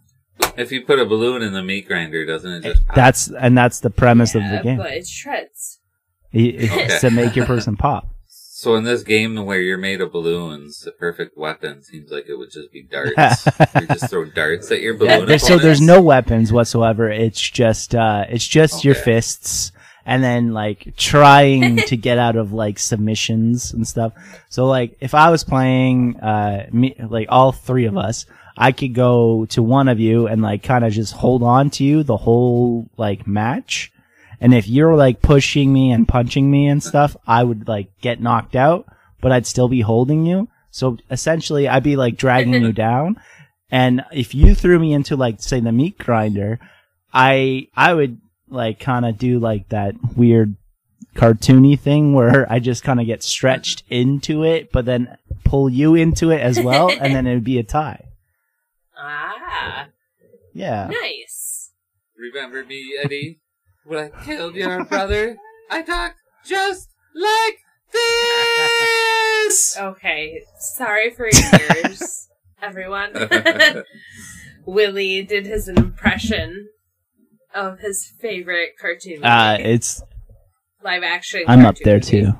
if 0.56 0.72
you 0.72 0.80
put 0.86 0.98
a 0.98 1.04
balloon 1.04 1.42
in 1.42 1.52
the 1.52 1.62
meat 1.62 1.86
grinder, 1.86 2.24
doesn't 2.24 2.50
it 2.50 2.62
just 2.62 2.86
pop? 2.86 2.96
that's 2.96 3.28
and 3.28 3.56
that's 3.58 3.80
the 3.80 3.90
premise 3.90 4.34
of 4.34 4.42
the 4.42 4.60
game. 4.62 4.78
But 4.78 4.92
it 4.92 5.06
shreds. 5.06 5.78
It- 6.32 6.54
It's 6.72 7.00
to 7.02 7.10
make 7.10 7.36
your 7.36 7.44
person 7.44 7.76
pop. 7.86 8.08
So 8.64 8.76
in 8.76 8.84
this 8.84 9.02
game 9.02 9.36
where 9.44 9.60
you're 9.60 9.76
made 9.76 10.00
of 10.00 10.10
balloons, 10.10 10.80
the 10.80 10.92
perfect 10.92 11.36
weapon 11.36 11.82
seems 11.82 12.10
like 12.10 12.24
it 12.30 12.36
would 12.36 12.50
just 12.50 12.72
be 12.72 12.82
darts. 12.82 13.44
you 13.78 13.86
just 13.88 14.08
throw 14.08 14.24
darts 14.24 14.72
at 14.72 14.80
your 14.80 14.94
balloon. 14.94 15.26
There- 15.26 15.38
so 15.38 15.58
there's 15.58 15.82
no 15.82 16.00
weapons 16.00 16.50
whatsoever. 16.50 17.10
It's 17.10 17.38
just 17.38 17.94
uh 17.94 18.24
it's 18.26 18.48
just 18.48 18.82
your 18.82 18.94
fists 18.94 19.70
and 20.06 20.24
then 20.24 20.54
like 20.54 20.94
trying 20.96 21.76
to 21.88 21.94
get 21.98 22.16
out 22.16 22.36
of 22.36 22.54
like 22.54 22.78
submissions 22.78 23.74
and 23.74 23.86
stuff. 23.86 24.14
So 24.48 24.64
like 24.64 24.96
if 24.98 25.14
I 25.14 25.28
was 25.28 25.44
playing 25.44 26.18
uh 26.20 26.66
me 26.72 26.94
like 26.98 27.26
all 27.28 27.52
three 27.52 27.84
of 27.84 27.98
us, 27.98 28.24
I 28.56 28.72
could 28.72 28.94
go 28.94 29.44
to 29.50 29.62
one 29.62 29.88
of 29.88 30.00
you 30.00 30.26
and 30.26 30.40
like 30.40 30.62
kind 30.62 30.86
of 30.86 30.92
just 30.94 31.12
hold 31.12 31.42
on 31.42 31.68
to 31.76 31.84
you 31.84 32.02
the 32.02 32.16
whole 32.16 32.88
like 32.96 33.26
match. 33.26 33.92
And 34.41 34.53
if 34.55 34.68
you're 34.68 34.97
like 34.97 35.22
pushing 35.22 35.72
me 35.72 35.91
and 35.91 36.07
punching 36.09 36.51
me 36.51 36.66
and 36.68 36.82
stuff, 36.82 37.16
I 37.26 37.43
would 37.45 37.68
like 37.68 37.89
get 38.01 38.20
knocked 38.20 38.57
out, 38.57 38.87
but 39.20 39.32
I'd 39.32 39.47
still 39.47 39.68
be 39.68 39.80
holding 39.80 40.26
you. 40.26 40.49
So 40.70 40.99
essentially 41.11 41.68
I'd 41.68 41.82
be 41.85 41.97
like 41.97 42.16
dragging 42.16 42.55
you 42.62 42.72
down. 42.89 43.20
And 43.70 44.05
if 44.12 44.35
you 44.35 44.55
threw 44.55 44.78
me 44.78 44.93
into 44.93 45.16
like 45.16 45.41
say 45.43 45.61
the 45.61 45.72
meat 45.72 45.99
grinder, 45.99 46.59
I 47.12 47.68
I 47.74 47.95
would 47.95 48.20
like 48.49 48.78
kind 48.80 49.05
of 49.05 49.18
do 49.18 49.39
like 49.39 49.68
that 49.70 49.95
weird 50.16 50.57
cartoony 51.16 51.78
thing 51.78 52.12
where 52.12 52.47
I 52.53 52.59
just 52.59 52.82
kind 52.85 53.01
of 53.01 53.07
get 53.07 53.22
stretched 53.22 53.85
into 53.89 54.45
it, 54.45 54.70
but 54.72 54.85
then 54.85 55.16
pull 55.45 55.70
you 55.70 55.95
into 55.95 56.30
it 56.30 56.41
as 56.41 56.61
well, 56.61 56.91
and 56.91 57.14
then 57.14 57.26
it 57.26 57.35
would 57.35 57.45
be 57.45 57.59
a 57.59 57.62
tie. 57.62 58.05
Ah, 58.97 59.87
Yeah. 60.53 60.89
nice. 60.91 61.70
Remember 62.16 62.64
me, 62.64 62.97
Eddie? 63.03 63.41
When 63.85 64.11
I 64.12 64.24
killed 64.24 64.55
your 64.55 64.85
brother, 64.85 65.37
I 65.70 65.82
talked 65.82 66.16
just 66.45 66.89
like 67.14 67.59
this. 67.93 69.76
Okay, 69.78 70.41
sorry 70.59 71.11
for 71.11 71.28
your 71.30 71.61
ears, 71.85 72.28
everyone. 72.62 73.12
Willie 74.66 75.22
did 75.22 75.47
his 75.47 75.68
impression 75.68 76.68
of 77.55 77.80
his 77.80 78.11
favorite 78.20 78.70
cartoon. 78.80 79.24
Uh, 79.24 79.57
it's 79.61 80.03
live 80.82 81.03
action. 81.03 81.43
I'm 81.47 81.66
up 81.66 81.76
there 81.85 81.97
movie. 81.97 82.07
too. 82.07 82.32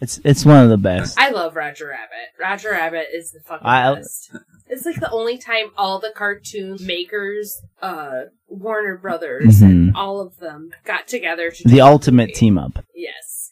It's 0.00 0.20
it's 0.24 0.44
one 0.44 0.64
of 0.64 0.70
the 0.70 0.76
best. 0.78 1.18
I 1.18 1.30
love 1.30 1.54
Roger 1.54 1.88
Rabbit. 1.88 2.30
Roger 2.40 2.70
Rabbit 2.70 3.06
is 3.12 3.30
the 3.32 3.40
fucking 3.40 3.66
I- 3.66 3.94
best. 3.94 4.30
It's 4.68 4.86
like 4.86 4.98
the 5.00 5.10
only 5.10 5.36
time 5.38 5.66
all 5.76 5.98
the 6.00 6.12
cartoon 6.14 6.78
makers, 6.80 7.60
uh, 7.82 8.22
Warner 8.48 8.96
Brothers, 8.96 9.60
and 9.60 9.94
all 9.94 10.20
of 10.20 10.38
them 10.38 10.70
got 10.84 11.06
together 11.06 11.50
to 11.50 11.56
do 11.56 11.64
Mm-hmm. 11.68 11.74
The 11.76 11.80
ultimate 11.82 12.22
movie. 12.28 12.32
team 12.32 12.58
up. 12.58 12.84
Yes. 12.94 13.50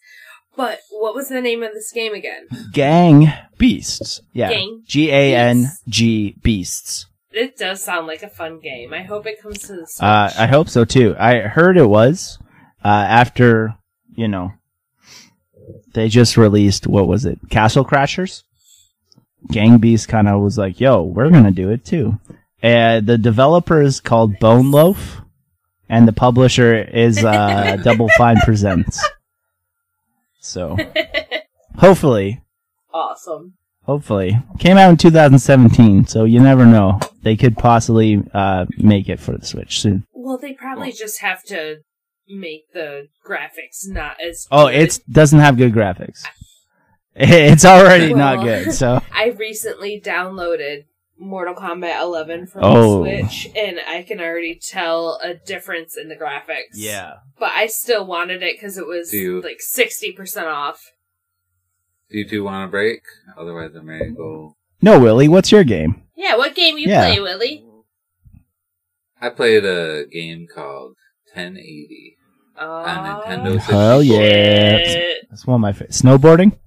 But 0.56 0.80
what 0.90 1.14
was 1.14 1.28
the 1.28 1.40
name 1.40 1.62
of 1.62 1.72
this 1.72 1.92
game 1.92 2.14
again? 2.14 2.46
Gang 2.72 3.32
Beasts. 3.58 4.20
Yeah. 4.32 4.50
Gang 4.50 4.82
G 4.86 5.10
A 5.10 5.34
N 5.34 5.66
G 5.88 6.36
Beasts. 6.42 7.06
It 7.30 7.56
does 7.56 7.82
sound 7.82 8.06
like 8.06 8.22
a 8.22 8.28
fun 8.28 8.60
game. 8.60 8.92
I 8.92 9.02
hope 9.02 9.26
it 9.26 9.40
comes 9.40 9.60
to 9.60 9.72
the 9.74 9.86
Switch. 9.86 10.02
Uh, 10.02 10.30
I 10.38 10.46
hope 10.46 10.68
so 10.68 10.84
too. 10.84 11.14
I 11.18 11.40
heard 11.40 11.76
it 11.78 11.88
was 11.88 12.38
uh, 12.84 12.88
after 12.88 13.74
you 14.14 14.28
know 14.28 14.52
they 15.94 16.08
just 16.08 16.36
released 16.36 16.86
what 16.86 17.06
was 17.08 17.24
it, 17.24 17.38
Castle 17.50 17.84
Crashers. 17.84 18.42
Gang 19.50 19.78
Beast 19.78 20.08
kind 20.08 20.28
of 20.28 20.40
was 20.40 20.56
like, 20.58 20.80
"Yo, 20.80 21.02
we're 21.02 21.30
gonna 21.30 21.50
do 21.50 21.70
it 21.70 21.84
too." 21.84 22.18
And 22.62 23.06
the 23.06 23.18
developer 23.18 23.80
is 23.82 24.00
called 24.00 24.36
Boneloaf, 24.38 25.24
and 25.88 26.06
the 26.06 26.12
publisher 26.12 26.76
is 26.82 27.24
uh, 27.24 27.76
Double 27.84 28.08
Fine 28.16 28.36
Presents. 28.44 29.04
So 30.40 30.76
hopefully, 31.78 32.42
awesome. 32.92 33.54
hopefully, 33.84 34.40
came 34.58 34.76
out 34.76 34.90
in 34.90 34.96
2017. 34.96 36.06
So 36.06 36.24
you 36.24 36.40
never 36.40 36.64
know; 36.66 37.00
they 37.22 37.36
could 37.36 37.56
possibly 37.56 38.22
uh, 38.32 38.66
make 38.78 39.08
it 39.08 39.20
for 39.20 39.36
the 39.36 39.44
Switch 39.46 39.80
soon. 39.80 40.06
Well, 40.12 40.38
they 40.38 40.52
probably 40.54 40.88
Well- 40.88 40.96
just 40.98 41.20
have 41.20 41.42
to 41.44 41.78
make 42.28 42.72
the 42.72 43.08
graphics 43.26 43.86
not 43.86 44.16
as. 44.20 44.46
Oh, 44.50 44.66
it 44.66 45.00
doesn't 45.10 45.40
have 45.40 45.56
good 45.56 45.72
graphics. 45.72 46.22
It's 47.16 47.64
already 47.64 48.14
not 48.14 48.42
good. 48.42 48.72
So 48.72 49.00
I 49.12 49.28
recently 49.38 50.00
downloaded 50.00 50.84
Mortal 51.18 51.54
Kombat 51.54 52.00
11 52.00 52.46
from 52.46 52.62
Oh. 52.64 53.04
the 53.04 53.20
Switch, 53.28 53.48
and 53.56 53.78
I 53.86 54.02
can 54.02 54.18
already 54.20 54.54
tell 54.54 55.20
a 55.22 55.34
difference 55.34 55.96
in 55.96 56.08
the 56.08 56.16
graphics. 56.16 56.72
Yeah, 56.74 57.14
but 57.38 57.50
I 57.54 57.66
still 57.66 58.06
wanted 58.06 58.42
it 58.42 58.56
because 58.56 58.78
it 58.78 58.86
was 58.86 59.12
you- 59.12 59.40
like 59.42 59.60
60% 59.60 60.44
off. 60.46 60.90
Do 62.10 62.18
you 62.18 62.28
two 62.28 62.44
want 62.44 62.68
a 62.68 62.70
break? 62.70 63.02
Otherwise, 63.38 63.74
I'm 63.74 63.88
ready 63.88 64.06
to 64.10 64.14
go. 64.14 64.56
No, 64.82 64.98
Willie, 64.98 65.28
what's 65.28 65.52
your 65.52 65.64
game? 65.64 66.02
Yeah, 66.16 66.36
what 66.36 66.54
game 66.54 66.76
you 66.78 66.88
Yeah. 66.88 67.06
play, 67.06 67.20
Willie? 67.20 67.64
I 69.20 69.28
played 69.30 69.64
a 69.64 70.06
game 70.10 70.46
called 70.52 70.96
1080. 71.34 72.16
Oh, 72.58 72.84
Nintendo 72.86 73.58
Hell 73.60 74.02
yeah. 74.02 74.78
shit. 74.78 75.26
That's 75.30 75.46
one 75.46 75.54
of 75.54 75.60
my 75.60 75.72
favorite. 75.72 75.92
Snowboarding? 75.92 76.58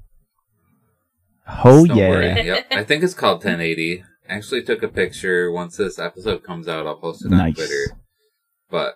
Oh, 1.47 1.83
yeah. 1.85 1.93
Snowboarding, 1.93 2.45
Yep. 2.45 2.65
I 2.71 2.83
think 2.83 3.03
it's 3.03 3.13
called 3.13 3.43
1080. 3.43 4.03
I 4.29 4.33
actually 4.33 4.63
took 4.63 4.81
a 4.83 4.87
picture. 4.87 5.51
Once 5.51 5.77
this 5.77 5.99
episode 5.99 6.43
comes 6.43 6.67
out, 6.67 6.87
I'll 6.87 6.97
post 6.97 7.23
it 7.25 7.31
on 7.31 7.37
Nice. 7.37 7.55
Twitter. 7.55 7.97
But 8.69 8.95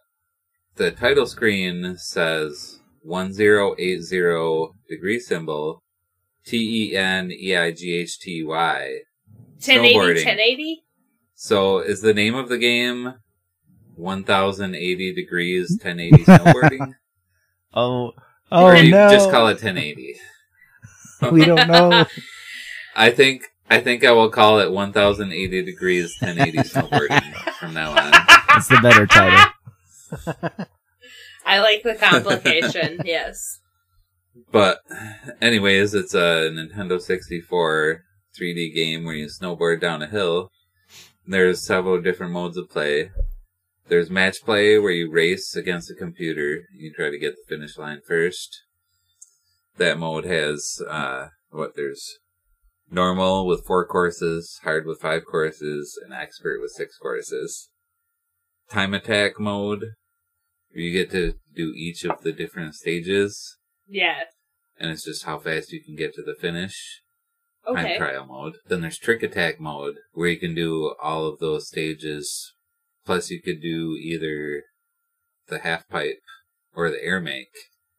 the 0.76 0.92
title 0.92 1.26
screen 1.28 1.96
says 1.98 2.80
1080 3.04 4.74
degree 4.90 5.20
symbol 5.20 5.84
T 6.46 6.92
E 6.92 6.96
N 6.96 7.32
E 7.32 7.56
I 7.56 7.72
G 7.72 7.94
H 7.96 8.20
T 8.20 8.44
Y. 8.44 9.00
1080, 9.58 9.94
Snowboarding. 9.96 10.26
1080? 10.26 10.84
So 11.36 11.80
is 11.80 12.02
the 12.02 12.14
name 12.14 12.36
of 12.36 12.50
the 12.50 12.58
game 12.58 13.16
1080 13.96 15.14
degrees 15.14 15.70
1080 15.82 16.24
snowboarding? 16.24 16.94
Oh, 17.74 18.12
oh 18.52 18.66
or 18.66 18.76
oh, 18.76 18.80
you 18.80 18.92
no. 18.92 19.10
just 19.10 19.30
call 19.30 19.48
it 19.48 19.62
1080? 19.62 20.16
we 21.32 21.46
don't 21.46 21.68
know. 21.68 22.06
I 23.00 23.12
think 23.12 23.46
I 23.70 23.80
think 23.80 24.04
I 24.04 24.12
will 24.12 24.30
call 24.30 24.60
it 24.60 24.72
1080 24.74 25.64
degrees 25.64 26.18
1080 26.20 26.58
snowboarding 26.70 27.34
from 27.54 27.74
now 27.74 27.92
on. 27.92 28.12
It's 28.58 28.68
the 28.68 28.80
better 28.82 29.08
title. 29.08 29.54
I 31.46 31.60
like 31.60 31.84
the 31.84 31.96
complication, 31.96 33.00
yes. 33.06 33.62
But 34.52 34.80
anyways, 35.42 35.94
it's 35.94 36.14
a 36.14 36.52
Nintendo 36.52 37.00
64 37.00 38.04
3D 38.38 38.76
game 38.76 39.06
where 39.06 39.16
you 39.16 39.28
snowboard 39.28 39.80
down 39.80 40.02
a 40.02 40.08
hill. 40.08 40.52
There's 41.26 41.66
several 41.66 42.02
different 42.02 42.34
modes 42.34 42.58
of 42.58 42.70
play. 42.70 43.12
There's 43.88 44.10
match 44.10 44.44
play 44.44 44.78
where 44.78 44.92
you 44.92 45.10
race 45.10 45.56
against 45.56 45.90
a 45.90 45.96
computer. 45.96 46.64
You 46.76 46.92
try 46.92 47.10
to 47.12 47.18
get 47.18 47.36
the 47.38 47.56
finish 47.56 47.78
line 47.78 48.02
first. 48.06 48.62
That 49.78 49.98
mode 49.98 50.26
has 50.26 50.82
uh 50.90 51.30
what 51.50 51.78
there's 51.78 52.20
normal 52.92 53.46
with 53.46 53.66
four 53.66 53.86
courses, 53.86 54.60
hard 54.64 54.86
with 54.86 55.00
five 55.02 55.26
courses, 55.26 55.98
and 56.04 56.14
expert 56.14 56.60
with 56.62 56.72
six 56.72 56.98
courses. 56.98 57.70
Time 58.70 58.94
attack 58.94 59.40
mode 59.40 59.86
you 60.72 60.92
get 60.92 61.10
to 61.12 61.34
do 61.56 61.74
each 61.76 62.06
of 62.06 62.22
the 62.22 62.32
different 62.32 62.76
stages 62.76 63.58
Yeah. 63.88 64.26
and 64.78 64.92
it's 64.92 65.04
just 65.04 65.24
how 65.26 65.40
fast 65.40 65.72
you 65.72 65.84
can 65.84 65.96
get 65.96 66.14
to 66.14 66.22
the 66.22 66.36
finish. 66.40 67.02
Okay. 67.68 67.82
Time 67.82 67.98
trial 67.98 68.26
mode. 68.26 68.58
Then 68.68 68.82
there's 68.82 68.98
trick 68.98 69.22
attack 69.24 69.60
mode, 69.60 69.96
where 70.14 70.30
you 70.30 70.40
can 70.40 70.56
do 70.56 70.94
all 71.02 71.26
of 71.28 71.40
those 71.40 71.68
stages. 71.68 72.54
Plus, 73.06 73.30
you 73.30 73.42
could 73.42 73.62
do 73.62 73.96
either 74.00 74.64
the 75.48 75.60
half 75.60 75.88
pipe 75.90 76.20
or 76.76 76.90
the 76.90 77.04
air 77.04 77.20
make. 77.20 77.52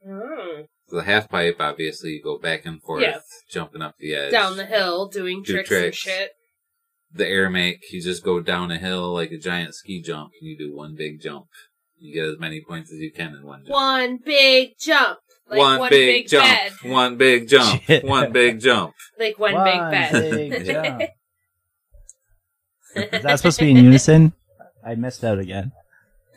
Mm. 0.07 0.67
So 0.91 0.97
the 0.97 1.05
half 1.05 1.29
pipe, 1.29 1.57
obviously, 1.61 2.11
you 2.15 2.23
go 2.23 2.37
back 2.37 2.67
and 2.67 2.83
forth, 2.83 3.03
Yeah. 3.03 3.21
jumping 3.49 3.81
up 3.81 3.95
the 3.99 4.13
edge. 4.15 4.33
Down 4.33 4.57
the 4.57 4.67
hill, 4.67 5.07
doing 5.09 5.43
Do 5.43 5.53
tricks, 5.53 5.71
and 5.71 5.79
tricks. 5.79 5.97
shit. 5.99 6.33
The 7.13 7.27
air 7.29 7.49
make, 7.49 7.79
you 7.93 8.03
just 8.03 8.25
go 8.25 8.41
down 8.41 8.71
a 8.73 8.79
hill 8.79 9.13
like 9.13 9.31
a 9.31 9.39
giant 9.39 9.75
ski 9.75 10.03
jump, 10.03 10.33
and 10.41 10.49
you 10.51 10.59
do 10.59 10.75
one 10.75 10.97
big 10.97 11.21
jump. 11.21 11.47
You 11.97 12.13
get 12.15 12.27
as 12.27 12.39
many 12.41 12.61
points 12.61 12.91
as 12.93 12.99
you 12.99 13.13
can 13.13 13.35
in 13.37 13.47
one 13.47 13.61
jump. 13.65 13.71
One 13.75 14.19
big 14.25 14.71
jump. 14.81 15.19
Like 15.49 15.59
one, 15.59 15.91
big, 15.91 16.29
jump. 16.29 16.45
bed. 16.47 16.73
One 16.91 17.17
big 17.17 17.49
jump. 17.49 17.83
Shit. 17.87 18.05
one 18.05 18.33
big 18.33 18.61
jump. 18.61 18.95
Like 19.19 19.39
one, 19.39 19.55
One 19.55 19.65
big 19.65 19.91
bed. 19.91 20.31
big 20.31 20.65
jump. 20.67 21.03
Is 22.97 23.23
that 23.23 23.37
supposed 23.39 23.59
to 23.59 23.65
be 23.65 23.71
in 23.71 23.77
unison? 23.77 24.33
I 24.85 24.95
missed 24.97 25.23
out 25.25 25.39
again. 25.39 25.73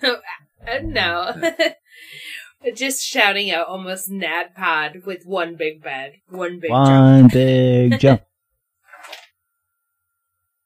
Uh, 0.03 0.15
no. 0.83 1.33
Just 2.75 3.03
shouting 3.03 3.51
out 3.51 3.67
almost 3.67 4.09
Nad 4.09 4.55
Pod 4.55 5.03
with 5.05 5.25
one 5.25 5.55
big 5.55 5.83
bed. 5.83 6.13
One 6.29 6.59
big 6.59 6.71
jump. 6.71 6.87
One 6.87 7.27
big 7.27 7.99
jump. 7.99 8.21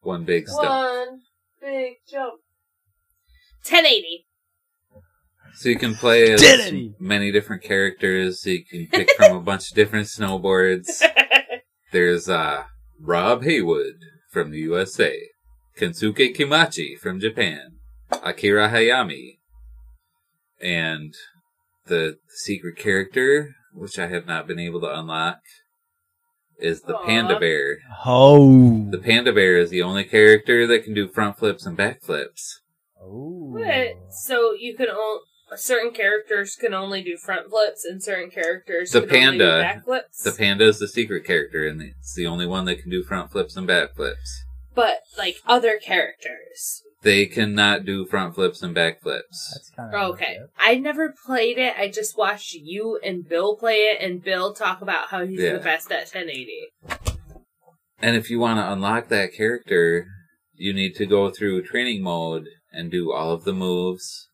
One 0.01 0.23
big 0.23 0.47
stump. 0.47 0.69
One 0.69 1.19
big 1.59 1.95
jump. 2.09 2.35
1080. 3.63 4.25
So 5.55 5.67
you 5.67 5.75
can 5.75 5.95
play 5.95 6.31
as 6.31 6.39
Did 6.39 6.93
many 6.97 7.31
different 7.31 7.61
characters. 7.61 8.45
You 8.45 8.63
can 8.63 8.87
pick 8.87 9.09
from 9.17 9.35
a 9.35 9.41
bunch 9.41 9.69
of 9.69 9.75
different 9.75 10.07
snowboards. 10.07 11.01
There's 11.91 12.29
uh, 12.29 12.63
Rob 13.01 13.43
Haywood 13.43 13.95
from 14.29 14.51
the 14.51 14.59
USA, 14.59 15.19
Kensuke 15.77 16.33
Kimachi 16.33 16.97
from 16.97 17.19
Japan, 17.19 17.77
Akira 18.23 18.69
Hayami, 18.69 19.39
and 20.61 21.13
the 21.87 22.17
secret 22.29 22.77
character, 22.77 23.55
which 23.73 23.97
I 23.99 24.07
have 24.07 24.25
not 24.25 24.47
been 24.47 24.59
able 24.59 24.81
to 24.81 24.99
unlock, 24.99 25.39
is 26.59 26.81
the 26.81 26.95
Aw. 26.95 27.05
Panda 27.05 27.39
Bear. 27.39 27.77
Oh. 28.05 28.87
The 28.89 28.97
Panda 28.97 29.31
Bear 29.33 29.57
is 29.57 29.69
the 29.69 29.81
only 29.83 30.03
character 30.03 30.65
that 30.67 30.83
can 30.83 30.93
do 30.93 31.07
front 31.07 31.37
flips 31.37 31.65
and 31.65 31.77
back 31.77 32.01
flips. 32.03 32.61
Oh. 33.01 33.51
What? 33.53 33.95
So 34.11 34.53
you 34.53 34.75
can 34.75 34.89
only. 34.89 35.21
Certain 35.55 35.91
characters 35.93 36.57
can 36.59 36.73
only 36.73 37.01
do 37.01 37.15
front 37.15 37.49
flips, 37.49 37.85
and 37.85 38.03
certain 38.03 38.29
characters 38.29 38.91
The 38.91 38.99
can 38.99 39.09
only 39.27 39.37
do 39.37 39.45
panda- 39.45 39.61
back 39.61 39.85
flips. 39.85 40.21
The 40.23 40.33
panda 40.33 40.65
is 40.67 40.79
the 40.79 40.89
secret 40.89 41.23
character, 41.23 41.65
and 41.65 41.81
it's 41.81 42.13
the 42.15 42.25
only 42.27 42.45
one 42.45 42.65
that 42.65 42.81
can 42.81 42.91
do 42.91 43.01
front 43.01 43.31
flips 43.31 43.55
and 43.55 43.65
back 43.65 43.95
flips. 43.95 44.43
but 44.75 45.03
like 45.17 45.37
other 45.47 45.77
characters. 45.81 46.83
They 47.07 47.25
cannot 47.25 47.85
do 47.85 48.05
front 48.05 48.35
flips 48.35 48.61
and 48.61 48.75
back 48.75 49.01
flips. 49.01 49.71
That's 49.77 49.93
Okay, 49.93 50.39
I 50.59 50.75
never 50.75 51.15
played 51.25 51.57
it. 51.57 51.73
I 51.77 51.87
just 51.87 52.17
watched 52.17 52.53
you 52.53 52.99
and 53.01 53.25
Bill 53.25 53.55
play 53.55 53.75
it, 53.75 54.01
and 54.01 54.21
Bill 54.21 54.53
talk 54.53 54.81
about 54.81 55.07
how 55.07 55.25
he's 55.25 55.39
Yeah. 55.39 55.53
the 55.53 55.59
best 55.59 55.89
at 55.89 56.09
1080. 56.09 56.67
And 58.01 58.17
if 58.17 58.29
you 58.29 58.39
want 58.39 58.59
to 58.59 58.69
unlock 58.69 59.07
that 59.07 59.31
character, 59.31 60.05
you 60.53 60.73
need 60.73 60.95
to 60.95 61.05
go 61.05 61.31
through 61.31 61.63
training 61.63 62.03
mode 62.03 62.49
and 62.73 62.91
do 62.91 63.13
all 63.13 63.31
of 63.31 63.45
the 63.45 63.53
moves. 63.53 64.27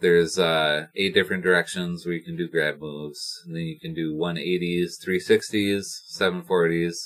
There's 0.00 0.40
uh, 0.40 0.86
eight 0.96 1.14
different 1.14 1.44
directions 1.44 2.04
where 2.04 2.16
you 2.16 2.24
can 2.24 2.36
do 2.36 2.48
grab 2.48 2.80
moves. 2.80 3.40
And 3.46 3.54
then 3.54 3.62
you 3.62 3.78
can 3.78 3.94
do 3.94 4.16
180s, 4.16 4.94
360s, 5.00 5.84
740s, 6.12 6.96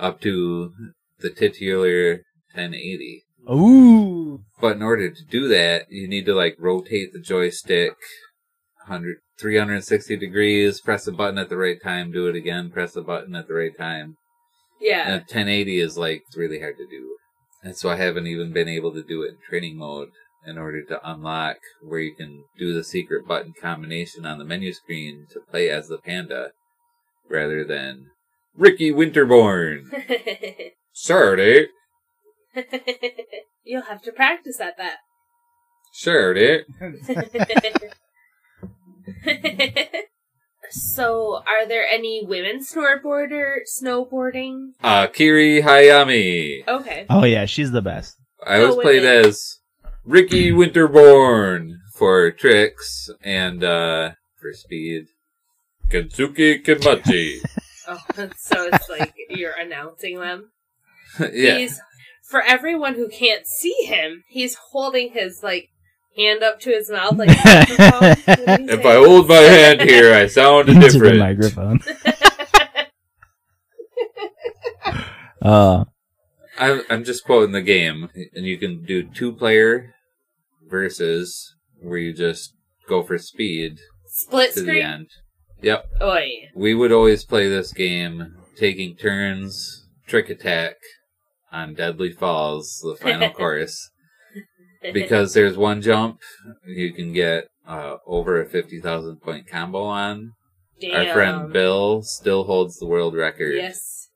up 0.00 0.20
to 0.22 0.72
the 1.20 1.30
titular 1.30 2.24
1080. 2.52 3.26
Ooh. 3.50 4.44
But 4.60 4.76
in 4.76 4.82
order 4.82 5.10
to 5.10 5.24
do 5.24 5.48
that, 5.48 5.86
you 5.90 6.08
need 6.08 6.26
to 6.26 6.34
like 6.34 6.56
rotate 6.58 7.12
the 7.12 7.20
joystick 7.20 7.96
100, 8.86 9.16
360 9.38 10.16
degrees, 10.16 10.80
press 10.80 11.06
a 11.06 11.12
button 11.12 11.38
at 11.38 11.48
the 11.48 11.56
right 11.56 11.80
time, 11.82 12.12
do 12.12 12.28
it 12.28 12.36
again, 12.36 12.70
press 12.70 12.96
a 12.96 13.02
button 13.02 13.34
at 13.34 13.48
the 13.48 13.54
right 13.54 13.76
time. 13.76 14.16
Yeah, 14.80 15.04
And 15.06 15.20
1080 15.20 15.78
is 15.78 15.96
like 15.96 16.22
really 16.36 16.60
hard 16.60 16.76
to 16.78 16.86
do. 16.86 17.16
And 17.62 17.76
so 17.76 17.88
I 17.88 17.96
haven't 17.96 18.26
even 18.26 18.52
been 18.52 18.68
able 18.68 18.92
to 18.92 19.02
do 19.02 19.22
it 19.22 19.30
in 19.30 19.36
training 19.48 19.76
mode 19.76 20.08
in 20.44 20.58
order 20.58 20.82
to 20.82 21.00
unlock 21.08 21.58
where 21.80 22.00
you 22.00 22.14
can 22.14 22.44
do 22.58 22.74
the 22.74 22.82
secret 22.82 23.26
button 23.26 23.52
combination 23.60 24.26
on 24.26 24.38
the 24.38 24.44
menu 24.44 24.72
screen 24.72 25.26
to 25.30 25.40
play 25.40 25.70
as 25.70 25.86
the 25.86 25.98
panda 25.98 26.50
rather 27.28 27.64
than 27.64 28.06
Ricky 28.56 28.90
Winterborn. 28.90 29.84
Saturday. 30.92 31.68
you'll 33.64 33.82
have 33.82 34.02
to 34.02 34.12
practice 34.12 34.60
at 34.60 34.76
that. 34.76 34.96
Saturday. 35.92 36.64
so, 40.70 41.42
are 41.46 41.66
there 41.66 41.86
any 41.86 42.24
women 42.26 42.60
snowboarder 42.60 43.58
snowboarding? 43.82 44.70
Akari 44.82 45.62
Hayami. 45.62 46.66
Okay. 46.66 47.06
Oh 47.10 47.24
yeah, 47.24 47.44
she's 47.46 47.72
the 47.72 47.82
best. 47.82 48.16
I 48.46 48.58
No 48.58 48.68
was 48.68 48.76
played 48.76 49.04
as 49.04 49.58
Ricky 50.04 50.50
Winterborn 50.52 51.74
for 51.94 52.30
tricks 52.30 53.10
and 53.22 53.62
uh 53.62 54.12
for 54.40 54.52
speed. 54.52 55.06
Kensuke 55.90 56.64
Kimachi. 56.64 57.38
Oh, 57.86 57.98
so 58.38 58.68
it's 58.72 58.88
like 58.88 59.12
you're 59.28 59.58
announcing 59.60 60.18
them. 60.18 60.50
yeah. 61.20 61.58
He's 61.58 61.80
for 62.32 62.40
everyone 62.42 62.94
who 62.94 63.08
can't 63.08 63.46
see 63.46 63.76
him, 63.84 64.24
he's 64.28 64.56
holding 64.72 65.12
his 65.12 65.42
like 65.42 65.68
hand 66.16 66.42
up 66.42 66.58
to 66.60 66.70
his 66.70 66.90
mouth 66.90 67.16
like. 67.16 67.28
What 67.28 68.18
did 68.26 68.60
he 68.60 68.66
If? 68.72 68.84
I 68.86 68.94
hold 68.96 69.28
my 69.28 69.36
hand 69.36 69.82
here, 69.82 70.12
I 70.14 70.26
sound 70.26 70.68
Into 70.70 70.80
the 70.86 70.92
different. 70.92 71.18
microphone. 71.18 71.80
Uh, 75.40 75.84
I'm, 76.56 76.82
I'm 76.88 77.02
just 77.04 77.24
quoting 77.24 77.50
the 77.50 77.62
game, 77.62 78.08
and 78.34 78.46
you 78.46 78.58
can 78.58 78.84
do 78.84 79.02
two 79.02 79.32
player 79.32 79.92
versus 80.70 81.56
where 81.80 81.98
you 81.98 82.12
just 82.12 82.54
go 82.88 83.02
for 83.02 83.18
speed 83.18 83.78
Split 84.06 84.54
to 84.54 84.60
the 84.60 84.66
screen. 84.66 84.82
end. 84.84 85.06
Yep. 85.60 85.84
Oi. 86.00 86.28
We 86.54 86.74
would 86.74 86.92
always 86.92 87.24
play 87.24 87.48
this 87.48 87.72
game 87.72 88.36
taking 88.56 88.94
turns, 88.94 89.88
trick 90.06 90.30
attack 90.30 90.76
on 91.52 91.74
Deadly 91.74 92.12
Falls, 92.12 92.80
the 92.82 92.96
final 92.96 93.30
course. 93.34 93.90
Because 94.92 95.32
there's 95.34 95.56
one 95.56 95.80
jump 95.80 96.18
you 96.66 96.92
can 96.92 97.12
get 97.12 97.44
uh, 97.68 97.98
over 98.04 98.42
a 98.42 98.48
50,000 98.48 99.20
point 99.20 99.46
combo 99.46 99.84
on. 99.84 100.32
Damn. 100.80 101.06
Our 101.06 101.14
friend 101.14 101.52
Bill 101.52 102.02
still 102.02 102.44
holds 102.44 102.78
the 102.78 102.86
world 102.86 103.14
record. 103.14 103.54
Yes. 103.54 104.08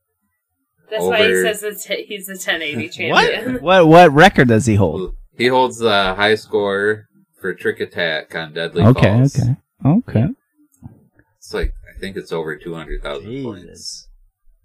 That's 0.90 1.04
why 1.04 1.28
he 1.28 1.34
says 1.42 1.62
it's, 1.62 1.84
he's 1.84 2.28
a 2.28 2.32
1080 2.32 2.76
what? 3.10 3.30
champion. 3.30 3.62
what? 3.62 3.86
What 3.86 4.12
record 4.12 4.48
does 4.48 4.66
he 4.66 4.74
hold? 4.74 5.14
He 5.36 5.46
holds 5.46 5.78
the 5.78 6.14
high 6.14 6.34
score 6.34 7.06
for 7.40 7.54
trick 7.54 7.78
attack 7.80 8.34
on 8.34 8.52
Deadly 8.52 8.82
Okay, 8.82 9.02
Falls. 9.02 9.38
okay, 9.38 9.56
okay. 9.84 10.20
Okay. 10.20 10.26
It's 11.38 11.54
like, 11.54 11.72
I 11.94 11.98
think 12.00 12.16
it's 12.16 12.32
over 12.32 12.56
200,000 12.56 13.44
points 13.44 14.08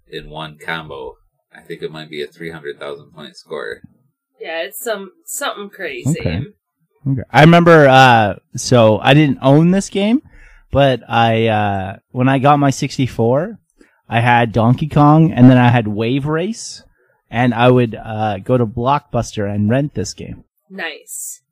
in 0.08 0.30
one 0.30 0.58
combo. 0.58 1.14
I 1.54 1.60
think 1.60 1.82
it 1.82 1.92
might 1.92 2.10
be 2.10 2.22
a 2.22 2.26
300,000 2.26 3.12
point 3.12 3.36
score. 3.36 3.82
Yeah, 4.40 4.62
it's 4.62 4.82
some 4.82 5.12
something 5.24 5.70
crazy. 5.70 6.18
Okay. 6.20 6.42
Okay. 7.08 7.22
I 7.30 7.40
remember. 7.42 7.88
Uh, 7.88 8.36
so 8.56 8.98
I 8.98 9.14
didn't 9.14 9.38
own 9.42 9.70
this 9.70 9.88
game, 9.88 10.22
but 10.70 11.00
I 11.08 11.46
uh, 11.46 11.96
when 12.10 12.28
I 12.28 12.38
got 12.38 12.58
my 12.58 12.70
64, 12.70 13.58
I 14.08 14.20
had 14.20 14.52
Donkey 14.52 14.88
Kong, 14.88 15.32
and 15.32 15.48
then 15.48 15.58
I 15.58 15.68
had 15.68 15.86
Wave 15.86 16.26
Race, 16.26 16.82
and 17.30 17.54
I 17.54 17.70
would 17.70 17.94
uh, 17.94 18.38
go 18.38 18.56
to 18.58 18.66
Blockbuster 18.66 19.52
and 19.52 19.70
rent 19.70 19.94
this 19.94 20.12
game. 20.12 20.44
Nice. 20.68 21.42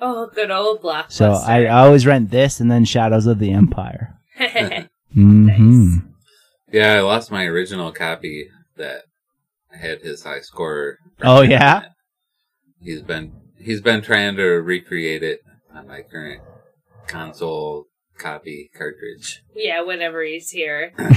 Oh, 0.00 0.28
good 0.34 0.50
old 0.50 0.82
blockbuster. 0.82 1.12
So 1.12 1.32
I, 1.32 1.66
I 1.66 1.84
always 1.84 2.06
rent 2.06 2.30
this, 2.30 2.58
and 2.58 2.68
then 2.68 2.84
Shadows 2.84 3.26
of 3.26 3.38
the 3.38 3.52
Empire. 3.52 4.18
hmm 4.36 4.86
Nice. 5.46 6.00
Yeah, 6.72 6.94
I 6.94 7.00
lost 7.00 7.30
my 7.30 7.44
original 7.44 7.92
copy 7.92 8.48
that 8.76 9.04
had 9.80 10.00
his 10.02 10.22
high 10.24 10.40
score. 10.40 10.98
Oh, 11.22 11.42
yeah? 11.42 11.86
He's 12.80 13.02
been 13.02 13.32
he's 13.58 13.80
been 13.80 14.02
trying 14.02 14.36
to 14.36 14.44
recreate 14.44 15.22
it 15.22 15.40
on 15.74 15.86
my 15.86 16.02
current 16.02 16.42
console 17.06 17.86
copy 18.18 18.70
cartridge. 18.76 19.42
yeah, 19.54 19.82
whenever 19.82 20.22
he's 20.22 20.50
here. 20.50 20.92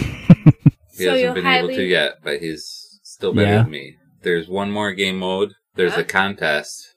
He 0.98 1.04
So 1.04 1.12
hasn't 1.12 1.36
been 1.36 1.44
highly- 1.44 1.74
able 1.74 1.76
to 1.76 1.84
yet, 1.84 2.14
but 2.24 2.40
he's 2.40 3.00
still 3.04 3.34
better 3.34 3.48
Yeah. 3.52 3.62
than 3.64 3.72
me. 3.72 3.98
There's 4.24 4.48
one 4.48 4.72
more 4.72 4.94
game 4.94 5.18
mode. 5.20 5.52
There's 5.76 5.96
Huh? 5.96 6.02
a 6.02 6.04
contest. 6.06 6.96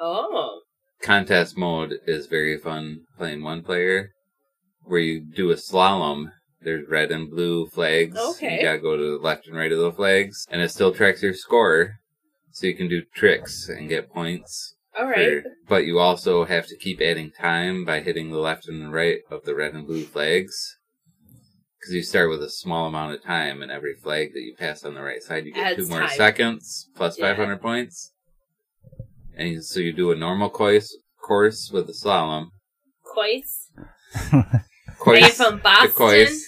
Oh. 0.00 0.60
Contest 1.02 1.54
mode 1.54 1.96
is 2.06 2.28
very 2.28 2.56
fun 2.56 3.00
playing 3.18 3.42
one 3.42 3.62
player, 3.62 4.12
where 4.84 5.00
you 5.00 5.20
do 5.20 5.50
a 5.50 5.54
slalom. 5.56 6.32
There's 6.66 6.88
red 6.88 7.12
and 7.12 7.30
blue 7.30 7.68
flags. 7.68 8.18
Okay. 8.18 8.56
You 8.56 8.62
gotta 8.62 8.78
go 8.80 8.96
to 8.96 9.12
the 9.12 9.24
left 9.24 9.46
and 9.46 9.56
right 9.56 9.70
of 9.70 9.78
the 9.78 9.92
flags, 9.92 10.44
and 10.50 10.60
it 10.60 10.68
still 10.72 10.92
tracks 10.92 11.22
your 11.22 11.32
score, 11.32 12.00
so 12.50 12.66
you 12.66 12.74
can 12.74 12.88
do 12.88 13.02
tricks 13.14 13.68
and 13.68 13.88
get 13.88 14.10
points. 14.12 14.74
All 14.98 15.06
right. 15.06 15.44
for- 15.44 15.50
but 15.68 15.84
you 15.86 16.00
also 16.00 16.44
have 16.44 16.66
to 16.66 16.76
keep 16.76 17.00
adding 17.00 17.30
time 17.30 17.84
by 17.84 18.00
hitting 18.00 18.30
the 18.32 18.38
left 18.40 18.66
and 18.66 18.92
right 18.92 19.20
of 19.30 19.44
the 19.44 19.54
red 19.54 19.74
and 19.74 19.86
blue 19.86 20.02
flags. 20.04 20.76
Because 21.78 21.94
you 21.94 22.02
start 22.02 22.30
with 22.30 22.42
a 22.42 22.50
small 22.50 22.88
amount 22.88 23.14
of 23.14 23.22
time, 23.22 23.62
and 23.62 23.70
every 23.70 23.94
flag 23.94 24.32
that 24.34 24.40
you 24.42 24.56
pass 24.58 24.82
on 24.84 24.94
the 24.94 25.02
right 25.02 25.22
side, 25.22 25.46
you 25.46 25.52
get 25.52 25.66
Adds 25.72 25.76
two 25.84 25.88
more 25.88 26.00
time. 26.00 26.16
seconds 26.16 26.88
plus 26.96 27.16
Yeah. 27.16 27.28
500 27.28 27.62
points. 27.62 28.12
And 29.36 29.64
so 29.64 29.78
you 29.78 29.92
do 29.92 30.10
a 30.10 30.16
normal 30.16 30.50
course, 30.50 30.96
course 31.22 31.70
with 31.70 31.88
a 31.88 31.92
slalom. 31.92 32.48
Coice. 34.98 35.22
Are 35.22 35.26
you 35.26 35.32
from 35.32 35.58
Boston? 35.60 36.40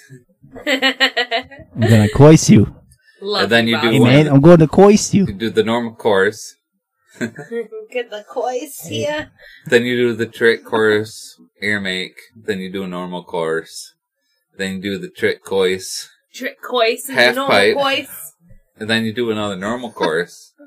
I'm 0.67 1.81
gonna 1.81 2.09
coist 2.09 2.49
you. 2.51 2.75
Love 3.21 3.43
And 3.45 3.53
then 3.53 3.67
you 3.69 3.81
do 3.81 3.91
Hey 3.91 4.01
one- 4.01 4.11
man, 4.11 4.29
I'm 4.29 4.41
going 4.41 4.59
to 4.61 4.69
coist 4.69 5.13
You 5.15 5.27
you. 5.27 5.33
do 5.35 5.51
the 5.51 5.65
normal 5.65 5.95
course. 5.95 6.55
Get 7.19 8.11
the 8.11 8.25
coice 8.31 8.81
here. 8.89 9.33
Then 9.67 9.85
you 9.85 9.97
do 9.97 10.13
the 10.15 10.27
trick 10.27 10.65
course, 10.65 11.37
air 11.61 11.81
make. 11.81 12.15
Then 12.37 12.61
you 12.61 12.71
do 12.71 12.85
a 12.85 12.87
normal 12.87 13.25
course. 13.25 13.95
Then 14.57 14.75
you 14.77 14.81
do 14.83 14.99
the 14.99 15.09
trick 15.11 15.43
course. 15.45 16.09
Trick 16.33 16.63
coice 16.63 17.09
and 17.09 17.19
Half 17.19 17.35
normal 17.35 17.51
pipe. 17.57 17.75
coice. 17.77 18.33
And 18.79 18.89
then 18.89 19.05
you 19.05 19.13
do 19.13 19.31
another 19.33 19.57
normal 19.57 19.91
course. 19.91 20.53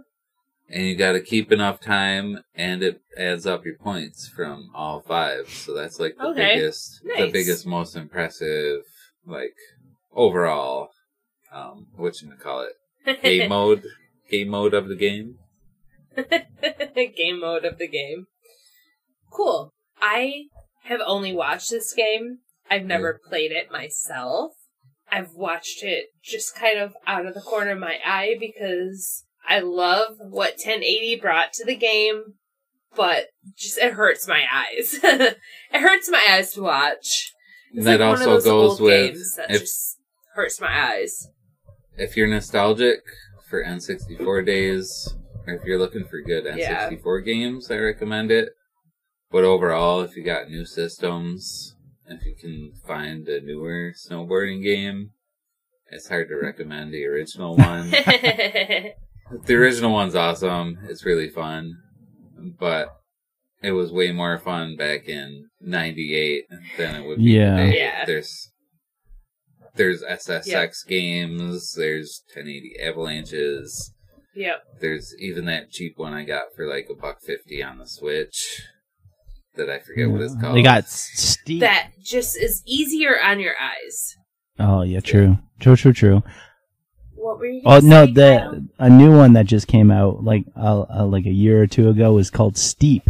and 0.72 0.86
you 0.86 0.95
gotta 0.95 1.19
keep 1.19 1.51
enough 1.51 1.80
time 1.80 2.43
and 2.55 2.82
it 2.82 3.01
adds 3.17 3.45
up 3.45 3.65
your 3.65 3.76
points 3.76 4.28
from 4.28 4.69
all 4.74 5.01
five. 5.01 5.49
So 5.49 5.74
that's 5.74 5.99
like 5.99 6.17
the 6.17 6.28
Okay. 6.28 6.55
biggest 6.55 7.01
the 7.03 7.30
biggest, 7.32 7.65
most 7.65 7.95
impressive 7.95 8.84
like 9.26 9.55
overall 10.13 10.89
um 11.53 11.88
what 11.95 12.22
you 12.22 12.32
call 12.39 12.61
it? 12.65 13.22
Game 13.22 13.49
mode 13.55 13.84
game 14.30 14.49
mode 14.49 14.74
of 14.74 14.88
the 14.88 14.95
game. 14.95 15.38
game 16.15 17.39
mode 17.39 17.65
of 17.65 17.78
the 17.78 17.88
game. 17.88 18.28
Cool. 19.32 19.72
I 20.01 20.45
have 20.84 21.01
only 21.05 21.34
watched 21.34 21.69
this 21.69 21.93
game. 21.93 22.39
I've 22.69 22.86
never 22.86 23.19
played 23.30 23.51
it 23.51 23.72
myself. 23.72 24.53
I've 25.11 25.34
watched 25.34 25.84
it 25.84 26.07
just 26.24 26.55
kind 26.55 26.80
of 26.80 26.93
out 27.05 27.26
of 27.26 27.34
the 27.34 27.41
corner 27.41 27.72
of 27.72 27.80
my 27.80 27.97
eye 28.05 28.36
because 28.39 29.26
I 29.48 29.60
love 29.60 30.16
what 30.20 30.54
1080 30.54 31.20
brought 31.20 31.54
to 31.54 31.66
the 31.66 31.76
game, 31.76 32.36
but 32.96 33.28
just 33.56 33.78
it 33.78 33.94
hurts 33.94 34.28
my 34.28 34.44
eyes. 34.52 35.00
it 35.04 35.38
hurts 35.72 36.10
my 36.10 36.26
eyes 36.30 36.54
to 36.54 36.62
watch. 36.62 37.34
It's 37.74 37.86
that 37.86 38.00
like 38.00 38.20
also 38.20 38.42
goes 38.42 38.80
with 38.80 39.14
games 39.14 39.36
that 39.36 39.52
if 39.52 39.62
just 39.62 39.98
hurts 40.36 40.60
my 40.60 40.94
eyes. 40.94 41.28
if 41.98 42.18
you're 42.18 42.28
nostalgic 42.28 43.00
for 43.50 43.64
N64 43.64 44.46
days, 44.46 45.16
or 45.48 45.54
if 45.54 45.64
you're 45.64 45.80
looking 45.80 46.06
for 46.06 46.22
good 46.22 46.46
N64 46.46 47.26
games, 47.26 47.72
I 47.72 47.78
recommend 47.78 48.32
it. 48.32 48.50
But 49.30 49.44
overall, 49.44 50.02
if 50.02 50.16
you 50.16 50.24
got 50.24 50.50
new 50.50 50.66
systems, 50.66 51.76
if 52.06 52.26
you 52.26 52.36
can 52.36 52.74
find 52.86 53.28
a 53.28 53.42
newer 53.42 53.94
snowboarding 53.94 54.62
game, 54.64 55.12
it's 55.89 56.10
hard 56.10 56.30
to 56.30 56.36
recommend 56.36 56.94
the 56.94 57.06
original 57.06 57.56
one. 57.56 57.92
the 59.46 59.56
original 59.56 59.92
one's 59.92 60.16
awesome. 60.16 60.78
It's 60.90 61.06
really 61.06 61.30
fun. 61.30 61.74
But 62.60 62.90
it 63.62 63.72
was 63.72 63.92
way 63.92 64.12
more 64.12 64.40
fun 64.40 64.76
back 64.76 65.08
in 65.08 65.46
98 65.62 66.46
than 66.78 66.96
it 66.96 67.08
would 67.08 67.20
be 67.20 67.32
Yeah. 67.32 67.58
today. 67.58 67.78
Yeah. 67.78 68.06
There's 68.06 68.52
there's 69.76 70.04
SSX 70.04 70.86
games, 70.86 71.74
there's 71.78 72.24
1080 72.34 72.74
avalanches, 72.84 73.94
yep. 74.36 74.64
there's 74.82 75.16
even 75.20 75.46
that 75.46 75.70
cheap 75.72 75.94
one 75.98 76.14
I 76.14 76.26
got 76.26 76.54
for 76.56 76.68
like 76.68 76.88
a 76.90 76.94
buck 76.94 77.22
fifty 77.26 77.64
on 77.64 77.78
the 77.78 77.88
Switch 77.88 78.62
that 79.56 79.70
I 79.70 79.80
forget 79.80 80.10
what 80.10 80.22
it's 80.22 80.36
called. 80.36 80.58
They 80.58 80.62
got 80.62 80.90
Steep. 80.90 81.62
That 81.62 81.92
just 82.04 82.38
is 82.38 82.62
easier 82.66 83.16
on 83.22 83.40
your 83.40 83.54
eyes. 83.62 84.16
Oh 84.60 84.82
yeah, 84.82 85.00
true, 85.00 85.38
true, 85.60 85.76
true, 85.78 85.94
true. 85.94 86.24
What 87.22 87.38
were 87.39 87.45
you? 87.45 87.61
Oh 87.65 87.80
no, 87.80 88.05
the 88.05 88.39
Kyle? 88.39 88.61
a 88.80 88.89
new 88.89 89.15
one 89.15 89.34
that 89.34 89.45
just 89.45 89.67
came 89.67 89.91
out 89.91 90.24
like 90.24 90.45
uh, 90.57 90.82
uh, 90.89 91.05
like 91.05 91.26
a 91.26 91.32
year 91.32 91.61
or 91.61 91.67
two 91.67 91.88
ago 91.89 92.13
was 92.13 92.30
called 92.32 92.57
Steep, 92.57 93.07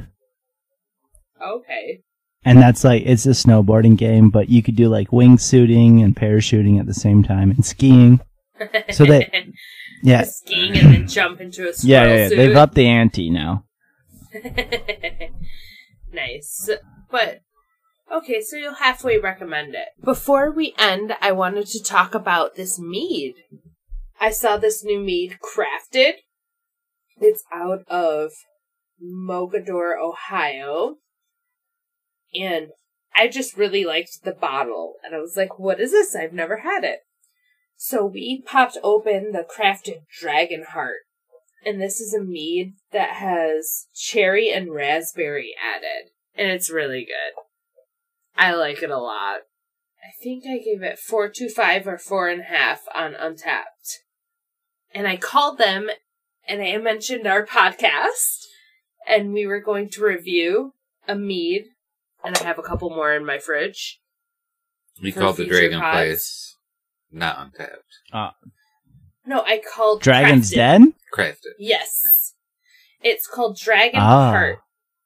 Okay. 1.41 2.01
and 2.43 2.61
that's 2.61 2.83
like 2.83 3.03
it's 3.05 3.25
a 3.25 3.29
snowboarding 3.29 3.97
game, 3.97 4.29
but 4.29 4.49
you 4.49 4.61
could 4.61 4.75
do 4.75 4.89
like 4.89 5.09
wingsuiting 5.11 6.03
and 6.03 6.15
parachuting 6.15 6.79
at 6.79 6.85
the 6.87 6.93
same 6.93 7.23
time 7.23 7.51
and 7.51 7.65
skiing. 7.65 8.19
So 8.91 9.05
they- 9.05 9.47
Yeah, 10.03 10.23
skiing 10.23 10.77
and 10.77 10.93
then 10.93 11.07
jump 11.07 11.41
into 11.41 11.63
a 11.67 11.73
yeah, 11.83 12.05
yeah, 12.05 12.15
yeah. 12.15 12.27
suit. 12.29 12.35
They've 12.35 12.55
upped 12.55 12.75
the 12.75 12.87
ante 12.87 13.29
now. 13.31 13.63
nice. 16.13 16.69
But 17.09 17.41
okay, 18.13 18.41
so 18.41 18.55
you'll 18.57 18.75
halfway 18.75 19.17
recommend 19.17 19.73
it. 19.75 19.89
Before 20.03 20.51
we 20.51 20.73
end, 20.77 21.13
I 21.21 21.31
wanted 21.31 21.67
to 21.67 21.81
talk 21.83 22.13
about 22.13 22.55
this 22.55 22.79
mead. 22.79 23.35
I 24.21 24.29
saw 24.29 24.55
this 24.55 24.83
new 24.83 24.99
mead 24.99 25.39
crafted. 25.41 26.13
It's 27.19 27.43
out 27.51 27.83
of 27.87 28.31
Mogadore, 29.03 29.99
Ohio. 29.99 30.97
And 32.39 32.67
I 33.15 33.27
just 33.27 33.57
really 33.57 33.83
liked 33.83 34.23
the 34.23 34.31
bottle. 34.31 34.97
And 35.03 35.15
I 35.15 35.17
was 35.17 35.35
like, 35.35 35.57
what 35.57 35.79
is 35.79 35.91
this? 35.91 36.15
I've 36.15 36.33
never 36.33 36.57
had 36.57 36.83
it. 36.83 36.99
So 37.75 38.05
we 38.05 38.43
popped 38.45 38.77
open 38.83 39.31
the 39.31 39.43
crafted 39.43 40.03
dragon 40.19 40.65
heart. 40.69 41.01
And 41.65 41.81
this 41.81 41.99
is 41.99 42.13
a 42.13 42.23
mead 42.23 42.73
that 42.91 43.15
has 43.15 43.87
cherry 43.95 44.51
and 44.51 44.71
raspberry 44.71 45.55
added. 45.59 46.11
and 46.35 46.49
it's 46.49 46.69
really 46.69 47.05
good. 47.05 47.41
I 48.37 48.53
like 48.53 48.83
it 48.83 48.91
a 48.91 48.99
lot. 48.99 49.41
I 50.03 50.23
think 50.23 50.43
I 50.45 50.57
gave 50.57 50.81
it 50.81 50.99
four 50.99 51.27
two 51.29 51.49
five 51.49 51.87
or 51.87 51.97
four 51.97 52.29
and 52.29 52.41
a 52.41 52.45
half 52.45 52.81
on 52.93 53.13
Untappd, 53.13 53.99
and 54.93 55.07
I 55.07 55.17
called 55.17 55.57
them 55.57 55.89
and 56.47 56.61
I 56.61 56.77
mentioned 56.77 57.27
our 57.27 57.45
podcast, 57.45 58.45
and 59.07 59.33
we 59.33 59.45
were 59.45 59.61
going 59.61 59.89
to 59.91 60.03
review 60.03 60.73
a 61.07 61.15
mead, 61.15 61.65
and 62.23 62.37
I 62.37 62.43
have 62.43 62.59
a 62.59 62.63
couple 62.63 62.89
more 62.89 63.13
in 63.13 63.25
my 63.25 63.37
fridge. 63.39 63.99
We 65.01 65.11
called 65.11 65.37
the 65.37 65.45
Dragon 65.45 65.79
pods. 65.79 65.95
Place 65.95 66.57
not 67.11 67.37
Untappd. 67.37 68.31
No, 69.25 69.41
I 69.41 69.61
called 69.61 70.01
Dragon's 70.01 70.51
Crafted. 70.51 70.55
Den? 70.55 70.93
Crafted. 71.13 71.53
Yes. 71.59 72.33
It's 73.01 73.27
called 73.27 73.57
Dragon 73.57 73.99
Ah. 74.01 74.31
Heart. 74.31 74.59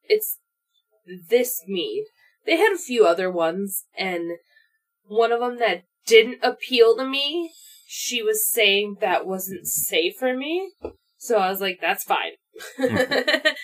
It's 0.04 0.38
this 1.30 1.64
mead. 1.68 2.06
They 2.46 2.58
had 2.58 2.74
a 2.74 2.78
few 2.78 3.06
other 3.06 3.32
ones, 3.32 3.86
and 3.98 4.38
one 5.08 5.32
of 5.32 5.40
them 5.40 5.58
that 5.60 5.84
didn't 6.06 6.40
appeal 6.44 6.96
to 6.98 7.06
me, 7.06 7.52
she 7.98 8.22
was 8.22 8.50
saying 8.50 8.98
that 9.00 9.26
wasn't 9.26 9.66
safe 9.66 10.16
for 10.18 10.36
me. 10.36 10.70
So 11.18 11.38
I 11.38 11.50
was 11.50 11.62
like, 11.62 11.80
that's 11.82 12.04
fine. 12.04 12.34
the 12.78 13.56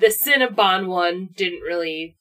Cinnabon 0.00 0.86
one 0.88 1.28
didn't 1.36 1.60
really. 1.60 2.16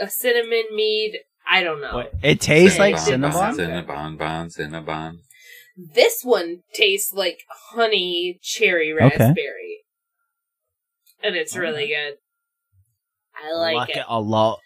A 0.00 0.08
cinnamon 0.08 0.64
mead, 0.74 1.20
I 1.48 1.62
don't 1.62 1.80
know. 1.82 1.94
What, 1.94 2.14
it 2.22 2.40
tastes 2.40 2.78
like 2.78 2.96
Cinnabon? 2.96 3.56
Cinnabon, 3.56 4.18
bon, 4.18 4.48
Cinnabon. 4.48 5.18
This 5.76 6.22
one 6.22 6.62
tastes 6.72 7.12
like 7.12 7.40
honey 7.72 8.38
cherry 8.42 8.92
Okay. 8.92 9.06
raspberry. 9.18 9.82
And 11.22 11.36
it's 11.36 11.56
really 11.56 11.88
good. 11.88 12.14
I 13.36 13.52
like 13.52 13.74
Like 13.88 13.96
it. 13.98 14.04
a 14.08 14.20
lot. 14.20 14.60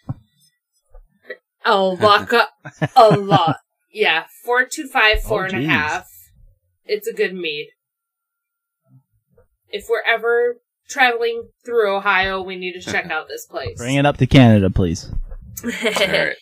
Oh, 1.65 1.95
vodka 1.95 2.47
a 2.95 3.09
lot. 3.09 3.57
Yeah, 3.91 4.25
four 4.45 4.65
two 4.65 4.87
five, 4.87 5.21
four 5.21 5.43
Oh, 5.43 5.45
and 5.45 5.53
a 5.53 5.59
geez. 5.59 5.67
half. 5.69 6.05
It's 6.85 7.07
a 7.07 7.13
good 7.13 7.33
mead. 7.33 7.69
If 9.71 9.85
we're 9.89 10.03
ever 10.07 10.57
traveling 10.89 11.49
through 11.65 11.95
Ohio, 11.95 12.41
we 12.41 12.55
need 12.55 12.73
to 12.73 12.81
check 12.81 13.09
out 13.11 13.27
this 13.27 13.45
place. 13.45 13.77
Bring 13.77 13.95
it 13.95 14.05
up 14.05 14.17
to 14.17 14.27
Canada, 14.27 14.69
please. 14.69 15.11
All 15.63 15.69
right. 15.71 16.35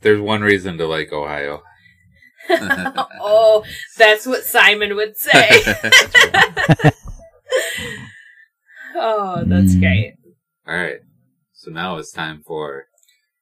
There's 0.00 0.20
one 0.20 0.40
reason 0.42 0.78
to 0.78 0.86
like 0.86 1.12
Ohio. 1.12 1.62
oh, 2.50 3.64
that's 3.96 4.26
what 4.26 4.42
Simon 4.42 4.96
would 4.96 5.16
say. 5.16 5.48
oh, 8.96 9.44
that's 9.46 9.74
Mm. 9.74 9.80
great. 9.80 10.14
All 10.66 10.74
right. 10.76 10.98
So 11.52 11.70
now 11.70 11.96
it's 11.98 12.10
time 12.12 12.42
for 12.44 12.86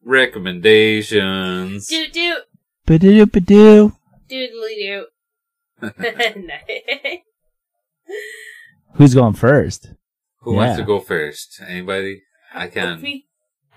recommendations. 0.04 1.86
Do 1.86 2.06
do 2.08 2.36
Ba-doo 2.90 3.22
ba-doo. 3.26 3.92
doodly 4.28 4.74
do. 4.82 5.06
Who's 8.94 9.14
going 9.14 9.34
first? 9.34 9.92
Who 10.40 10.54
wants 10.54 10.76
to 10.76 10.82
go 10.82 10.98
first? 10.98 11.60
Anybody? 11.64 12.22
I 12.52 12.64
If 12.66 12.74
can. 12.74 13.00
we- 13.00 13.26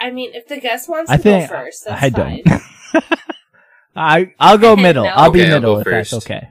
I 0.02 0.10
mean, 0.10 0.32
if 0.34 0.48
the 0.48 0.60
guest 0.60 0.90
wants 0.90 1.12
I 1.12 1.18
to 1.18 1.22
think 1.24 1.48
go 1.48 1.56
first, 1.56 1.86
that's 1.86 2.02
I 2.04 2.10
fine. 2.10 2.42
don't. 2.44 2.62
I 3.96 4.34
I'll 4.40 4.58
go 4.58 4.76
middle. 4.88 5.04
No. 5.06 5.12
I'll 5.12 5.30
be 5.30 5.42
Okay, 5.42 5.52
I'll 5.52 5.60
middle 5.60 5.76
go 5.76 5.82
if 5.82 5.86
that's 5.86 6.10
first. 6.10 6.26
okay. 6.26 6.50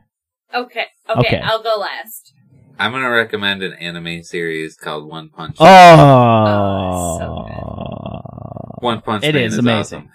Okay, 0.54 0.84
okay, 1.10 1.18
Okay. 1.20 1.40
I'll 1.42 1.62
go 1.64 1.74
last. 1.80 2.32
I'm 2.78 2.92
gonna 2.92 3.10
recommend 3.10 3.64
an 3.64 3.72
anime 3.72 4.22
series 4.22 4.76
called 4.76 5.08
One 5.10 5.30
Punch. 5.30 5.56
Oh, 5.58 5.66
Oh, 7.20 8.78
One 8.78 9.00
Punch 9.02 9.24
it 9.24 9.34
Man 9.34 9.42
is 9.42 9.54
is 9.54 9.58
amazing. 9.58 10.08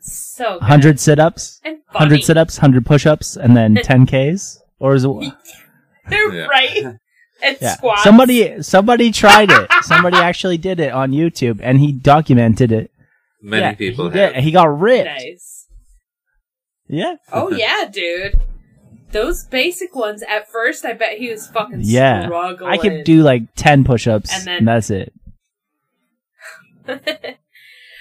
So 0.00 0.58
good. 0.58 0.62
Hundred 0.66 1.00
sit-ups, 1.00 1.60
and 1.64 1.78
funny. 1.92 1.98
hundred 1.98 2.24
sit-ups, 2.24 2.56
hundred 2.58 2.86
push-ups, 2.86 3.36
and 3.36 3.56
then 3.56 3.74
ten 3.82 4.06
Ks. 4.06 4.60
Or 4.78 4.94
is 4.94 5.04
it? 5.04 5.10
They're 6.08 6.32
Yeah. 6.32 6.46
right. 6.46 6.84
And 7.42 7.58
Yeah. 7.60 7.74
squats. 7.76 8.02
Somebody 8.02 8.62
somebody 8.62 9.10
tried 9.12 9.50
it. 9.50 9.70
Somebody 9.82 10.16
actually 10.16 10.58
did 10.58 10.80
it 10.80 10.92
on 10.92 11.10
YouTube, 11.12 11.60
and 11.62 11.78
he 11.80 11.92
documented 11.92 12.72
it. 12.72 12.90
Many 13.42 13.62
Yeah, 13.62 13.74
people 13.74 14.10
he 14.10 14.18
have. 14.18 14.34
He 14.36 14.50
got 14.50 14.78
ripped. 14.80 15.06
Nice. 15.06 15.66
Yeah. 16.88 17.16
Oh 17.32 17.50
yeah, 17.50 17.88
dude. 17.92 18.40
Those 19.12 19.44
basic 19.44 19.94
ones. 19.94 20.22
At 20.28 20.48
first, 20.50 20.84
I 20.84 20.92
bet 20.92 21.18
he 21.18 21.30
was 21.30 21.46
fucking 21.48 21.80
Yeah. 21.82 22.24
struggling. 22.26 22.70
I 22.72 22.76
could 22.78 23.04
do 23.04 23.22
like 23.22 23.42
ten 23.54 23.84
push-ups, 23.84 24.30
And 24.32 24.48
and, 24.48 24.66
then- 24.66 24.74
that's 24.74 24.90
it. 24.90 25.12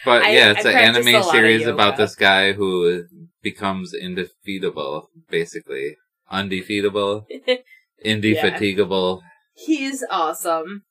But 0.06 0.22
I- 0.24 0.32
yeah, 0.32 0.52
it's 0.52 0.66
I 0.66 0.72
an 0.72 0.96
anime 0.96 1.24
series 1.24 1.66
about 1.68 1.98
this 1.98 2.16
guy 2.16 2.54
who 2.54 3.06
becomes 3.42 3.94
indefeatable, 3.94 5.10
basically. 5.30 5.98
Undefeatable, 6.32 7.28
indefatigable, 8.04 9.22
He's 9.54 10.04
awesome, 10.10 10.84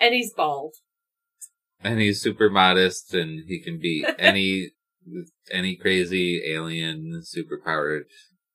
and 0.00 0.14
he's 0.14 0.32
bald. 0.32 0.74
and 1.82 2.00
he's 2.00 2.20
super 2.22 2.48
modest 2.48 3.12
and 3.14 3.44
he 3.48 3.60
can 3.60 3.78
beat 3.80 4.06
any 4.18 4.70
any 5.50 5.74
crazy 5.76 6.42
alien 6.46 7.22
superpowered 7.24 8.02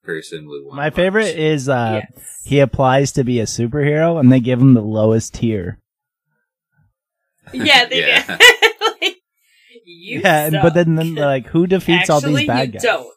person 0.04 0.47
with 0.47 0.64
one 0.66 0.76
My 0.78 0.89
punch. 0.89 0.95
favorite 0.95 1.36
is 1.38 1.68
uh 1.70 2.01
yes. 2.04 2.41
he 2.45 2.60
applies 2.60 3.12
to 3.14 3.24
be 3.24 3.39
a 3.39 3.45
superhero, 3.45 4.20
and 4.20 4.32
they 4.32 4.39
give 4.39 4.62
him 4.62 4.74
the 4.76 4.82
lowest 4.82 5.34
tier. 5.34 5.80
Yeah, 7.54 7.86
they 7.86 7.99
Yeah. 8.08 8.38
Did. 9.86 9.91
like, 9.91 9.97
you 10.05 10.21
yeah, 10.23 10.45
and, 10.45 10.59
but 10.61 10.73
then, 10.73 10.95
then 10.95 11.15
like 11.15 11.47
who 11.47 11.67
defeats 11.67 12.09
all 12.09 12.21
these 12.21 12.47
bad 12.47 12.67
you 12.67 12.71
guys? 12.73 12.84
don't. 12.84 13.13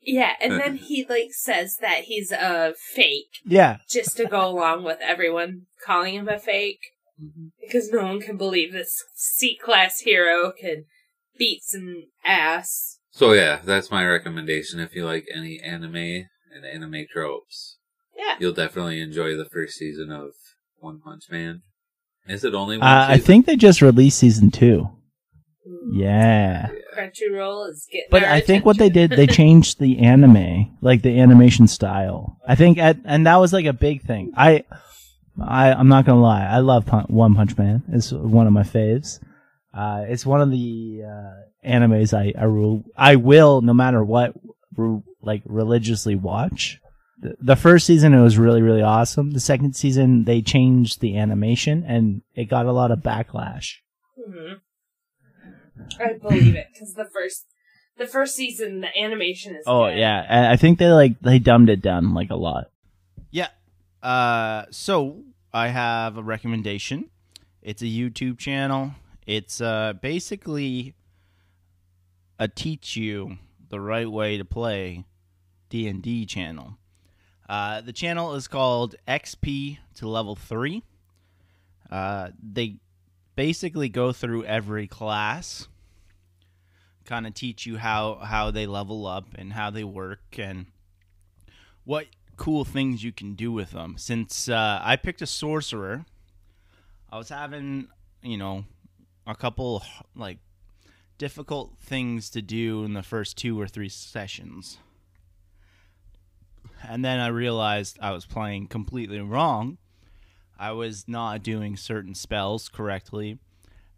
Yeah, 0.00 0.32
and 0.40 0.52
then 0.58 0.76
he 0.76 1.04
like 1.08 1.32
says 1.32 1.76
that 1.80 2.04
he's 2.04 2.32
a 2.32 2.74
fake 2.94 3.28
Yeah, 3.44 3.78
just 3.90 4.16
to 4.16 4.26
go 4.26 4.46
along 4.48 4.84
with 4.84 4.98
everyone 5.02 5.62
calling 5.84 6.14
him 6.14 6.28
a 6.28 6.38
fake 6.38 6.80
Mhm. 7.22 7.50
because 7.60 7.90
no 7.90 8.04
one 8.04 8.20
can 8.20 8.36
believe 8.36 8.72
this 8.72 9.02
C 9.14 9.56
class 9.56 10.00
hero 10.00 10.52
can 10.58 10.84
beat 11.36 11.62
some 11.64 12.04
ass. 12.24 13.00
So 13.10 13.32
yeah, 13.32 13.60
that's 13.64 13.90
my 13.90 14.06
recommendation. 14.06 14.78
If 14.80 14.94
you 14.94 15.04
like 15.04 15.26
any 15.34 15.60
anime 15.60 15.96
and 15.96 16.64
anime 16.64 17.06
tropes, 17.12 17.78
Yeah. 18.16 18.36
you'll 18.38 18.52
definitely 18.52 19.00
enjoy 19.00 19.36
the 19.36 19.48
first 19.52 19.76
season 19.76 20.10
of 20.12 20.30
One 20.78 21.00
Punch 21.00 21.24
Man. 21.30 21.62
Is 22.28 22.44
it 22.44 22.54
only 22.54 22.78
one? 22.78 22.86
uh, 22.86 23.06
I 23.08 23.18
think 23.18 23.46
they 23.46 23.56
just 23.56 23.82
released 23.82 24.18
season 24.18 24.50
two. 24.50 24.88
Yeah, 25.92 26.68
Crunchyroll 26.96 27.70
is 27.70 27.86
getting. 27.90 28.08
but 28.10 28.24
I 28.24 28.40
think 28.40 28.64
what 28.64 28.78
they 28.78 28.88
did, 28.90 29.10
they 29.10 29.26
changed 29.40 29.78
the 29.80 29.98
anime, 30.00 30.76
like 30.80 31.02
the 31.02 31.20
animation 31.20 31.66
style. 31.66 32.38
I 32.46 32.54
think, 32.54 32.78
at, 32.78 32.98
and 33.04 33.26
that 33.26 33.36
was 33.36 33.52
like 33.52 33.66
a 33.66 33.72
big 33.72 34.02
thing. 34.02 34.32
I, 34.36 34.64
I, 35.42 35.72
I'm 35.72 35.88
not 35.88 36.04
gonna 36.04 36.20
lie, 36.20 36.44
I 36.46 36.58
love 36.58 36.86
Pun- 36.86 37.06
One 37.08 37.34
Punch 37.34 37.56
Man. 37.56 37.82
It's 37.92 38.12
one 38.12 38.46
of 38.46 38.52
my 38.52 38.62
faves. 38.64 39.20
Uh, 39.72 40.04
it's 40.08 40.26
one 40.26 40.40
of 40.40 40.50
the 40.50 41.02
uh, 41.06 41.68
animes 41.68 42.12
I 42.16 42.32
I, 42.40 42.46
will 42.46 42.84
I 42.96 43.16
will 43.16 43.60
no 43.60 43.72
matter 43.74 44.02
what 44.02 44.32
re- 44.76 45.02
like 45.22 45.42
religiously 45.44 46.14
watch. 46.16 46.80
The, 47.20 47.36
the 47.40 47.56
first 47.56 47.86
season 47.86 48.14
it 48.14 48.22
was 48.22 48.38
really 48.38 48.62
really 48.62 48.82
awesome. 48.82 49.30
The 49.32 49.40
second 49.40 49.74
season 49.76 50.24
they 50.24 50.40
changed 50.42 51.00
the 51.00 51.16
animation 51.18 51.84
and 51.86 52.22
it 52.34 52.46
got 52.50 52.66
a 52.66 52.72
lot 52.72 52.90
of 52.90 53.00
backlash. 53.00 53.74
Mhm. 54.28 54.56
I 56.00 56.14
believe 56.14 56.54
it 56.54 56.68
because 56.72 56.94
the 56.94 57.04
first, 57.04 57.46
the 57.96 58.06
first 58.06 58.34
season, 58.36 58.80
the 58.80 58.96
animation 58.96 59.54
is. 59.56 59.64
Oh 59.66 59.88
good. 59.88 59.98
yeah, 59.98 60.24
and 60.28 60.46
I 60.46 60.56
think 60.56 60.78
they 60.78 60.90
like 60.90 61.20
they 61.20 61.38
dumbed 61.38 61.70
it 61.70 61.82
down 61.82 62.14
like 62.14 62.30
a 62.30 62.36
lot. 62.36 62.70
Yeah. 63.30 63.48
Uh, 64.02 64.66
so 64.70 65.22
I 65.52 65.68
have 65.68 66.16
a 66.16 66.22
recommendation. 66.22 67.10
It's 67.62 67.82
a 67.82 67.86
YouTube 67.86 68.38
channel. 68.38 68.92
It's 69.26 69.60
uh, 69.60 69.94
basically 70.00 70.94
a 72.38 72.48
teach 72.48 72.96
you 72.96 73.38
the 73.68 73.80
right 73.80 74.10
way 74.10 74.38
to 74.38 74.44
play 74.44 75.04
D 75.68 75.88
and 75.88 76.02
D 76.02 76.24
channel. 76.24 76.78
Uh, 77.48 77.80
the 77.80 77.92
channel 77.92 78.34
is 78.34 78.46
called 78.46 78.94
XP 79.06 79.78
to 79.94 80.08
Level 80.08 80.36
Three. 80.36 80.82
Uh, 81.90 82.28
they 82.42 82.76
basically 83.38 83.88
go 83.88 84.10
through 84.10 84.42
every 84.46 84.88
class, 84.88 85.68
kind 87.04 87.24
of 87.24 87.32
teach 87.34 87.66
you 87.66 87.76
how 87.78 88.16
how 88.16 88.50
they 88.50 88.66
level 88.66 89.06
up 89.06 89.26
and 89.36 89.52
how 89.52 89.70
they 89.70 89.84
work 89.84 90.36
and 90.36 90.66
what 91.84 92.06
cool 92.36 92.64
things 92.64 93.04
you 93.04 93.12
can 93.12 93.34
do 93.34 93.52
with 93.52 93.70
them. 93.70 93.94
Since 93.96 94.48
uh, 94.48 94.80
I 94.82 94.96
picked 94.96 95.22
a 95.22 95.26
sorcerer, 95.26 96.04
I 97.12 97.16
was 97.16 97.28
having, 97.28 97.86
you 98.22 98.36
know, 98.36 98.64
a 99.24 99.36
couple 99.36 99.84
like 100.16 100.38
difficult 101.16 101.78
things 101.80 102.30
to 102.30 102.42
do 102.42 102.82
in 102.82 102.94
the 102.94 103.04
first 103.04 103.38
two 103.38 103.60
or 103.60 103.68
three 103.68 103.88
sessions. 103.88 104.78
And 106.82 107.04
then 107.04 107.20
I 107.20 107.28
realized 107.28 107.98
I 108.02 108.10
was 108.10 108.26
playing 108.26 108.66
completely 108.66 109.20
wrong. 109.20 109.78
I 110.58 110.72
was 110.72 111.06
not 111.06 111.42
doing 111.42 111.76
certain 111.76 112.14
spells 112.14 112.68
correctly. 112.68 113.38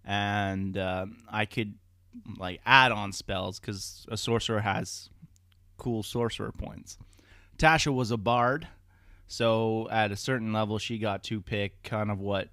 and 0.05 0.77
uh, 0.77 1.07
I 1.31 1.45
could 1.47 1.75
like 2.39 2.61
add 2.67 2.93
on 2.93 3.13
spells 3.13 3.61
because 3.61 4.07
a 4.11 4.17
sorcerer 4.17 4.61
has 4.61 5.11
cool 5.77 6.03
sorcerer 6.03 6.53
points. 6.53 6.99
Tasha 7.59 7.93
was 7.95 8.11
a 8.11 8.17
bard, 8.17 8.67
so 9.27 9.89
at 9.91 10.11
a 10.11 10.17
certain 10.17 10.53
level, 10.53 10.79
she 10.79 10.99
got 10.99 11.23
to 11.25 11.41
pick 11.41 11.83
kind 11.83 12.11
of 12.11 12.19
what 12.19 12.49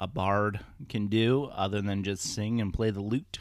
a 0.00 0.06
bard 0.06 0.60
can 0.88 1.08
do 1.08 1.44
other 1.52 1.82
than 1.82 2.02
just 2.02 2.22
sing 2.22 2.60
and 2.60 2.72
play 2.72 2.90
the 2.90 3.02
lute. 3.02 3.40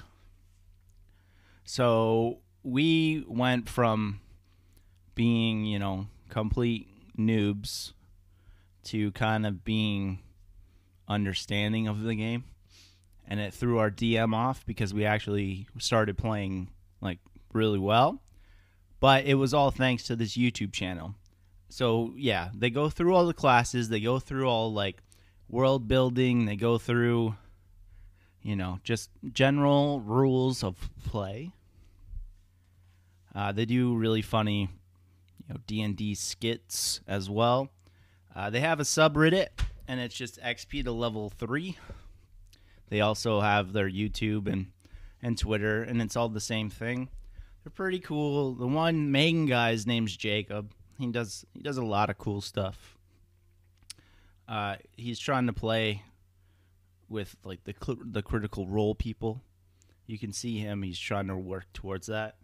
So 1.63 2.39
we 2.63 3.23
went 3.27 3.69
from 3.69 4.19
being, 5.15 5.65
you 5.65 5.79
know, 5.79 6.07
complete 6.29 6.87
noobs 7.17 7.93
to 8.85 9.11
kind 9.11 9.45
of 9.45 9.63
being 9.63 10.19
understanding 11.07 11.87
of 11.87 12.03
the 12.03 12.15
game. 12.15 12.43
And 13.27 13.39
it 13.39 13.53
threw 13.53 13.77
our 13.77 13.91
DM 13.91 14.33
off 14.33 14.65
because 14.65 14.93
we 14.93 15.05
actually 15.05 15.67
started 15.77 16.17
playing 16.17 16.69
like 17.01 17.19
really 17.53 17.79
well. 17.79 18.21
But 18.99 19.25
it 19.25 19.35
was 19.35 19.53
all 19.53 19.71
thanks 19.71 20.03
to 20.05 20.15
this 20.15 20.35
YouTube 20.35 20.73
channel. 20.73 21.15
So 21.69 22.13
yeah, 22.15 22.49
they 22.55 22.69
go 22.69 22.89
through 22.89 23.13
all 23.13 23.27
the 23.27 23.33
classes, 23.33 23.89
they 23.89 23.99
go 23.99 24.19
through 24.19 24.47
all 24.47 24.73
like 24.73 24.97
world 25.47 25.87
building, 25.87 26.45
they 26.45 26.55
go 26.55 26.77
through 26.77 27.35
you 28.41 28.55
know, 28.55 28.79
just 28.83 29.09
general 29.33 29.99
rules 29.99 30.63
of 30.63 30.89
play. 31.05 31.51
Uh, 33.35 33.51
they 33.51 33.65
do 33.65 33.95
really 33.95 34.21
funny, 34.21 34.69
you 35.37 35.53
know, 35.53 35.59
D 35.67 35.81
and 35.81 35.95
D 35.95 36.15
skits 36.15 37.01
as 37.07 37.29
well. 37.29 37.69
Uh, 38.35 38.49
they 38.49 38.59
have 38.59 38.79
a 38.79 38.83
subreddit, 38.83 39.47
and 39.87 39.99
it's 39.99 40.15
just 40.15 40.41
XP 40.41 40.83
to 40.83 40.91
level 40.91 41.29
three. 41.29 41.77
They 42.89 43.01
also 43.01 43.41
have 43.41 43.73
their 43.73 43.89
YouTube 43.89 44.47
and 44.51 44.67
and 45.21 45.37
Twitter, 45.37 45.83
and 45.83 46.01
it's 46.01 46.15
all 46.15 46.29
the 46.29 46.39
same 46.39 46.69
thing. 46.69 47.09
They're 47.63 47.71
pretty 47.71 47.99
cool. 47.99 48.53
The 48.53 48.67
one 48.67 49.11
main 49.11 49.45
guy's 49.45 49.85
name's 49.85 50.15
Jacob. 50.15 50.71
He 50.97 51.07
does 51.07 51.45
he 51.53 51.61
does 51.61 51.77
a 51.77 51.85
lot 51.85 52.09
of 52.09 52.17
cool 52.17 52.41
stuff. 52.41 52.97
Uh, 54.47 54.77
he's 54.97 55.19
trying 55.19 55.47
to 55.47 55.53
play 55.53 56.03
with 57.07 57.35
like 57.43 57.63
the 57.63 57.75
cl- 57.79 57.99
the 58.01 58.21
critical 58.21 58.67
role 58.67 58.95
people. 58.95 59.41
You 60.07 60.17
can 60.17 60.33
see 60.33 60.57
him. 60.57 60.81
He's 60.81 60.99
trying 60.99 61.27
to 61.27 61.37
work 61.37 61.65
towards 61.73 62.07
that. 62.07 62.35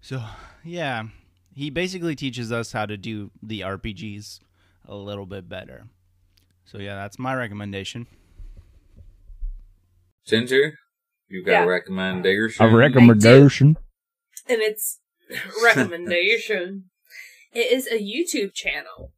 So 0.00 0.22
yeah, 0.62 1.04
he 1.54 1.70
basically 1.70 2.14
teaches 2.16 2.50
us 2.52 2.72
how 2.72 2.86
to 2.86 2.96
do 2.96 3.30
the 3.42 3.60
RPGs 3.60 4.40
a 4.86 4.94
little 4.94 5.26
bit 5.26 5.48
better. 5.48 5.86
So 6.64 6.78
yeah, 6.78 6.94
that's 6.96 7.18
my 7.18 7.34
recommendation. 7.34 8.06
Ginger, 10.26 10.74
you 11.28 11.44
got 11.44 11.52
Yeah. 11.52 11.64
a 11.64 11.66
recommendation? 11.66 12.64
A 12.66 12.74
recommendation. 12.76 13.76
and 14.48 14.60
its 14.60 15.00
recommendation. 15.62 16.90
it 17.52 17.70
is 17.72 17.86
a 17.86 17.98
YouTube 17.98 18.52
channel. 18.52 19.12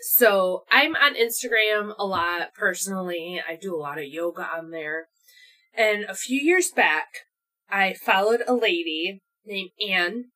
So 0.00 0.64
I'm 0.70 0.96
on 0.96 1.14
Instagram 1.14 1.94
a 1.98 2.06
lot 2.06 2.52
personally. 2.54 3.40
I 3.46 3.56
do 3.56 3.74
a 3.74 3.78
lot 3.78 3.98
of 3.98 4.04
yoga 4.06 4.42
on 4.42 4.70
there. 4.70 5.08
And 5.74 6.04
a 6.04 6.14
few 6.14 6.40
years 6.40 6.70
back, 6.70 7.06
I 7.70 7.94
followed 7.94 8.42
a 8.46 8.54
lady 8.54 9.20
named 9.44 9.70
Anne, 9.88 10.26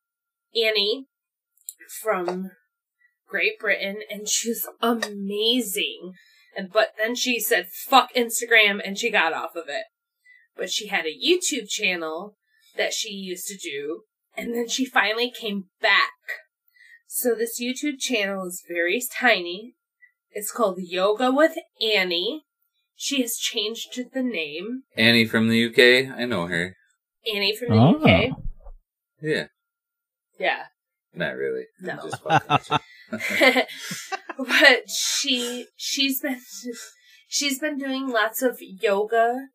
Annie, 0.65 1.07
from 2.03 2.51
Great 3.29 3.59
Britain, 3.59 3.99
and 4.11 4.29
she 4.29 4.51
was 4.51 4.69
amazing. 4.81 6.15
And 6.57 6.73
but 6.73 6.95
then 6.99 7.15
she 7.15 7.39
said 7.39 7.69
fuck 7.69 8.13
Instagram 8.15 8.81
and 8.85 8.99
she 8.99 9.11
got 9.11 9.33
off 9.33 9.55
of 9.55 9.69
it. 9.69 9.85
But 10.57 10.71
she 10.71 10.89
had 10.89 11.07
a 11.07 11.17
YouTube 11.17 11.69
channel 11.69 12.37
that 12.77 12.93
she 12.93 13.11
used 13.11 13.47
to 13.47 13.57
do, 13.57 14.03
and 14.37 14.55
then 14.55 14.69
she 14.69 14.85
finally 14.85 15.31
came 15.31 15.67
back. 15.81 16.13
So 17.07 17.35
this 17.35 17.61
YouTube 17.61 17.99
channel 17.99 18.47
is 18.47 18.63
very 18.67 19.01
tiny. 19.13 19.75
It's 20.31 20.53
called 20.53 20.79
Yoga 20.81 21.33
with 21.33 21.57
Annie. 21.81 22.43
She 22.97 23.23
has 23.23 23.37
changed 23.37 23.99
the 24.13 24.23
name. 24.23 24.83
Annie 24.97 25.25
from 25.25 25.49
the 25.49 25.67
UK. 25.67 26.19
I 26.19 26.25
know 26.25 26.47
her. 26.47 26.75
Annie 27.33 27.57
from 27.57 27.69
the 27.69 27.77
ah. 27.77 27.95
Oh. 27.95 28.05
UK. 28.05 28.31
Yeah, 29.23 29.47
Yeah. 30.39 30.65
not 31.15 31.37
really. 31.37 31.65
No. 31.81 31.97
just 32.03 32.23
fucking 32.23 32.49
with 32.51 32.71
you. 32.71 32.79
but 34.39 34.89
she 34.89 35.67
she's 35.77 36.21
been 36.21 36.41
she's 37.27 37.59
been 37.59 37.79
doing 37.79 38.09
lots 38.09 38.43
of 38.43 38.59
yoga 38.61 39.49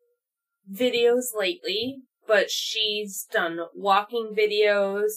videos 0.70 1.26
lately 1.36 2.02
but 2.26 2.50
she's 2.50 3.26
done 3.32 3.60
walking 3.74 4.34
videos 4.36 5.10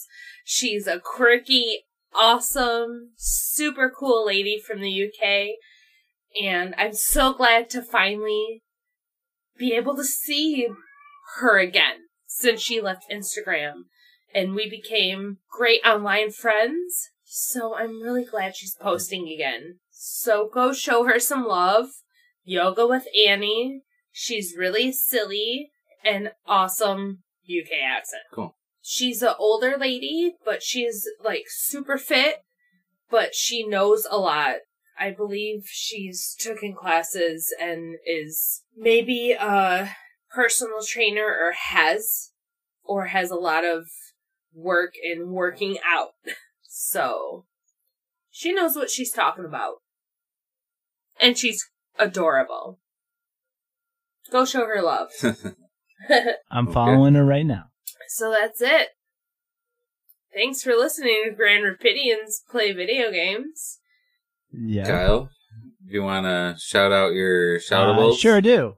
she's 0.45 0.88
a 0.88 0.99
quirky 0.99 1.86
awesome 2.13 3.11
super 3.18 3.91
cool 3.97 4.26
lady 4.26 4.59
from 4.59 4.82
the 4.82 5.07
UK 5.07 5.55
and 6.41 6.76
I'm 6.78 6.93
so 6.93 7.34
glad 7.34 7.70
to 7.72 7.82
finally 7.82 8.63
be 9.57 9.74
able 9.74 9.95
to 9.95 10.03
see 10.03 10.68
her 11.38 11.57
again 11.57 12.07
since 12.28 12.61
she 12.61 12.82
left 12.82 13.05
Instagram 13.11 13.86
and 14.34 14.54
we 14.54 14.70
became 14.70 15.38
great 15.52 15.82
online 15.86 16.32
friends. 16.32 17.10
So 17.24 17.76
I'm 17.76 18.02
really 18.02 18.26
glad 18.26 18.56
she's 18.56 18.76
posting 18.76 19.28
again. 19.28 19.80
So 19.90 20.50
go 20.52 20.74
show 20.74 21.06
her 21.06 21.20
some 21.20 21.46
love. 21.46 21.88
Yoga 22.44 22.88
with 22.88 23.08
Annie. 23.28 23.82
She's 24.12 24.56
really 24.58 24.92
silly 24.92 25.72
and 26.04 26.32
awesome 26.46 27.24
UK 27.46 27.72
accent. 27.86 28.24
Cool. 28.34 28.56
She's 28.82 29.22
an 29.22 29.34
older 29.38 29.76
lady, 29.78 30.36
but 30.46 30.64
she's 30.64 31.08
like 31.24 31.46
super 31.48 31.98
fit, 31.98 32.38
but 33.10 33.36
she 33.36 33.68
knows 33.68 34.08
a 34.10 34.18
lot. 34.18 34.58
I 34.98 35.12
believe 35.12 35.66
she's 35.68 36.36
taken 36.40 36.74
classes 36.74 37.54
and 37.60 37.98
is 38.06 38.64
maybe 38.76 39.34
a 39.34 39.92
personal 40.34 40.82
trainer 40.88 41.26
or 41.26 41.52
has 41.52 42.32
or 42.84 43.08
has 43.08 43.30
a 43.30 43.36
lot 43.36 43.66
of 43.66 43.88
work 44.58 44.93
and 45.03 45.30
working 45.30 45.78
out. 45.86 46.10
So 46.80 47.45
she 48.30 48.53
knows 48.53 48.76
what 48.76 48.91
she's 48.91 49.12
talking 49.12 49.45
about. 49.45 49.78
And 51.20 51.36
she's 51.36 51.66
adorable. 51.97 52.80
Go 54.32 54.45
show 54.45 54.66
her 54.68 54.82
love. 54.84 55.10
I'm 56.51 56.68
Okay. 56.68 56.74
following 56.74 57.16
her 57.16 57.26
right 57.26 57.45
now. 57.45 57.66
so 58.10 58.30
that's 58.32 58.62
it. 58.62 58.89
Thanks 60.34 60.62
for 60.62 60.74
listening 60.76 61.24
to 61.26 61.32
Grand 61.36 61.64
Rapidians 61.64 62.41
play 62.49 62.74
video 62.74 63.10
games. 63.12 63.80
Yeah. 64.51 64.86
Kyle, 64.86 65.30
do 65.88 65.93
you 65.93 66.03
want 66.03 66.26
to 66.28 66.55
shout 66.60 66.91
out 66.91 67.14
your 67.14 67.55
Uh, 67.55 67.60
shoutables? 67.60 68.20
sure 68.20 68.39
do. 68.41 68.76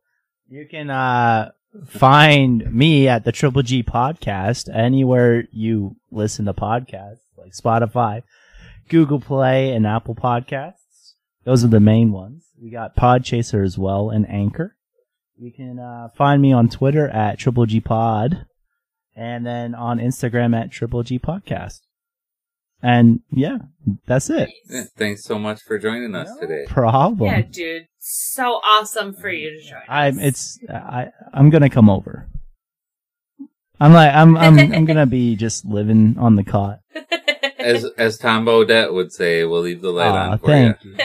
You 0.48 0.68
can 0.72 0.90
uh, 0.90 1.52
find 1.88 2.74
me 2.74 3.08
at 3.08 3.26
the 3.26 3.32
Triple 3.32 3.62
G 3.62 3.84
Podcast 3.84 4.74
anywhere 4.74 5.46
you 5.52 5.96
listen 6.12 6.46
to 6.46 6.54
podcasts, 6.54 7.20
like 7.38 7.54
Spotify, 7.54 8.24
Google 8.90 9.20
Play, 9.20 9.72
and 9.72 9.86
Apple 9.86 10.16
Podcasts. 10.16 11.14
Those 11.46 11.64
are 11.64 11.70
the 11.70 11.80
main 11.80 12.12
ones. 12.12 12.46
We 12.62 12.70
got 12.70 12.96
Podchaser 12.96 13.64
as 13.64 13.78
well 13.78 14.10
and 14.10 14.30
Anchor. 14.30 14.76
You 15.38 15.52
can 15.54 15.80
uh, 15.80 16.10
find 16.18 16.42
me 16.42 16.52
on 16.52 16.70
Twitter 16.70 17.08
at 17.08 17.40
Triple 17.40 17.66
G 17.66 17.80
Pod, 17.80 18.46
and 19.16 19.46
then 19.46 19.74
on 19.74 20.00
Instagram 20.00 20.60
at 20.60 20.72
Triple 20.72 21.04
G 21.04 21.18
Podcast. 21.18 21.80
And 22.82 23.22
yeah, 23.32 23.58
that's 24.06 24.30
it. 24.30 24.50
Yeah, 24.70 24.84
thanks 24.98 25.24
so 25.24 25.38
much 25.38 25.62
for 25.62 25.78
joining 25.78 26.16
us 26.16 26.30
today. 26.40 26.66
Problem. 26.68 27.30
Yeah, 27.30 27.42
dude. 27.42 27.88
So 28.00 28.44
awesome 28.44 29.14
for 29.14 29.30
you 29.30 29.52
to 29.52 29.62
join. 29.62 29.82
I'm. 29.88 30.18
us. 30.20 30.24
It's. 30.26 30.60
I. 30.70 31.08
I'm 31.34 31.50
gonna 31.50 31.70
come 31.70 31.90
over. 31.90 32.28
I'm 33.80 33.94
like. 33.94 34.14
I'm. 34.14 34.38
I'm. 34.38 34.58
I'm 34.58 34.86
gonna 34.86 35.06
be 35.06 35.36
just 35.36 35.66
living 35.66 36.16
on 36.18 36.36
the 36.36 36.44
cot. 36.44 36.80
As 37.60 37.86
as 37.98 38.18
Tom 38.18 38.46
Bodett 38.46 38.94
would 38.94 39.12
say, 39.12 39.44
we'll 39.44 39.62
leave 39.62 39.82
the 39.82 39.92
light 39.92 40.08
Aw, 40.08 40.32
on 40.32 40.40
for 40.40 40.46
thank 40.48 40.78
you. 40.84 40.96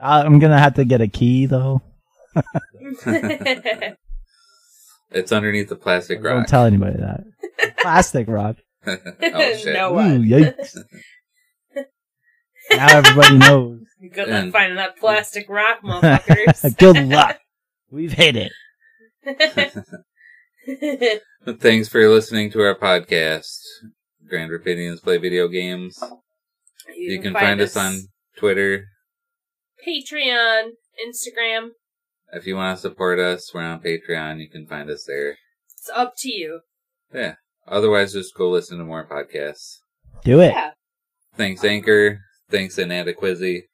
I- 0.00 0.20
I'm 0.22 0.38
gonna 0.38 0.58
have 0.58 0.74
to 0.74 0.84
get 0.84 1.00
a 1.00 1.08
key 1.08 1.46
though. 1.46 1.80
It's 5.14 5.30
underneath 5.32 5.68
the 5.68 5.76
plastic 5.76 6.22
rock. 6.24 6.34
Don't 6.36 6.48
tell 6.48 6.64
anybody 6.64 6.96
that. 6.98 7.24
Plastic 7.78 8.28
rock. 8.28 8.56
oh 8.86 8.96
shit! 9.56 9.74
no 9.74 9.90
Ooh, 9.92 9.94
one. 9.94 10.22
yikes. 10.24 10.76
now 12.70 12.96
everybody 12.96 13.38
knows. 13.38 13.80
Good 14.08 14.28
luck 14.28 14.42
And- 14.44 14.52
finding 14.52 14.76
that 14.76 14.96
plastic 14.98 15.48
rock, 15.48 15.80
motherfuckers. 15.84 16.76
Good 16.78 17.08
luck. 17.08 17.38
We've 17.90 18.12
hit 18.12 18.36
it. 18.36 18.52
Thanks 21.60 21.88
for 21.88 22.08
listening 22.08 22.50
to 22.52 22.62
our 22.62 22.74
podcast. 22.74 23.58
Grand 24.28 24.50
Rapidians 24.50 25.02
play 25.02 25.18
video 25.18 25.48
games. 25.48 26.02
You, 26.96 27.20
can, 27.20 27.32
find, 27.32 27.60
us 27.60 27.76
on 27.76 28.08
Twitter 28.36 28.86
Patreon, 29.86 30.70
Instagram. 31.06 31.70
if 32.32 32.46
you 32.46 32.56
want 32.56 32.76
to 32.76 32.80
support 32.80 33.18
us, 33.18 33.52
we're 33.54 33.62
on 33.62 33.80
Patreon. 33.80 34.40
You 34.40 34.48
can 34.48 34.66
find 34.66 34.90
us 34.90 35.04
there. 35.06 35.36
It's 35.76 35.90
up 35.94 36.14
to 36.18 36.30
you. 36.30 36.60
Yeah. 37.12 37.34
Otherwise, 37.66 38.12
just 38.14 38.34
go 38.34 38.48
listen 38.50 38.78
to 38.78 38.84
more 38.84 39.06
podcasts. 39.06 39.78
Do 40.24 40.40
it. 40.40 40.52
Yeah. 40.52 40.70
Thanks, 41.36 41.64
Anchor. 41.64 42.20
Thanks, 42.50 42.78
Inadequacy. 42.78 43.68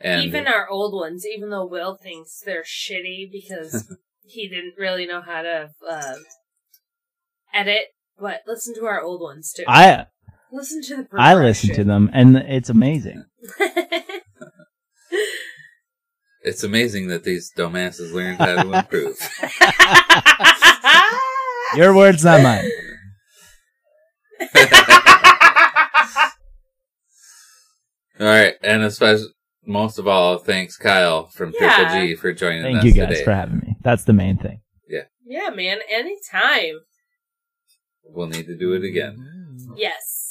And 0.00 0.22
even 0.22 0.46
our 0.46 0.68
old 0.68 0.94
ones, 0.94 1.26
even 1.26 1.50
though 1.50 1.66
Will 1.66 1.96
thinks 1.96 2.40
they're 2.44 2.62
shitty 2.62 3.30
because 3.32 3.92
he 4.24 4.48
didn't 4.48 4.74
really 4.78 5.06
know 5.06 5.20
how 5.20 5.42
to 5.42 5.70
uh, 5.88 6.14
edit, 7.52 7.86
but 8.18 8.42
listen 8.46 8.74
to 8.76 8.86
our 8.86 9.02
old 9.02 9.20
ones 9.20 9.52
too. 9.52 9.64
I 9.66 10.06
listen 10.52 10.82
to 10.82 10.96
the 10.98 11.08
I 11.18 11.34
listen 11.34 11.74
to 11.74 11.84
them, 11.84 12.10
and 12.12 12.36
it's 12.36 12.70
amazing. 12.70 13.24
it's 16.42 16.62
amazing 16.62 17.08
that 17.08 17.24
these 17.24 17.52
dumbasses 17.56 18.12
learned 18.12 18.38
how 18.38 18.62
to 18.62 18.72
improve. 18.72 19.18
Your 21.76 21.94
words, 21.94 22.24
not 22.24 22.42
mine. 22.42 22.70
all 28.20 28.26
right, 28.26 28.54
and 28.62 28.84
especially 28.84 29.32
most 29.68 29.98
of 29.98 30.08
all, 30.08 30.38
thanks 30.38 30.76
Kyle 30.76 31.26
from 31.26 31.52
Yeah. 31.60 31.76
Triple 31.76 31.94
G 32.00 32.14
for 32.16 32.32
joining 32.32 32.60
us. 32.60 32.64
Thank 32.64 32.78
us 32.78 32.84
you 32.84 32.92
guys 32.92 33.08
today. 33.08 33.24
for 33.24 33.32
having 33.32 33.58
me. 33.58 33.76
That's 33.82 34.04
the 34.04 34.12
main 34.12 34.36
thing. 34.38 34.60
yeah, 34.88 35.02
Yeah, 35.24 35.50
man, 35.50 35.78
anytime. 35.88 36.80
We'll 38.04 38.26
need 38.28 38.46
to 38.46 38.56
do 38.56 38.72
it 38.72 38.84
again. 38.84 39.56
Yes. 39.76 40.27